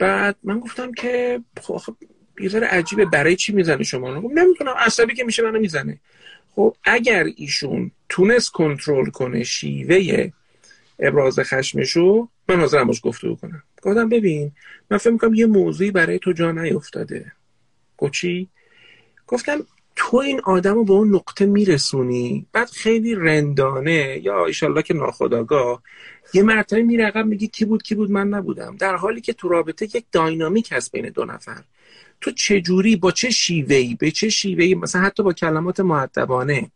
بعد 0.00 0.36
من 0.42 0.60
گفتم 0.60 0.92
که 0.92 1.40
خب 1.62 1.96
یه 2.40 2.48
ذره 2.48 2.66
عجیبه 2.66 3.04
برای 3.04 3.36
چی 3.36 3.52
می‌زنه 3.52 3.82
شما 3.82 4.12
رو؟ 4.12 4.30
نمی‌دونم 4.34 4.74
عصبی 4.78 5.14
که 5.14 5.24
میشه 5.24 5.42
منو 5.42 5.58
می‌زنه. 5.58 6.00
خب 6.54 6.76
اگر 6.84 7.26
ایشون 7.36 7.90
تونست 8.08 8.50
کنترل 8.50 9.10
کنه 9.10 9.44
شیوه 9.44 10.30
ابراز 10.98 11.38
خشمشو 11.38 12.28
من 12.48 12.60
حاضرم 12.60 12.86
باش 12.86 13.00
گفتگو 13.04 13.34
کنم. 13.34 13.62
گفتم 13.82 14.08
ببین 14.08 14.52
من 14.90 14.98
فکر 14.98 15.10
می‌کنم 15.10 15.34
یه 15.34 15.46
موضوعی 15.46 15.90
برای 15.90 16.18
تو 16.18 16.32
جا 16.32 16.52
نیفتاده. 16.52 17.32
گفت 17.98 18.14
گفتم 19.26 19.66
تو 19.96 20.16
این 20.16 20.40
آدم 20.44 20.74
رو 20.74 20.84
به 20.84 20.92
اون 20.92 21.14
نقطه 21.14 21.46
میرسونی؟ 21.46 22.46
بعد 22.52 22.70
خیلی 22.70 23.14
رندانه. 23.14 24.20
یا 24.22 24.46
ایشالله 24.46 24.82
که 24.82 24.94
ناخودآگاه. 24.94 25.82
یه 26.34 26.42
مرتبه 26.42 26.82
میره 26.82 27.04
عقب 27.04 27.26
میگی 27.26 27.48
کی 27.48 27.64
بود 27.64 27.82
کی 27.82 27.94
بود؟ 27.94 28.10
من 28.10 28.28
نبودم. 28.28 28.76
در 28.76 28.96
حالی 28.96 29.20
که 29.20 29.32
تو 29.32 29.48
رابطه 29.48 29.84
یک 29.84 30.04
dynamic 30.12 30.68
هست 30.72 30.92
بین 30.92 31.08
دو 31.08 31.24
نفر. 31.24 31.62
تو 32.20 32.30
چه 32.30 32.60
جوری 32.60 32.96
با 32.96 33.10
چه 33.10 33.30
شیوهی 33.30 33.94
به 33.94 34.10
چه 34.10 34.28
شیوهی 34.28 34.74
مثلا 34.74 35.02
حتی 35.02 35.22
با 35.22 35.32
کلمات 35.32 35.80
مؤدبانه. 35.80 36.70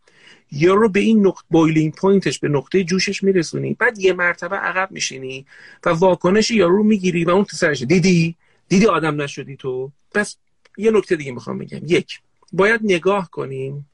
یارو 0.53 0.89
به 0.89 1.01
این 1.01 1.27
نقطه 1.27 1.45
boiling 1.51 1.95
point 1.95 2.26
ش 2.26 2.39
به 2.39 2.49
نقطه 2.49 2.85
جوشش 2.85 3.23
میرسونی. 3.23 3.75
بعد 3.75 3.99
یه 3.99 4.13
مرتبه 4.13 4.57
عقب 4.57 4.89
میشینی 4.91 5.47
و 5.87 5.91
واکنش 5.91 6.51
یارو 6.51 6.83
می‌گیری 6.83 7.25
و 7.25 7.31
اون 7.31 7.45
تو 7.45 7.57
سرش 7.57 7.83
دیدی؟ 7.83 8.37
دیدی 8.69 8.87
آدم 8.87 9.23
نشدی 9.23 9.57
تو؟ 9.57 9.93
پس 10.15 10.37
یه 10.79 10.91
نکته 10.91 11.17
دیگه 11.17 11.33
می‌خوام 11.33 11.59
بگم. 11.59 11.81
یک. 11.87 12.21
باید 12.55 12.81
نگاه 12.85 13.31
کنیم. 13.31 13.89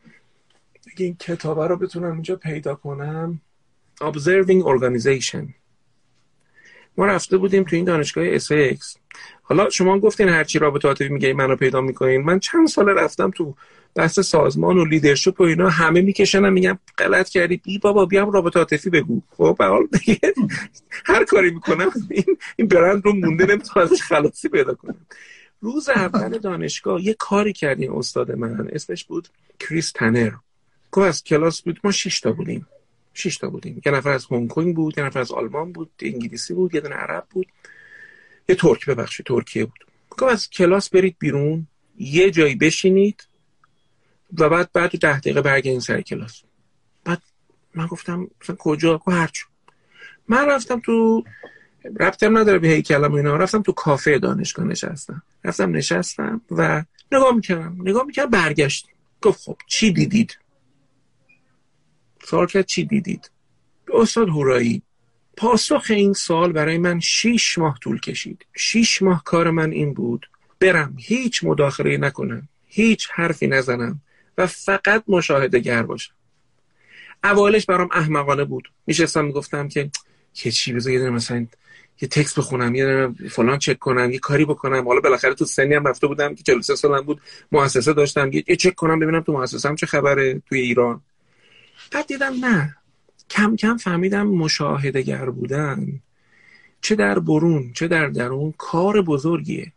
اگه 0.93 1.05
این 1.05 1.17
کتابه 1.17 1.67
رو 1.67 1.77
بتونم 1.77 2.13
اینجا 2.13 2.37
پیدا 2.37 2.75
کنم. 2.75 3.41
Observing 4.01 4.63
Organization. 4.65 5.49
ما 6.97 7.07
رفته 7.07 7.37
بودیم 7.37 7.65
تو 7.65 7.77
این 7.77 7.85
دانشگاه 7.85 8.39
SX 8.39 8.97
حالا 9.43 9.71
شما 9.71 9.99
گفتین 9.99 10.29
هرچی 10.29 10.59
رابطه 10.59 10.89
عاطفی 10.89 11.09
میگه 11.09 11.33
منو 11.33 11.57
پیدا 11.57 11.81
می‌کنین. 11.81 12.21
من 12.21 12.39
چند 12.39 12.69
سال 12.69 12.89
رفتم 12.89 13.31
تو 13.31 13.55
بحث 13.95 14.21
سازمان 14.21 14.79
و 14.79 14.85
لیدرشپ 14.85 15.41
و 15.41 15.45
اینا 15.45 15.69
همه 15.69 16.01
میکشنم 16.01 16.53
میگم 16.53 16.79
غلط 16.99 17.29
کردی. 17.29 17.57
بی 17.57 17.79
بابا 17.79 18.07
بیام 18.07 18.31
رابطه 18.31 18.59
عاطفی 18.59 18.91
بگو. 18.91 19.23
خب 19.31 19.57
به 19.59 19.65
حال 19.65 19.89
هر 21.11 21.25
کاری 21.25 21.51
می‌کنم 21.51 21.91
این 22.11 22.37
این 22.57 22.69
برند 22.69 23.05
رو 23.05 23.13
مونده 23.13 23.47
نمی‌تونم 23.47 23.87
ازش 23.87 24.03
خلاصی 24.03 24.49
پیدا 24.49 24.75
کنم. 24.75 25.07
روز 25.61 25.89
اول 25.89 26.39
دانشگاه 26.39 27.03
یه 27.03 27.15
کاری 27.15 27.53
کردیم 27.53 27.95
استاد 27.95 28.33
من 28.33 28.69
اسمش 28.73 29.05
بود 29.05 29.29
کریس 29.61 29.93
تنر. 29.93 30.33
گفت 30.93 31.07
از 31.07 31.25
کلاس 31.25 31.63
بود 31.63 31.81
ما 31.85 31.93
شش 31.93 32.21
تا 32.21 32.33
بودیم. 32.33 32.67
شش 33.15 33.37
تا 33.37 33.51
بودیم. 33.51 33.83
یه 33.87 33.93
نفر 33.93 34.11
از 34.11 34.27
هنگ 34.31 34.49
کنگ 34.49 34.77
بود 34.77 34.99
یه 34.99 35.05
نفر 35.05 35.21
از 35.21 35.33
آلمان 35.33 35.73
بود 35.73 35.91
انگلیسی 36.03 36.55
بود 36.55 36.75
یه 36.75 36.81
دونه 36.81 36.95
عرب 36.95 37.27
بود. 37.31 37.47
یه 38.49 38.55
ترک 38.55 38.87
ببخشید 38.87 39.27
ترکیه 39.27 39.65
بود. 39.65 39.87
گفت 40.11 40.33
از 40.33 40.51
کلاس 40.51 40.91
برید 40.91 41.17
بیرون 41.19 41.67
یه 41.99 42.31
جایی 42.31 42.55
بشینید 42.55 43.27
و 44.39 44.49
بعد 44.49 44.73
بعد 44.73 44.99
ده 44.99 45.19
دقیقه 45.19 45.43
برگردین 45.43 45.81
سر 45.81 46.01
کلاس. 46.01 46.43
بعد 47.05 47.23
من 47.75 47.87
گفتم 47.87 48.29
مثلا 48.43 48.57
کجا؟ 48.57 48.99
کو 48.99 49.11
هرچو 49.11 49.47
من 50.29 50.47
رفتم 50.47 50.81
تو 50.81 51.25
ربطم 52.01 52.39
نداره 52.39 52.59
به 52.59 52.69
هیکلم 52.69 53.15
اینا. 53.15 53.37
رفتم 53.37 53.63
تو 53.63 53.73
کافه 53.73 54.19
دانشگاه 54.19 54.67
نشستم. 54.67 55.23
رفتم 55.45 55.77
نشستم 55.77 56.41
و 56.51 56.85
نگاه 57.13 57.35
می‌کردم. 57.35 57.77
نگاه 57.81 58.07
می‌کردم 58.07 58.31
برگشت 58.31 58.87
گفت 59.23 59.41
خب 59.41 59.57
چی 59.67 59.93
دیدید؟ 59.93 60.39
سوال 62.25 62.47
کرد 62.47 62.67
چی 62.67 62.85
دیدید؟ 62.85 63.31
استاد 63.95 64.29
هورایی 64.29 64.83
پاسخ 65.37 65.87
این 65.91 66.13
سال 66.13 66.53
برای 66.53 66.79
من 66.79 67.01
شیش 67.01 67.59
ماه 67.59 67.79
طول 67.79 68.01
کشید. 68.01 68.47
شیش 68.57 69.03
ماه 69.03 69.25
کار 69.25 69.51
من 69.51 69.73
این 69.73 69.95
بود 69.95 70.31
برم 70.61 70.97
هیچ 70.99 71.45
مداخله 71.45 71.97
نکنم 71.97 72.49
هیچ 72.67 73.09
حرفی 73.13 73.47
نزنم 73.47 74.01
و 74.39 74.47
فقط 74.47 75.05
مشاهده 75.09 75.59
گر 75.59 75.83
باشم. 75.83 76.13
اولش 77.25 77.67
برام 77.67 77.89
احمقانه 77.93 78.45
بود. 78.45 78.73
میشستم 78.87 79.25
می‌گفتم 79.25 79.69
که 79.69 79.91
که 80.35 80.51
چی 80.51 80.73
بذار 80.73 80.93
یه 80.93 81.11
مثلا 81.11 81.47
یه 82.01 82.09
تکست 82.09 82.39
بخونم 82.39 82.75
یه 82.75 83.09
فلان 83.31 83.59
چک 83.59 83.79
کنم 83.79 84.11
یه 84.11 84.19
کاری 84.19 84.45
بکنم. 84.45 84.89
حالا 84.89 85.01
بالاخره 85.01 85.35
تو 85.35 85.45
سنی 85.45 85.75
هم 85.75 85.89
رفته 85.89 86.07
بودم 86.07 86.35
که 86.35 86.43
43 86.43 86.75
سالم 86.75 87.01
بود 87.01 87.21
مؤسسه 87.53 87.93
داشتم. 87.93 88.31
یه 88.33 88.57
چک 88.57 88.75
کنم 88.75 88.99
ببینم 88.99 89.21
تو 89.21 89.33
مؤسسه 89.33 89.75
چه 89.75 89.87
خبره 89.87 90.43
توی 90.49 90.61
ایران. 90.61 91.01
بعد 91.93 92.07
دیدم 92.07 92.45
نه. 92.45 92.77
کم 93.31 93.57
کم 93.57 93.77
فهمیدم 93.77 94.27
مشاهده 94.27 95.03
گر 95.03 95.31
بودن. 95.31 96.01
چه 96.81 96.95
در 96.95 97.19
برون 97.19 97.73
چه 97.73 97.89
در 97.89 98.07
درون 98.07 98.55
کار 98.59 99.03
بزرگیه. 99.03 99.73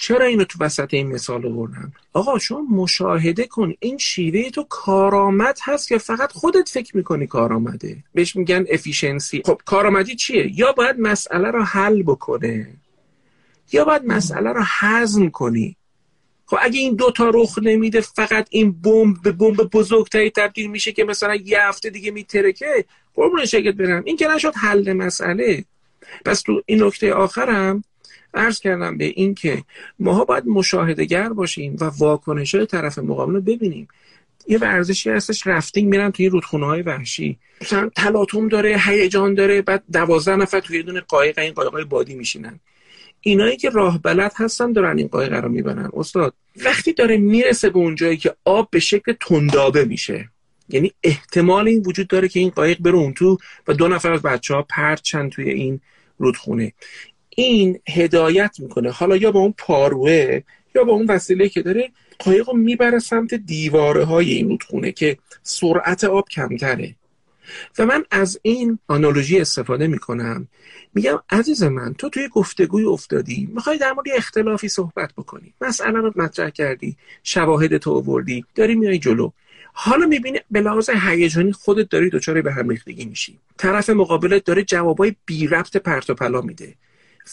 چرا 0.00 0.24
اینو 0.26 0.44
تو 0.44 0.64
وسط 0.64 0.94
این 0.94 1.06
مثال 1.06 1.46
آوردم؟ 1.46 1.92
آقا 2.12 2.38
شما 2.38 2.60
مشاهده 2.60 3.46
کن 3.46 3.74
این 3.80 3.98
شیوه 3.98 4.50
تو 4.50 4.66
کارآمد 4.68 5.58
هست 5.62 5.88
که 5.88 5.98
فقط 5.98 6.32
خودت 6.32 6.68
فکر 6.68 6.96
می‌کنی 6.96 7.26
کارآمده؟ 7.26 7.96
بهش 8.14 8.36
میگن 8.36 8.64
افیشنسی 8.70 9.42
خب 9.44 9.60
کارآمدی 9.64 10.14
چیه؟ 10.14 10.58
یا 10.58 10.72
باید 10.72 11.00
مسئله 11.00 11.50
رو 11.50 11.62
حل 11.62 12.02
بکنه 12.02 12.68
یا 13.72 13.84
باید 13.84 14.02
مسئله 14.06 14.52
رو 14.52 14.62
هضم 14.64 15.28
کنی. 15.30 15.76
خب 16.46 16.56
اگه 16.60 16.80
این 16.80 16.94
دوتا 16.94 17.30
رخ 17.34 17.58
نمیده 17.62 18.00
فقط 18.00 18.46
این 18.50 18.72
بمب 18.72 19.22
به 19.22 19.32
بمب 19.32 19.56
بزرگتری 19.56 20.30
تبدیل 20.30 20.70
میشه 20.70 20.92
که 20.92 21.04
مثلا 21.04 21.34
یه 21.34 21.62
هفته 21.62 21.90
دیگه 21.90 22.10
میترکه. 22.10 22.84
قربون 23.14 23.44
شکل 23.44 23.72
برم. 23.72 24.02
این 24.06 24.16
که 24.16 24.28
نشد 24.28 24.54
حل 24.56 24.92
مسئله. 24.92 25.64
پس 26.24 26.40
تو 26.40 26.62
این 26.66 26.82
نکته 26.82 27.14
آخرم 27.14 27.84
عرض 28.34 28.60
کردم 28.60 28.98
به 28.98 29.04
این 29.04 29.34
که 29.34 29.64
ماها 29.98 30.24
باید 30.24 30.46
مشاهدهگر 30.46 31.28
باشیم 31.28 31.76
و 31.80 31.84
واکنش 31.84 32.54
های 32.54 32.66
طرف 32.66 32.98
مقابل 32.98 33.34
رو 33.34 33.40
ببینیم. 33.40 33.88
یه 34.48 34.58
ورزشی 34.58 35.10
هستش 35.10 35.46
رفتینگ 35.46 35.88
میرن 35.88 36.10
توی 36.10 36.28
رودخونه 36.28 36.66
های 36.66 36.82
وحشی. 36.82 37.38
مثلا 37.60 37.90
تلاطم 37.96 38.48
داره 38.48 38.76
هیجان 38.86 39.34
داره 39.34 39.62
بعد 39.62 39.82
دوازده 39.92 40.36
نفر 40.36 40.60
توی 40.60 40.82
دونه 40.82 41.00
قایق 41.00 41.38
این 41.38 41.52
قایق 41.52 41.72
های 41.72 41.84
بادی 41.84 42.14
میشینن. 42.14 42.60
اینایی 43.20 43.56
که 43.56 43.70
راه 43.70 44.02
بلد 44.02 44.32
هستن 44.36 44.72
دارن 44.72 44.98
این 44.98 45.08
قایق 45.08 45.32
رو 45.32 45.48
می‌برن. 45.48 45.90
استاد 45.92 46.34
وقتی 46.64 46.92
داره 46.92 47.16
می‌رسه 47.16 47.70
به 47.70 47.78
اونجایی 47.78 48.16
که 48.16 48.34
آب 48.44 48.68
به 48.70 48.80
شکل 48.80 49.12
تندابه 49.20 49.84
میشه 49.84 50.28
یعنی 50.68 50.92
احتمال 51.02 51.68
این 51.68 51.82
وجود 51.86 52.08
داره 52.08 52.28
که 52.28 52.40
این 52.40 52.50
قایق 52.50 52.78
بره 52.78 52.94
اون 52.94 53.12
تو 53.12 53.38
و 53.68 53.72
دو 53.72 53.88
نفر 53.88 54.12
از 54.12 54.22
بچه 54.22 54.54
ها 54.54 54.62
پرچن 54.62 55.28
توی 55.28 55.50
این 55.50 55.80
رودخونه. 56.18 56.72
این 57.38 57.80
هدایت 57.88 58.56
می‌کنه. 58.58 58.90
حالا 58.90 59.16
یا 59.16 59.32
با 59.32 59.40
اون 59.40 59.54
پاروه 59.58 60.40
یا 60.74 60.84
با 60.84 60.92
اون 60.92 61.06
وسیله 61.06 61.48
که 61.48 61.62
داره 61.62 61.90
قایق 62.18 62.48
رو 62.48 62.56
می‌بره 62.56 62.98
سمت 62.98 63.34
دیواره 63.34 64.04
های 64.04 64.32
این 64.32 64.48
رودخونه 64.48 64.92
که 64.92 65.18
سرعت 65.42 66.04
آب 66.04 66.28
کمتره. 66.28 66.94
و 67.78 67.86
من 67.86 68.04
از 68.10 68.40
این 68.42 68.78
آنالوژی 68.88 69.40
استفاده 69.40 69.86
می‌کنم. 69.86 70.48
میگم 70.94 71.18
عزیز 71.30 71.62
من 71.62 71.94
تو 71.94 72.08
توی 72.08 72.28
گفتگوی 72.28 72.84
افتادی 72.84 73.48
می‌خوای 73.54 73.78
در 73.78 73.92
مورد 73.92 74.06
اختلافی 74.16 74.68
صحبت 74.68 75.12
بکنی. 75.12 75.52
مسئله 75.60 75.98
رو 75.98 76.12
مطرح 76.16 76.50
کردی 76.50 76.96
شواهد 77.22 77.76
تو 77.76 77.92
آوردی 77.92 78.44
داری 78.54 78.74
میای 78.74 78.98
جلو. 78.98 79.30
حالا 79.72 80.06
می‌بینی 80.06 80.38
به 80.50 80.60
لحاظ 80.60 80.90
هیجانی 80.90 81.52
خودت 81.52 81.88
داری 81.88 82.10
دچار 82.10 82.42
به 82.42 82.52
هم 82.52 82.68
ریختگی 82.68 83.04
میشی. 83.04 83.38
طرف 83.58 83.90
مقابلت 83.90 84.44
داره 84.44 84.62
جوابای 84.62 85.16
بی 85.26 85.46
ربط 85.46 85.76
پرت 85.76 86.10
و 86.10 86.14
پلا 86.14 86.40
میده. 86.40 86.74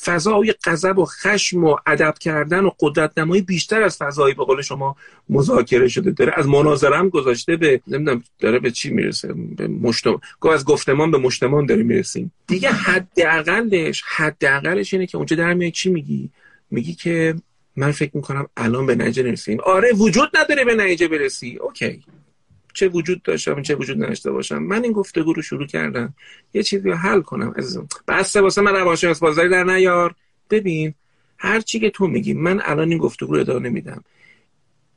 فضای 0.04 0.54
غضب 0.66 1.00
و 1.00 1.06
خشم 1.06 1.64
و 1.64 1.76
ادب 1.88 2.14
کردن 2.20 2.66
و 2.66 2.72
قدرت 2.80 3.18
نمایی 3.18 3.42
بیشتر 3.42 3.82
از 3.82 3.98
فضایی 3.98 4.34
به 4.34 4.44
قول 4.44 4.62
شما 4.62 4.96
مذاکره 5.30 5.88
شده. 5.88 6.12
داره 6.12 6.34
از 6.36 6.48
مناظره 6.48 6.98
هم 6.98 7.10
گذاشته 7.10 7.56
به 7.56 7.82
نمی‌دونم 7.88 8.24
داره 8.40 8.60
به 8.60 8.72
چی 8.72 8.90
می‌رسه؟ 8.90 9.34
به 9.58 9.68
مشتم 9.68 10.22
از 10.54 10.66
گفتمان 10.66 11.12
به 11.12 11.18
مشتمان 11.18 11.66
داره 11.66 11.84
می‌رسیم. 11.84 12.32
دیگه 12.48 12.70
حداقلش 12.70 14.04
حداقلش 14.08 14.94
اینه 14.94 15.06
که 15.08 15.18
اونجا 15.18 15.36
در 15.36 15.54
میای 15.54 15.72
چی 15.72 15.90
میگی؟ 15.90 16.30
میگی 16.72 16.94
که 16.94 17.36
من 17.76 17.92
فکر 17.92 18.12
می‌کنم 18.14 18.48
الان 18.58 18.86
به 18.86 18.96
نتیجه 18.96 19.24
نرسیم. 19.24 19.60
آره 19.60 19.92
وجود 19.94 20.30
نداره 20.38 20.66
به 20.66 20.76
نتیجه 20.76 21.08
برسی. 21.08 21.58
اوکی. 21.58 22.04
چه 22.76 22.88
وجود 22.88 23.24
داشتم 23.24 23.62
چه 23.62 23.76
وجود 23.76 24.04
نداشته 24.04 24.32
باشم. 24.32 24.58
من 24.58 24.84
این 24.84 24.92
گفتگو 24.92 25.34
رو 25.34 25.42
شروع 25.42 25.68
کردم. 25.68 26.14
یه 26.54 26.64
چیزی 26.64 26.90
رو 26.90 26.96
حل 26.96 27.22
کنم. 27.22 27.54
عزیزم. 27.58 27.88
بسته 28.08 28.42
واسه 28.42 28.62
من 28.62 28.72
روانشناس 28.72 29.20
بازاری 29.20 29.50
در 29.50 29.64
نیار. 29.64 30.16
ببین 30.50 30.94
هر 31.38 31.60
چی 31.60 31.80
که 31.80 31.90
تو 31.90 32.08
میگی 32.08 32.34
من 32.34 32.62
الان 32.64 32.90
این 32.90 32.98
گفتگو 32.98 33.34
رو 33.34 33.40
ادامه 33.40 33.70
نمیدم 33.70 34.04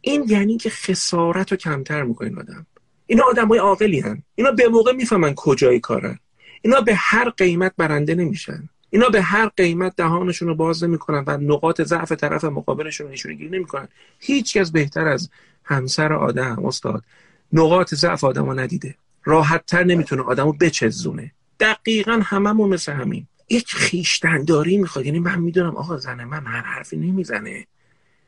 این 0.00 0.24
یعنی 0.28 0.56
که 0.56 0.70
خسارت 0.70 1.52
رو 1.52 1.56
کمتر 1.56 2.02
می‌کنین 2.02 2.38
آدم. 2.38 2.66
اینا 3.06 3.24
آدمای 3.24 3.58
عاقلی 3.58 4.00
هن. 4.00 4.22
اینا 4.34 4.50
به 4.50 4.68
موقع 4.68 4.92
می‌فهمن 4.92 5.34
کجای 5.34 5.80
کارن. 5.80 6.18
اینا 6.62 6.80
به 6.80 6.94
هر 6.94 7.30
قیمت 7.30 7.72
برنده 7.76 8.14
نمیشن. 8.14 8.68
اینا 8.90 9.08
به 9.08 9.22
هر 9.22 9.48
قیمت 9.56 9.96
دهانشون 9.96 10.48
رو 10.48 10.54
باز 10.54 10.84
نمی‌کنن 10.84 11.24
و 11.26 11.36
نقاط 11.36 11.82
ضعف 11.82 12.12
طرف 12.12 12.44
مقابلشون 12.44 13.06
رو 13.06 13.12
نشون 13.12 13.34
گیری 13.34 13.50
نمی‌کنن. 13.50 13.88
هیچ 14.18 14.56
کس 14.56 14.70
بهتر 14.70 15.08
از 15.08 15.30
همسر 15.64 16.12
آدم 16.12 16.64
استاد. 16.64 17.04
نقاط 17.52 17.94
ضعف 17.94 18.24
آدمو 18.24 18.54
ندیده. 18.54 18.94
راحت 19.24 19.66
تر 19.66 19.84
نمی‌تونه 19.84 20.22
آدمو 20.22 20.52
بچزونه. 20.52 21.32
دقیقا 21.60 22.20
هممون 22.24 22.68
مثل 22.68 22.92
همین 22.92 23.26
یک 23.48 23.68
خویشتنداری 23.68 24.76
می‌خواد. 24.76 25.06
یعنی 25.06 25.18
من 25.18 25.40
می‌دونم 25.40 25.76
آقا 25.76 25.96
زن 25.96 26.24
من 26.24 26.46
هر 26.46 26.62
حرفی 26.62 26.96
نمی‌زنه. 26.96 27.66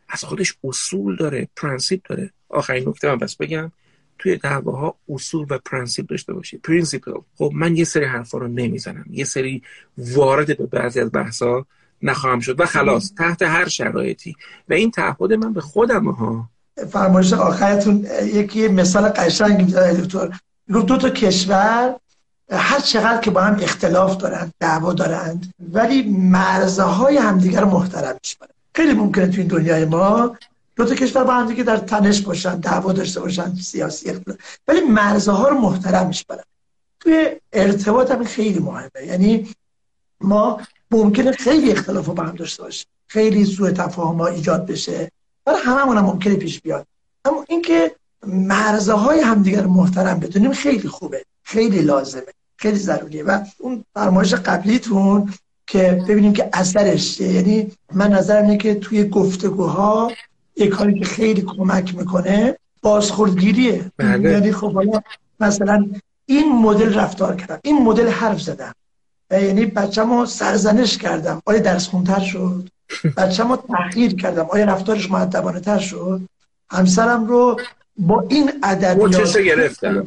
از 0.09 0.25
خودش 0.25 0.55
اصول 0.65 1.17
داره 1.17 1.49
پرنسیپ 1.57 2.01
داره. 2.09 2.31
آخرین 2.49 2.89
نکته 2.89 3.09
من 3.09 3.19
بس 3.19 3.37
بگم. 3.37 3.73
توی 4.19 4.37
دعواها 4.37 4.95
اصول 5.09 5.47
و 5.51 5.59
پرنسیپ 5.59 6.07
داشته 6.07 6.33
باشی. 6.33 6.59
principle 6.59 7.13
خب 7.37 7.51
من 7.55 7.77
یه 7.77 7.85
سری 7.85 8.05
حرفا 8.05 8.39
رو 8.39 8.49
نمی‌زنم. 8.49 9.05
یه 9.11 9.25
سری 9.25 9.63
وارد 9.99 10.59
به 10.59 10.67
بعضی 10.67 11.01
از 11.01 11.13
بحثا 11.13 11.67
نخواهم 12.03 12.41
شد. 12.41 12.61
و 12.61 12.67
خلاص 12.67 13.13
تحت 13.15 13.43
هر 13.43 13.69
شرایطی. 13.69 14.37
و 14.69 14.73
این 14.73 14.91
تعهد 14.91 15.33
من 15.33 15.53
به 15.53 15.61
خودم 15.61 16.09
ها. 16.09 16.51
فرمایش 16.91 17.33
آخرتون 17.33 18.07
یکی 18.23 18.69
مثال 18.69 19.09
قشنگ 19.09 19.65
می‌زد 19.65 20.01
دکتر. 20.01 20.41
گفت 20.75 20.87
دو 20.87 20.97
تا 20.97 21.11
کشور 21.11 21.97
هر 22.53 22.81
چقدر 22.81 23.21
که 23.21 23.31
با 23.31 23.41
هم 23.41 23.57
اختلاف 23.63 24.17
دارند 24.17 24.55
دعوا 24.61 24.93
دارند 24.93 25.55
ولی 25.73 26.03
مرزهای 26.03 27.17
همدیگر 27.17 27.65
محترم 27.65 28.19
میشن 28.23 28.37
خیلی 28.75 28.93
ممکنه 28.93 29.27
تو 29.27 29.39
این 29.39 29.49
دنیای 29.49 29.85
ما 29.85 30.37
دو 30.77 30.85
تا 30.85 30.95
کشور 30.95 31.25
با 31.25 31.35
هم 31.35 31.55
در 31.55 31.77
تنش 31.77 32.21
باشن 32.21 32.61
دعوا 32.61 32.93
داشته 32.93 33.21
باشن 33.21 33.55
سیاسی 33.55 34.11
اختلاف. 34.11 34.39
ولی 34.69 34.81
مرزها 34.81 35.49
رو 35.49 35.59
محترم 35.59 36.07
میشن 36.07 36.25
توی 37.01 37.31
ارتباط 37.53 38.11
هم 38.11 38.25
خیلی 38.25 38.59
مهمه. 38.59 39.07
یعنی 39.07 39.55
ما 40.21 40.61
ممکنه 40.91 41.33
خیلی 41.33 41.73
اختلاف 41.73 42.07
با 42.07 42.23
هم 42.23 42.37
داشته 42.37 42.63
باشیم. 42.63 42.87
خیلی 43.07 43.45
سوء 43.45 43.71
تفاهم 43.71 44.21
ایجاد 44.21 44.67
بشه. 44.67 45.11
برای 45.51 45.63
هممون 45.63 45.97
هم 45.97 46.05
ممکنه 46.05 46.35
پیش 46.35 46.61
بیاد. 46.61 46.87
اما 47.25 47.45
اینکه 47.49 47.93
مرزهای 48.27 49.21
همدیگر 49.21 49.67
محترم 49.67 50.21
بدونیم 50.21 50.53
خیلی 50.53 50.89
خوبه 50.89 51.25
خیلی 51.43 51.81
لازمه 51.81 52.23
خیلی 52.57 52.79
ضروریه. 52.79 53.25
و 53.25 53.45
اون 53.59 53.85
فرمایش 53.95 54.35
قبلیتون 54.35 55.35
که 55.67 56.05
ببینیم 56.09 56.33
که 56.33 56.51
اثرش 56.53 57.21
یعنی 57.21 57.73
من 57.93 58.13
نظرم 58.13 58.45
اینه 58.45 58.57
که 58.57 58.75
توی 58.75 59.05
گفتگوها 59.05 60.13
یه 60.57 60.67
کاری 60.67 60.99
که 60.99 61.05
خیلی 61.05 61.43
کمک 61.43 61.95
می‌کنه 61.95 62.59
بازخوردگیریه. 62.83 63.91
بله. 63.97 64.33
یعنی 64.33 64.53
خب 64.53 64.73
حالا 64.73 65.01
مثلا 65.41 65.91
این 66.27 66.53
مدل 66.53 66.95
رفتار 66.95 67.37
کردم 67.37 67.59
این 67.63 67.83
مدل 67.83 68.09
حرف 68.09 68.43
زدم. 68.43 68.75
یعنی 69.31 69.67
بچه‌مو 69.67 70.27
سرزنش 70.27 70.99
کردم. 70.99 71.43
آیا 71.45 71.59
درس 71.59 71.89
خونتر 71.89 72.21
شد. 72.21 72.69
بچه‌مو 73.17 73.57
تحقیر 73.57 74.17
کردم. 74.17 74.47
آیا 74.51 74.65
رفتارش 74.65 75.11
مؤدبانه 75.11 75.61
تر 75.61 75.79
شد؟ 75.79 76.21
همسرم 76.71 77.27
رو 77.27 77.61
با 77.97 78.25
این 78.29 78.53
ادبیات 78.63 79.39
گرفتم. 79.39 80.05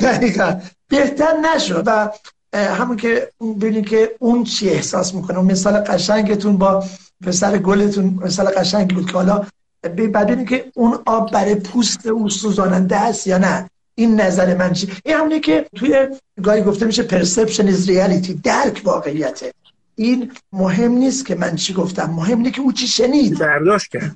دقیقا. 0.00 0.60
بهتر 0.88 1.32
نشد 1.54 1.82
و 1.86 2.10
همون 2.54 2.96
که 2.96 3.32
ببینید 3.40 3.88
که 3.88 4.16
اون 4.18 4.44
چی 4.44 4.68
احساس 4.70 5.14
می‌کنه. 5.14 5.38
اون 5.38 5.52
مثال 5.52 5.80
قشنگتون 5.80 6.56
با 6.56 6.84
پسر 7.26 7.58
گلتون 7.58 8.18
مثال 8.22 8.46
قشنگی 8.46 8.94
بود 8.94 9.06
که 9.06 9.12
حالا 9.12 9.46
بعد 10.12 10.48
که 10.48 10.72
اون 10.74 10.98
آب 11.06 11.32
برای 11.32 11.54
پوست 11.54 12.06
او 12.06 12.28
سوزاننده 12.28 12.96
است 12.96 13.26
یا 13.26 13.38
نه. 13.38 13.70
این 13.94 14.20
نظر 14.20 14.54
من 14.54 14.72
چی؟ 14.72 14.92
این 15.04 15.16
همونه 15.16 15.40
که 15.40 15.66
توی 15.76 16.08
گاهی 16.42 16.62
گفته 16.62 16.86
میشه 16.86 17.08
perception 17.08 17.64
is 17.64 17.88
reality. 17.88 18.32
درک 18.42 18.82
واقعیته. 18.84 19.52
این 20.00 20.32
مهم 20.52 20.92
نیست 20.92 21.26
که 21.26 21.34
من 21.34 21.56
چی 21.56 21.74
گفتم. 21.74 22.10
مهم 22.10 22.38
اینه 22.38 22.50
که 22.50 22.60
او 22.60 22.72
چی 22.72 22.86
شنید. 22.86 23.38
برداشت 23.38 23.90
کرد. 23.90 24.12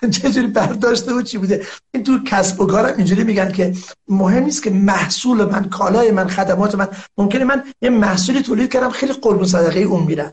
چجوری 0.10 0.46
برداشته 0.46 1.12
او 1.12 1.22
چی 1.22 1.38
بوده. 1.38 1.66
این 1.94 2.04
تو 2.04 2.18
کسب 2.24 2.60
و 2.60 2.66
کارم 2.66 2.96
اینجوری 2.96 3.24
میگن 3.24 3.52
که 3.52 3.74
مهم 4.08 4.44
نیست 4.44 4.62
که 4.62 4.70
محصول 4.70 5.44
من 5.44 5.64
کالای 5.68 6.10
من 6.10 6.28
خدمات 6.28 6.74
من. 6.74 6.88
ممکنه 7.18 7.44
من 7.44 7.64
یه 7.82 7.90
محصولی 7.90 8.42
تولید 8.42 8.72
کردم 8.72 8.90
خیلی 8.90 9.12
قربون 9.12 9.46
صدقه 9.46 9.80
اون 9.80 10.02
میرم. 10.02 10.32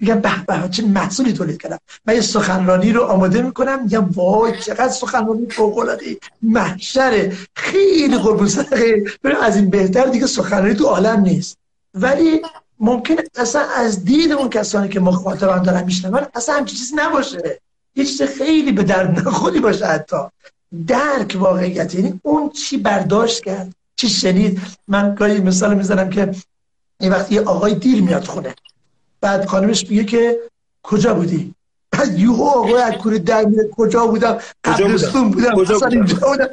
میگم 0.00 0.20
به 0.20 0.30
به 0.46 0.68
چه 0.68 0.86
محصولی 0.86 1.32
تولید 1.32 1.62
کردم؟ 1.62 1.78
من 2.06 2.14
یه 2.14 2.20
سخنرانی 2.20 2.92
رو 2.92 3.02
آماده 3.02 3.42
می‌کنم. 3.42 3.82
میگم 3.82 4.10
وای 4.14 4.52
چقدر 4.60 4.88
سخنرانی 4.88 5.46
فوق 5.46 5.78
العاده 5.78 6.16
محشر 6.42 7.32
خیلی 7.56 8.18
قربون 8.18 8.48
صدقه 8.48 9.04
از 9.42 9.56
این 9.56 9.70
بهتر 9.70 10.06
دیگه 10.06 10.26
سخنرانی 10.26 10.74
تو 10.74 10.84
عالم 10.84 11.20
نیست. 11.20 11.58
ولی 11.94 12.40
ممکن 12.80 13.14
اصلا 13.36 13.62
از 13.62 14.04
دید 14.04 14.32
اون 14.32 14.50
کسانی 14.50 14.88
که 14.88 15.00
مخاطبان 15.00 15.62
دارن 15.62 15.84
میشنون 15.84 16.26
اصلا 16.34 16.54
همچین 16.54 16.78
چیزی 16.78 16.94
نباشه. 16.96 17.60
یه 17.94 18.04
چیز 18.04 18.22
خیلی 18.22 18.72
به 18.72 18.82
درد 18.82 19.28
نخوری 19.28 19.60
باشه 19.60 19.86
حتی. 19.86 20.16
درک 20.86 21.36
واقعیت 21.40 21.94
یعنی 21.94 22.20
اون 22.22 22.50
چی 22.50 22.76
برداشت 22.76 23.44
کرد 23.44 23.74
چی 23.96 24.08
شنید. 24.08 24.60
من 24.88 25.14
گاهی 25.14 25.40
مثال 25.40 25.74
می‌زنم 25.74 26.10
که 26.10 26.34
این 27.00 27.12
وقتی 27.12 27.34
یه 27.34 27.40
آقای 27.40 27.74
دیر 27.74 28.02
میاد 28.02 28.24
خونه. 28.24 28.54
بعد 29.20 29.44
خانمش 29.44 29.90
میگه 29.90 30.04
که 30.04 30.38
کجا 30.82 31.14
بودی؟ 31.14 31.54
بعد 31.90 32.18
یهو 32.18 32.42
آقای 32.42 32.82
از 32.82 32.94
کوره 32.94 33.18
در 33.18 33.44
میره 33.44 33.68
کجا 33.76 34.06
بودم؟ 34.06 34.38
قبرستون 34.64 35.30
بودم 35.30 35.54
کجا 35.54 35.78
بودم؟ 35.78 35.90
اینجا 35.90 36.16
بودم. 36.16 36.48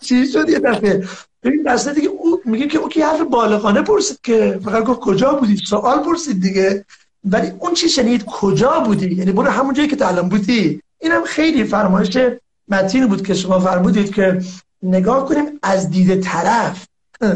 چی 0.06 0.26
شد 0.26 0.48
یه 0.48 0.58
دفعه؟ 0.58 1.08
ببین 1.42 1.62
دسته 1.62 1.92
دیگه 1.92 2.08
او 2.08 2.40
میگه 2.44 2.66
که 2.66 2.78
او 2.78 2.88
که 2.88 3.06
حرف 3.06 3.20
بالغانه 3.20 3.82
پرسید 3.82 4.18
که 4.22 4.60
فقط 4.64 4.84
گفت 4.84 5.00
کجا 5.00 5.32
بودی؟ 5.34 5.56
سوال 5.56 5.98
پرسید 5.98 6.42
دیگه. 6.42 6.84
ولی 7.24 7.52
اون 7.58 7.74
چی 7.74 7.88
شنید؟ 7.88 8.24
کجا 8.24 8.80
بودی؟ 8.80 9.14
یعنی 9.14 9.32
برو 9.32 9.50
همون 9.50 9.74
جایی 9.74 9.88
که 9.88 10.08
الان 10.08 10.28
بودی. 10.28 10.82
اینم 11.00 11.24
خیلی 11.24 11.64
فرمایش 11.64 12.18
متین 12.68 13.06
بود 13.06 13.26
که 13.26 13.34
شما 13.34 13.58
فرمودید 13.60 14.14
که 14.14 14.40
نگاه 14.82 15.28
کنیم 15.28 15.58
از 15.62 15.90
دید 15.90 16.20
طرف. 16.20 16.86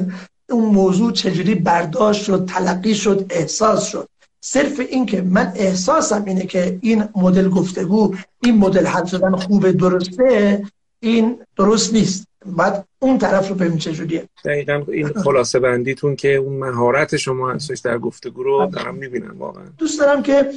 اون 0.51 0.65
موضوع 0.75 1.13
چجوری 1.13 1.55
برداشت 1.55 2.25
شد 2.25 2.47
تلقی 2.47 2.95
شد 2.95 3.27
احساس 3.31 3.85
شد. 3.85 4.09
صرف 4.41 4.81
این 4.81 5.07
که 5.07 5.23
من 5.23 5.53
احساسم 5.57 6.25
اینه 6.25 6.47
که 6.47 6.79
این 6.81 7.05
مدل 7.17 7.49
گفتگو 7.49 8.15
این 8.43 8.59
مدل 8.59 8.87
حل 8.87 9.05
شدن 9.05 9.37
خوبه 9.37 9.73
درسته 9.73 10.63
این 11.01 11.39
درست 11.57 11.93
نیست. 11.95 12.27
بعد 12.47 12.85
اون 12.99 13.19
طرف 13.19 13.49
رو 13.49 13.55
ببین 13.55 13.79
چجوریه 13.79 14.29
دقیقا 14.45 14.85
این 14.89 15.09
خلاصه 15.09 15.59
بندیتون 15.59 16.17
که 16.17 16.35
اون 16.35 16.59
مهارت 16.59 17.17
شما 17.17 17.51
هستش 17.51 17.79
در 17.79 17.99
گفتگو 17.99 18.43
رو 18.43 18.71
دارم 18.73 18.95
می‌بینم 18.95 19.39
واقعا. 19.39 19.65
دوست 19.79 20.01
دارم 20.01 20.23
که 20.23 20.53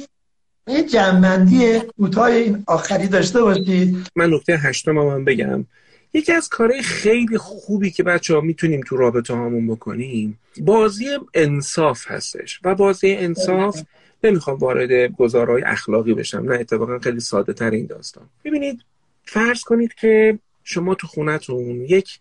یه 0.68 0.82
جمعندی 0.82 1.80
کوتاه 1.80 2.24
این 2.24 2.64
آخری 2.66 3.08
داشته 3.08 3.42
باشید. 3.42 3.96
من 4.16 4.34
نکته 4.34 4.56
هشتم 4.56 4.98
هم 4.98 5.24
بگم. 5.24 5.64
یکی 6.14 6.32
از 6.32 6.48
کارهای 6.48 6.82
خیلی 6.82 7.38
خوبی 7.38 7.90
که 7.90 8.02
بچه 8.02 8.34
ها 8.34 8.40
می‌تونیم 8.40 8.80
تو 8.86 8.96
رابطه 8.96 9.34
همون 9.34 9.66
بکنیم 9.66 10.38
بازی 10.60 11.06
انصاف 11.34 12.10
هستش 12.10 12.60
و 12.64 12.74
بازی 12.74 13.14
انصاف 13.14 13.82
نمی‌خوام 14.24 14.56
وارد 14.56 14.92
گزارهای 15.12 15.62
اخلاقی 15.62 16.14
بشم 16.14 16.38
نه 16.38 16.54
اتفاقا 16.54 16.98
خیلی 16.98 17.20
ساده 17.20 17.52
تر 17.52 17.70
این 17.70 17.86
داستان. 17.86 18.24
ببینید 18.44 18.80
فرض 19.24 19.62
کنید 19.62 19.94
که 19.94 20.38
شما 20.68 20.94
تو 20.94 21.06
خونتون 21.06 21.84
یک 21.84 22.18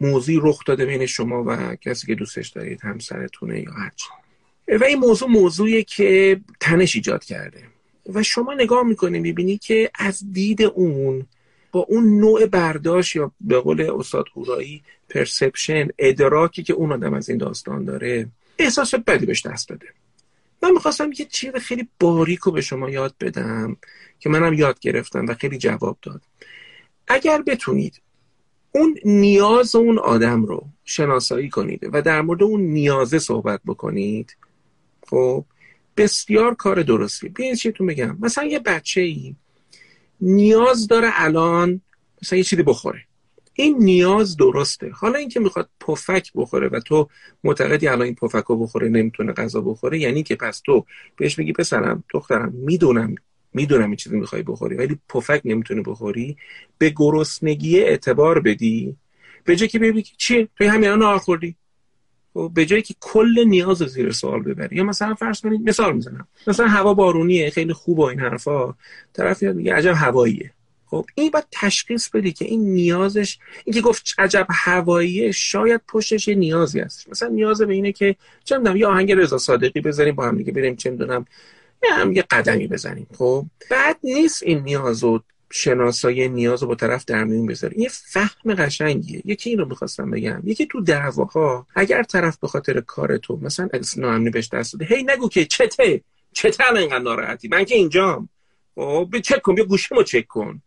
موضوعی 0.00 0.40
رخ 0.42 0.64
داده 0.66 0.86
بین 0.86 1.06
شما 1.06 1.44
و 1.46 1.76
کسی 1.76 2.06
که 2.06 2.14
دوستش 2.14 2.48
دارید 2.48 2.80
همسرتونه 2.82 3.60
یا 3.60 3.72
هرچی. 3.72 4.08
و 4.68 4.84
این 4.84 4.98
موضوع 4.98 5.28
موضوعی 5.28 5.84
که 5.84 6.40
تنش 6.60 6.96
ایجاد 6.96 7.24
کرده. 7.24 7.62
و 8.14 8.22
شما 8.22 8.54
نگاه 8.54 8.82
می‌کنید 8.82 9.22
می‌بینی 9.22 9.58
که 9.58 9.90
از 9.94 10.22
دید 10.32 10.62
اون 10.62 11.26
با 11.72 11.80
اون 11.80 12.20
نوع 12.20 12.46
برداشت 12.46 13.16
یا 13.16 13.32
به 13.40 13.60
قول 13.60 13.90
استاد 13.90 14.24
هورایی 14.36 14.82
پرسپشن 15.08 15.88
ادراکی 15.98 16.62
که 16.62 16.72
اون 16.72 16.92
آدم 16.92 17.14
از 17.14 17.28
این 17.28 17.38
داستان 17.38 17.84
داره 17.84 18.28
احساس 18.58 18.94
بدی 18.94 19.26
بهش 19.26 19.46
دست 19.46 19.68
داده. 19.68 19.86
من 20.62 20.70
می‌خواستم 20.70 21.10
یه 21.18 21.26
چیز 21.30 21.54
خیلی 21.54 21.88
باریک 22.00 22.40
رو 22.40 22.52
به 22.52 22.60
شما 22.60 22.90
یاد 22.90 23.14
بدم 23.20 23.76
که 24.20 24.28
منم 24.28 24.52
یاد 24.52 24.80
گرفتم 24.80 25.26
و 25.26 25.34
خیلی 25.34 25.58
جواب 25.58 25.98
داد. 26.02 26.22
اگر 27.08 27.42
بتونید 27.42 28.02
اون 28.72 28.98
نیاز 29.04 29.74
اون 29.74 29.98
آدم 29.98 30.44
رو 30.44 30.66
شناسایی 30.84 31.48
کنید 31.48 31.90
و 31.92 32.02
در 32.02 32.22
مورد 32.22 32.42
اون 32.42 32.60
نیازه 32.60 33.18
صحبت 33.18 33.60
بکنید 33.66 34.36
خب 35.06 35.44
بسیار 35.96 36.54
کار 36.54 36.82
درستی. 36.82 37.28
بیاید 37.28 37.54
چیتون 37.54 37.86
بگم 37.86 38.18
مثلا 38.20 38.44
یه 38.44 38.58
بچه 38.58 39.00
ای 39.00 39.34
نیاز 40.20 40.88
داره 40.88 41.08
الان 41.12 41.80
مثلا 42.22 42.36
یه 42.36 42.44
چیزی 42.44 42.62
بخوره. 42.62 43.00
این 43.54 43.78
نیاز 43.78 44.36
درسته. 44.36 44.90
حالا 44.90 45.18
اینکه 45.18 45.40
می‌خواد 45.40 45.70
پفک 45.80 46.30
بخوره 46.34 46.68
و 46.68 46.80
تو 46.80 47.08
معتقدی 47.44 47.88
الان 47.88 48.02
این 48.02 48.14
پفک 48.14 48.44
رو 48.44 48.56
بخوره 48.56 48.88
نمی‌تونه 48.88 49.32
غذا 49.32 49.60
بخوره 49.60 49.98
یعنی 49.98 50.22
که 50.22 50.36
پس 50.36 50.60
تو 50.60 50.86
بهش 51.16 51.38
میگی 51.38 51.52
پسرم 51.52 52.04
دخترم 52.10 52.52
می‌دونم 52.52 53.14
می‌دونم 53.56 53.86
این 53.86 53.96
چیزی 53.96 54.16
می‌خوای 54.16 54.42
بخوری 54.42 54.76
ولی 54.76 54.98
پفک 55.08 55.40
نمی‌تونه 55.44 55.82
بخوری. 55.82 56.36
به 56.78 56.92
گرسنگی 56.96 57.80
اعتبار 57.80 58.40
بدی. 58.40 58.96
به 59.44 59.56
جای 59.56 59.68
که 59.68 59.78
ببینی 59.78 60.04
چی 60.16 60.48
تو 60.56 60.64
همین 60.64 60.90
الان 60.90 61.18
خوردی. 61.18 61.56
خب 62.34 62.50
به 62.54 62.66
جایی 62.66 62.82
که 62.82 62.94
کل 63.00 63.44
نیاز 63.46 63.78
زیر 63.78 64.12
سوال 64.12 64.42
ببری. 64.42 64.76
یا 64.76 64.84
مثلا 64.84 65.14
فرض 65.14 65.40
کنید 65.40 65.68
مثال 65.68 65.92
می‌زنم. 65.92 66.28
مثلا 66.46 66.66
هوا 66.66 66.94
بارونیه 66.94 67.50
خیلی 67.50 67.72
خوب 67.72 68.00
این 68.00 68.20
حرفا. 68.20 68.74
طرف 69.12 69.42
میگه 69.42 69.74
عجب 69.74 69.94
هواییه. 69.96 70.52
خب 70.86 71.06
این 71.14 71.30
باید 71.30 71.44
تشخیص 71.52 72.08
بدی 72.10 72.32
که 72.32 72.44
این 72.44 72.74
نیازش 72.74 73.38
این 73.64 73.74
که 73.74 73.80
گفت 73.80 74.14
عجب 74.18 74.46
هواییه 74.50 75.32
شاید 75.32 75.80
پشتش 75.88 76.28
یه 76.28 76.34
نیازی 76.34 76.80
هست 76.80 77.08
مثلا 77.08 77.28
نیاز 77.28 77.62
به 77.62 77.74
اینه 77.74 77.92
که 77.92 78.16
چه 78.44 78.58
می‌دونم 78.58 78.76
یه 78.76 78.86
آهنگ 78.86 79.12
رضا 79.12 79.38
صادقی 79.38 79.80
بذاریم 79.80 80.14
با 80.14 80.28
هم 80.28 80.36
دیگه 80.36 80.52
بریم 80.52 80.76
چه 80.76 80.90
می‌دونم 80.90 81.26
هم 81.92 82.12
یه 82.12 82.24
قدمی 82.30 82.66
بزنیم. 82.66 83.06
خب 83.18 83.46
بعد 83.70 83.96
نیست 84.02 84.42
این 84.42 84.58
نیازو 84.58 85.20
شناسایی 85.50 86.28
نیاز 86.28 86.62
رو 86.62 86.68
با 86.68 86.74
طرف 86.74 87.04
در 87.04 87.24
میون 87.24 87.46
بذاری 87.46 87.82
یه 87.82 87.88
فهم 87.88 88.54
قشنگیه. 88.54 89.22
یکی 89.24 89.50
این 89.50 89.58
رو 89.58 89.68
می‌خواستم 89.68 90.10
بگم. 90.10 90.42
یکی 90.44 90.66
تو 90.66 90.80
دعواها 90.80 91.66
اگر 91.74 92.02
طرف 92.02 92.38
به 92.38 92.48
خاطر 92.48 92.80
کار 92.80 93.16
تو 93.16 93.38
مثلا 93.42 93.68
ناامنی 93.96 94.30
بهش 94.30 94.48
دست 94.48 94.72
داده 94.72 94.84
هی 94.84 95.02
نگو 95.02 95.28
که 95.28 95.44
چته 95.44 96.00
چته 96.32 96.76
اینقدر 96.76 96.98
ناراحتی. 96.98 97.48
من 97.48 97.64
که 97.64 97.74
اینجام. 97.74 98.28
خب 98.74 99.14
چک 99.24 99.42
کن 99.42 99.54
بیا 99.54 99.64
گوشیمو 99.64 100.02
چک 100.02 100.26
کن. 100.26 100.62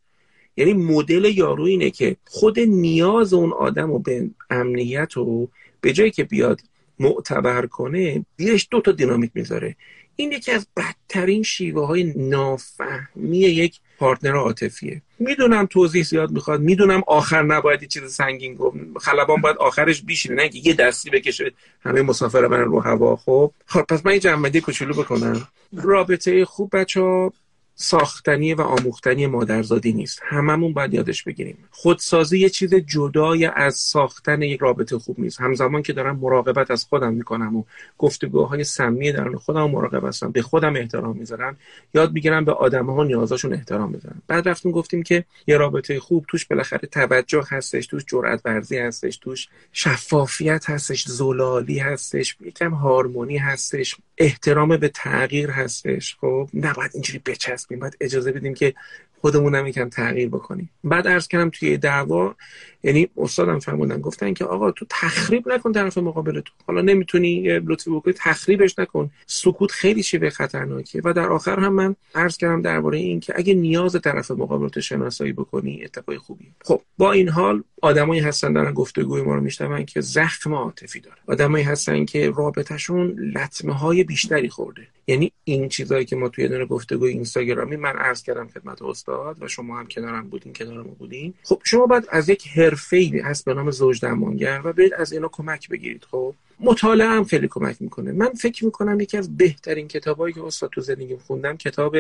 یعنی 0.58 0.74
مدل 0.74 1.26
یارو 1.26 1.64
اینه 1.64 1.90
که 1.90 2.16
خود 2.26 2.60
نیاز 2.60 3.34
اون 3.34 3.54
آدم 3.54 3.92
رو 3.92 4.00
به 4.00 4.30
امنیت 4.50 5.14
رو 5.14 5.50
به 5.82 5.94
جایی 5.94 6.12
که 6.12 6.24
بیاد 6.24 6.62
معتبر 7.00 7.66
کنه 7.66 8.26
دیرش 8.38 8.68
دو 8.72 8.82
تا 8.82 8.92
دینامیک 8.92 9.32
می‌ذاره. 9.34 9.76
این 10.20 10.32
یکی 10.32 10.52
از 10.52 10.68
بدترین 10.78 11.44
شیوه 11.44 11.88
های 11.88 12.14
نافهمی 12.16 13.38
یک 13.38 13.80
پارتنر 13.98 14.36
عاطفیه. 14.36 15.02
می‌دونم 15.20 15.66
توضیح 15.66 16.04
زیاد 16.04 16.32
می‌خواد. 16.32 16.62
می‌دونم 16.62 17.04
آخر 17.08 17.44
نباید 17.44 17.88
چیز 17.88 18.14
سنگین 18.14 18.56
گفت. 18.56 18.78
خلبان 19.02 19.42
باید 19.42 19.58
آخرش 19.58 20.02
بیشینه 20.02 20.36
نه 20.36 20.50
که 20.50 20.60
یه 20.64 20.74
دستی 20.74 21.10
بکشه 21.10 21.52
همه 21.82 22.02
مسافر 22.02 22.48
من 22.48 22.60
رو 22.60 22.80
هوا. 22.80 23.16
خب 23.16 23.52
خب 23.66 23.82
پس 23.82 24.06
من 24.06 24.14
یه 24.14 24.20
جنبندی 24.20 24.62
کوچولو 24.62 24.94
بکنم. 24.94 25.48
رابطه 25.74 26.46
خوب 26.46 26.76
بچه 26.78 27.02
ها 27.02 27.34
ساختنی 27.82 28.54
و 28.54 28.62
آموختنی 28.62 29.28
مادرزادی 29.28 29.94
نیست. 29.94 30.22
هممون 30.24 30.74
باید 30.74 30.94
یادش 30.94 31.24
بگیریم. 31.24 31.58
خودسازی 31.72 32.40
یه 32.40 32.50
چیز 32.50 32.76
جدای 32.76 33.46
از 33.46 33.76
ساختن 33.76 34.42
یک 34.42 34.60
رابطه 34.60 35.00
خوب 35.00 35.20
نیست. 35.20 35.42
همزمان 35.42 35.82
که 35.84 35.94
دارم 35.94 36.20
مراقبت 36.20 36.72
از 36.72 36.86
خودم 36.86 37.14
می‌کنم 37.14 37.56
و 37.56 37.64
گفتگوهای 37.98 38.64
سمی 38.64 39.12
درون 39.12 39.38
خودم 39.38 39.72
مراقب 39.72 40.06
هستم 40.06 40.32
به 40.32 40.42
خودم 40.42 40.76
احترام 40.76 41.18
می‌ذارم 41.18 41.58
یاد 41.94 42.14
می‌گیرم 42.14 42.46
به 42.46 42.52
آدم 42.52 42.90
ها 42.90 43.04
نیازاشون 43.04 43.54
احترام 43.54 43.92
بذارم. 43.92 44.22
بعد 44.28 44.50
رفتیم 44.50 44.72
گفتیم 44.72 45.04
که 45.04 45.26
یه 45.48 45.58
رابطه 45.58 46.00
خوب 46.00 46.26
توش 46.28 46.46
بالاخره 46.46 46.88
توجه 46.92 47.44
هستش 47.50 47.88
توش 47.88 48.04
جرأت 48.08 48.42
ورزی 48.46 48.78
هستش 48.78 49.18
توش 49.18 49.48
شفافیت 49.74 50.70
هستش 50.70 51.08
زلالی 51.08 51.80
هستش 51.80 52.38
یکم 52.42 52.72
هارمونی 52.72 53.38
هستش. 53.38 53.96
احترام 54.20 54.78
به 54.78 54.88
تغییر 54.88 55.52
هستش. 55.52 56.18
خب 56.22 56.50
نباید 56.54 56.92
اینجوری 56.94 57.20
بچسبیم. 57.20 57.80
باید 57.80 57.98
اجازه 58.02 58.32
بدیم 58.32 58.54
که 58.54 58.74
خودمون 59.22 59.56
هم 59.56 59.68
یکم 59.68 59.90
تغییر 59.90 60.30
بکنیم. 60.30 60.70
بعد 60.84 61.08
عرض 61.08 61.28
کردم 61.28 61.50
توی 61.50 61.78
دعوا 61.78 62.36
یعنی 62.84 63.10
استادم 63.18 63.60
فرمودن 63.60 64.02
گفتن 64.02 64.34
که 64.34 64.46
آقا 64.46 64.72
تو 64.72 64.86
تخریب 64.90 65.50
نکن 65.50 65.72
طرف 65.72 65.98
مقابل 65.98 66.42
تو 66.42 66.54
حالا 66.68 66.82
نمی‌تونی 66.82 67.60
لطفی 67.60 67.90
بکنی 67.92 68.14
تخریبش 68.14 68.80
نکن. 68.80 69.12
سکوت 69.28 69.72
خیلی 69.72 70.04
شیوه 70.04 70.30
خطرناکیه. 70.30 71.02
و 71.06 71.14
در 71.14 71.30
آخر 71.30 71.60
هم 71.60 71.74
من 71.74 71.96
عرض 72.16 72.38
کردم 72.38 72.62
درباره 72.62 72.98
این 72.98 73.20
که 73.20 73.34
اگه 73.36 73.54
نیاز 73.54 73.96
طرف 74.04 74.32
مقابل 74.32 74.68
تو 74.68 74.82
شناسایی 74.82 75.34
بکنی 75.34 75.82
اتفاقی 75.84 76.18
خوبی 76.18 76.46
خب 76.62 76.82
با 76.98 77.12
این 77.12 77.30
حال 77.30 77.64
آدمایی 77.82 78.22
هستن 78.22 78.54
دارن 78.54 78.74
گفتگوی 78.74 79.22
ما 79.22 79.36
رو 79.36 79.42
میشنون 79.42 79.86
که 79.86 80.02
زخم 80.02 80.54
عاطفی 80.54 81.00
داره. 81.00 81.18
آدمایی 81.28 81.64
هستن 81.64 82.06
که 82.06 82.30
رابطهشون 82.30 83.20
لطمه 83.36 83.74
های 83.74 84.04
بیشتری 84.04 84.50
خورده. 84.50 84.88
یعنی 85.08 85.32
این 85.44 85.70
چیزایی 85.70 86.06
که 86.06 86.16
ما 86.16 86.30
توی 86.30 86.48
دونه 86.48 86.66
گفتگوی 86.66 87.12
اینستاگرامی 87.12 87.76
من 87.76 87.98
عرض 87.98 88.24
کردم 88.24 88.48
خدمت 88.48 88.82
استاد 88.82 89.38
و 89.42 89.48
شما 89.48 89.80
هم 89.80 89.88
کنارم 89.88 90.30
بودین 90.30 90.54
کنارم 90.54 90.84
بودین. 90.84 91.34
خب 91.44 91.62
شما 91.64 91.86
بعد 91.86 92.06
از 92.10 92.30
یک 92.30 92.48
حرفه‌ای 92.70 93.20
هست 93.20 93.46
به 93.46 93.54
نام 93.54 93.72
زوج 93.72 94.02
درمانگر 94.02 94.62
و 94.64 94.74
برید 94.74 94.94
از 94.94 95.12
اینا 95.12 95.28
کمک 95.32 95.70
بگیرید. 95.70 96.06
خب 96.12 96.36
مطالعه 96.60 97.08
هم 97.08 97.24
خیلی 97.24 97.48
کمک 97.48 97.78
می‌کنه. 97.80 98.12
من 98.12 98.30
فکر 98.34 98.66
می‌کنم 98.66 99.00
یکی 99.00 99.18
از 99.18 99.38
بهترین 99.38 99.88
کتابایی 99.88 100.34
که 100.34 100.44
استاد 100.44 100.70
تو 100.70 100.82
زندگی 100.82 101.16
خوندم 101.16 101.58
کتاب 101.58 101.96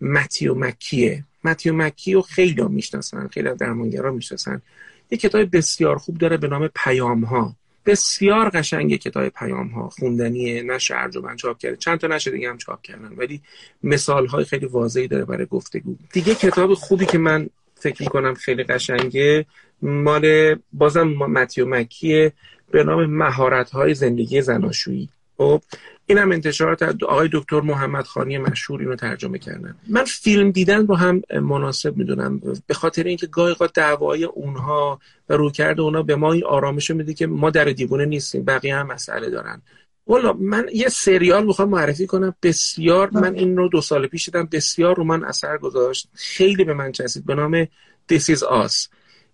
متیو 0.00 0.54
مکیه. 0.54 1.24
متیو 1.44 1.74
مکی 1.74 2.14
رو 2.14 2.22
خیلی 2.22 2.62
می‌شناسن 2.62 3.28
خیلی 3.28 3.54
درمانگرا 3.54 4.12
می‌شناسن. 4.12 4.62
یه 5.10 5.18
کتاب 5.18 5.56
بسیار 5.56 5.98
خوب 5.98 6.18
داره 6.18 6.36
به 6.36 6.48
نام 6.48 6.70
پیام 6.74 7.24
ها 7.24 7.56
بسیار 7.86 8.50
قشنگ 8.50 8.96
کتاب 8.96 9.28
پیام 9.28 9.68
ها 9.68 9.88
خوندنی 9.88 10.62
نشر 10.62 10.94
ارجمند 10.96 11.36
چاپ 11.36 11.58
کرده. 11.58 11.76
چند 11.76 11.98
تا 11.98 12.06
نشر 12.06 12.30
دیگه 12.30 12.50
هم 12.50 12.58
چاپ 12.58 12.82
کردن 12.82 13.12
ولی 13.16 13.40
مثال 13.82 14.26
های 14.26 14.44
خیلی 14.44 14.66
واضحی 14.66 15.08
داره 15.08 15.24
برای 15.24 15.46
گفتگو. 15.46 15.96
دیگه 16.12 16.34
کتاب 16.34 16.74
خوبی 16.74 17.06
که 17.06 17.18
من 17.18 17.48
فکر 17.80 18.02
می‌کنم 18.02 18.34
خیلی 18.34 18.64
قشنگه. 18.64 19.46
مال 19.82 20.56
بازم 20.72 21.08
متیو 21.08 21.66
مکیه. 21.66 22.32
به 22.70 22.84
نام 22.84 23.06
مهارت 23.06 23.70
های 23.70 23.94
زندگی 23.94 24.42
زناشویی. 24.42 25.08
خب 25.36 25.62
اینم 26.06 26.32
انتشارات 26.32 26.82
آقای 27.02 27.28
دکتر 27.32 27.60
محمد 27.60 28.04
خانی 28.04 28.38
مشهور 28.38 28.80
اینو 28.80 28.96
ترجمه 28.96 29.38
کردن. 29.38 29.74
من 29.88 30.04
فیلم 30.04 30.50
دیدن 30.50 30.86
رو 30.86 30.94
هم 30.94 31.22
مناسب 31.42 31.96
می‌دونم. 31.96 32.42
به 32.66 32.74
خاطر 32.74 33.04
اینکه 33.04 33.26
گاهی 33.26 33.52
اوقات 33.52 33.72
دعوای 33.74 34.24
اونها 34.24 35.00
و 35.28 35.36
رویکرد 35.36 35.80
اونها 35.80 36.02
به 36.02 36.16
ما 36.16 36.32
این 36.32 36.44
آرامش 36.44 36.90
میده 36.90 37.14
که 37.14 37.26
ما 37.26 37.50
در 37.50 37.64
دیوونه 37.64 38.04
نیستیم 38.04 38.44
بقیه 38.44 38.76
هم 38.76 38.86
مسئله 38.86 39.30
دارن. 39.30 39.62
والا 40.10 40.32
من 40.32 40.66
یه 40.72 40.88
سریال 40.88 41.46
می‌خوام 41.46 41.68
معرفی 41.68 42.06
کنم. 42.06 42.34
بسیار 42.42 43.10
من 43.12 43.34
این 43.34 43.56
رو 43.56 43.68
دو 43.68 43.80
سال 43.80 44.06
پیش 44.06 44.24
دیدم. 44.24 44.48
بسیار 44.52 44.96
رو 44.96 45.04
من 45.04 45.24
اثر 45.24 45.58
گذاشت. 45.58 46.08
خیلی 46.14 46.64
به 46.64 46.74
من 46.74 46.92
چسبید. 46.92 47.26
به 47.26 47.34
نام 47.34 47.64
This 48.12 48.36
is 48.36 48.38
Us. 48.38 48.88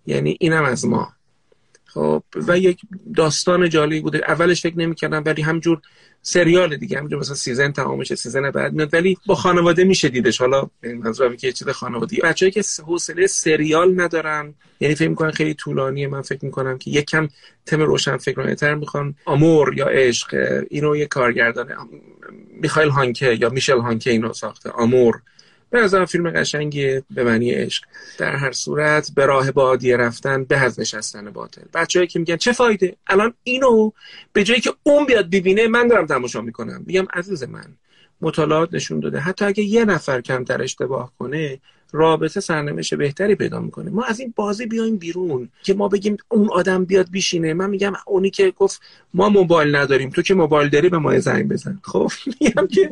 یعنی 0.06 0.36
اینم 0.40 0.64
از 0.64 0.86
ما. 0.86 1.12
خب 1.84 2.22
و 2.34 2.58
یک 2.58 2.80
داستان 3.16 3.68
جالبی 3.68 4.00
بوده. 4.00 4.20
اولش 4.28 4.62
فکر 4.62 4.78
نمی‌کردم 4.78 5.22
ولی 5.26 5.42
همجور 5.42 5.80
سریال 6.22 6.76
دیگه 6.76 6.98
همونجور 6.98 7.20
مثلا 7.20 7.34
season 7.34 7.72
تمام 7.72 7.98
میشه 7.98 8.14
season 8.14 8.50
بعد 8.50 8.72
میاد. 8.72 8.94
ولی 8.94 9.18
با 9.26 9.34
خانواده 9.34 9.84
میشه 9.84 10.08
دیدش. 10.08 10.38
حالا 10.38 10.70
منظورم 10.82 11.36
که 11.36 11.52
چیز 11.52 11.68
خانوادگی. 11.68 12.20
بچه‌ای 12.20 12.52
که 12.52 12.62
حوصله 12.86 13.26
سریال 13.26 14.00
ندارن 14.00 14.54
یعنی 14.80 14.94
فکر 14.94 15.08
می‌کنن 15.08 15.30
خیلی 15.30 15.54
طولانیه 15.54 16.08
من 16.08 16.22
فکر 16.22 16.44
می‌کنم 16.44 16.78
که 16.78 16.90
یکم 16.90 17.28
تم 17.66 17.80
روشن 17.82 18.16
فکرانه 18.16 18.54
تر 18.54 18.74
می‌خوان. 18.74 19.14
امور 19.26 19.74
یا 19.78 19.86
عشق 19.86 20.58
اینو 20.70 20.96
یه 20.96 21.06
کارگردان 21.06 21.68
میخائیل 22.60 22.90
هانکه 22.90 23.38
یا 23.40 23.48
میشل 23.48 23.78
هانکه 23.78 24.10
اینو 24.10 24.32
ساخته. 24.32 24.80
امور 24.80 25.22
به 25.70 25.80
نظرم 25.80 26.04
فیلم 26.04 26.30
قشنگیه 26.30 27.02
به 27.10 27.24
معنی 27.24 27.50
عشق. 27.50 27.84
در 28.18 28.36
هر 28.36 28.52
صورت 28.52 29.10
به 29.14 29.26
راه 29.26 29.52
بادیه 29.52 29.96
رفتن 29.96 30.44
به 30.44 30.56
از 30.56 30.80
نشستن 30.80 31.30
باطل. 31.30 31.62
بچه‌ای 31.74 32.06
که 32.06 32.18
میگن 32.18 32.36
چه 32.36 32.52
فایده؟ 32.52 32.96
الان 33.06 33.34
اینو 33.42 33.90
به 34.32 34.44
جایی 34.44 34.60
که 34.60 34.72
اون 34.82 35.06
بیاد 35.06 35.30
ببینه 35.30 35.68
من 35.68 35.88
دارم 35.88 36.06
تماشا 36.06 36.40
می‌کنم. 36.40 36.82
میگم 36.86 37.06
عزیز 37.12 37.42
من 37.42 37.76
مطالعات 38.20 38.74
نشون 38.74 39.00
داده. 39.00 39.18
حتی 39.18 39.44
اگه 39.44 39.62
یه 39.62 39.84
نفر 39.84 40.20
کمتر 40.20 40.62
اشتباه 40.62 41.12
کنه 41.18 41.60
رابطه 41.92 42.40
سرنوشت 42.40 42.94
بهتری 42.94 43.34
پیدا 43.34 43.60
می‌کنه. 43.60 43.90
ما 43.90 44.04
از 44.04 44.20
این 44.20 44.32
بازی 44.36 44.66
بیایم 44.66 44.96
بیرون 44.96 45.48
که 45.62 45.74
ما 45.74 45.88
بگیم 45.88 46.16
اون 46.28 46.48
آدم 46.52 46.84
بیاد 46.84 47.10
بیشینه. 47.10 47.54
من 47.54 47.70
میگم 47.70 47.92
اونی 48.06 48.30
که 48.30 48.50
گفت 48.50 48.80
ما 49.14 49.28
موبایل 49.28 49.76
نداریم. 49.76 50.10
تو 50.10 50.22
که 50.22 50.34
موبایل 50.34 50.68
داری 50.68 50.88
به 50.88 50.98
ما 50.98 51.18
زنگ 51.18 51.48
بزن. 51.48 51.78
خب 51.82 52.10
میگم 52.40 52.66
که 52.66 52.90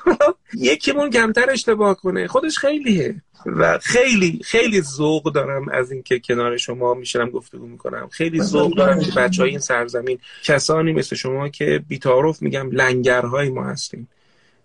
یکیمون 0.70 1.10
کمتر 1.10 1.50
اشتباه 1.50 1.96
کنه. 1.96 2.26
خودش 2.26 2.58
خیلیه. 2.58 3.14
و 3.46 3.78
خیلی 3.78 4.40
خیلی 4.44 4.80
ذوق 4.80 5.32
دارم 5.32 5.68
از 5.68 5.92
اینکه 5.92 6.18
کنار 6.18 6.56
شما 6.56 6.94
میشم 6.94 7.30
گفتگو 7.30 7.66
می‌کنم. 7.66 8.08
خیلی 8.10 8.42
ذوق 8.42 8.76
دارم 8.76 9.00
که 9.00 9.12
بچه 9.16 9.42
های 9.42 9.50
این 9.50 9.60
سرزمین 9.60 10.18
کسانی 10.44 10.92
مثل 10.92 11.16
شما 11.16 11.48
که 11.48 11.84
بیتاروف 11.88 12.42
میگم 12.42 12.70
لنگرهای 12.70 13.50
ما 13.50 13.64
هستیم 13.64 14.08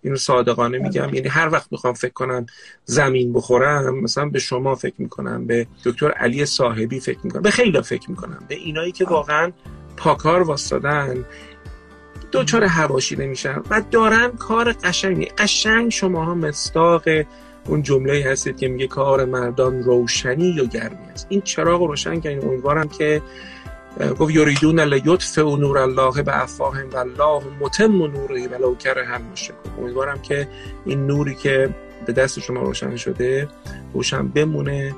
اینو 0.02 0.16
صادقانه 0.16 0.78
میگم. 0.78 1.14
یعنی 1.14 1.28
هر 1.28 1.50
وقت 1.50 1.68
می‌خوام 1.72 1.93
فکر 1.93 2.14
کنم 2.14 2.45
زمین 2.86 3.34
بخورم 3.34 4.00
مثلا 4.00 4.26
به 4.26 4.39
شما 4.39 4.76
فکر 4.76 4.95
می‌کنم 4.98 5.48
به 5.48 5.68
دکتر 5.86 6.12
علی 6.12 6.45
صاحبی 6.45 7.00
فکر 7.00 7.20
می‌کنم 7.24 7.41
به 7.41 7.52
خیلی 7.52 7.82
فکر 7.82 8.10
می‌کنم. 8.10 8.43
به 8.48 8.56
اینایی 8.56 8.91
که 8.91 9.06
واقعا 9.06 9.52
پاکار 9.98 10.41
واسدادن 10.41 11.26
دوچار 12.32 12.64
هواشی 12.64 13.16
نمیشن 13.16 13.62
و 13.70 13.82
دارن 13.91 14.32
کار 14.32 14.72
قشنگی. 14.72 15.26
قشنگ 15.26 15.91
شما 15.91 16.26
ها 16.26 16.36
مستاق 16.36 17.04
اون 17.66 17.84
جمله 17.84 18.26
هستید 18.28 18.58
که 18.58 18.68
میگه 18.68 18.88
کار 18.88 19.26
مردان 19.26 19.84
روشنی 19.84 20.50
یا 20.50 20.66
گرمی 20.66 21.12
است. 21.14 21.28
این 21.30 21.41
چراغ 21.41 21.82
روشن 21.82 22.20
کردین. 22.20 22.50
امیدوارم 22.50 22.89
که 22.89 23.22
گفت 24.20 24.36
یریدون 24.36 24.80
لیطفئوا 24.80 25.56
نور 25.56 25.78
الله 25.78 26.24
به 26.24 26.43
افواههم 26.43 26.89
و 26.89 26.98
الله 26.98 27.43
متم 27.60 27.91
نوره 27.91 28.48
ولو 28.48 28.76
کره 28.76 29.06
هم 29.06 29.22
امیدوارم 29.80 30.20
که 30.20 30.48
این 30.86 31.08
نوری 31.08 31.36
که 31.36 31.70
به 32.06 32.14
دست 32.14 32.39
شما 32.39 32.62
روشن 32.62 32.95
شده 32.95 33.48
روشن 33.93 34.28
بمونه 34.28 34.95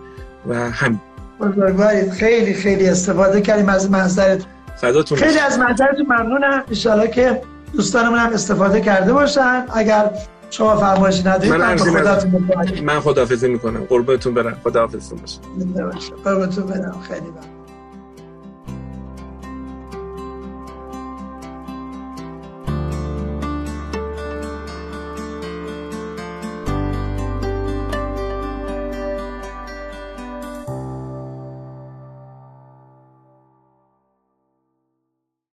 و 0.48 0.72
هم 0.72 1.02
خیلی 2.12 2.54
خیلی 2.54 2.90
استفاده 2.90 3.42
کردیم 3.42 3.70
از 3.70 3.92
منظرت. 3.92 4.46
خیلی 5.16 5.40
از 5.40 5.60
منظرتون 5.60 6.06
ممنونم. 6.06 6.64
ان 6.86 7.12
که 7.12 7.42
دوستانمون 7.74 8.20
هم 8.20 8.34
استفاده 8.34 8.82
کرده 8.82 9.14
باشن. 9.14 9.66
اگر 9.74 10.12
شما 10.50 10.78
فرمایشی 10.78 11.22
ندارید 11.22 11.54
من, 11.54 11.58
من, 11.58 12.84
من 12.84 13.00
خداحافظی 13.00 13.48
می‌کنم. 13.48 13.84
قربتون 13.84 14.34
برم. 14.34 14.58
خداحافظتون 14.64 15.20
باشه 15.20 15.40
قربتون 16.24 16.66
برم. 16.66 16.96
خیلی 17.08 17.20
برم 17.20 17.49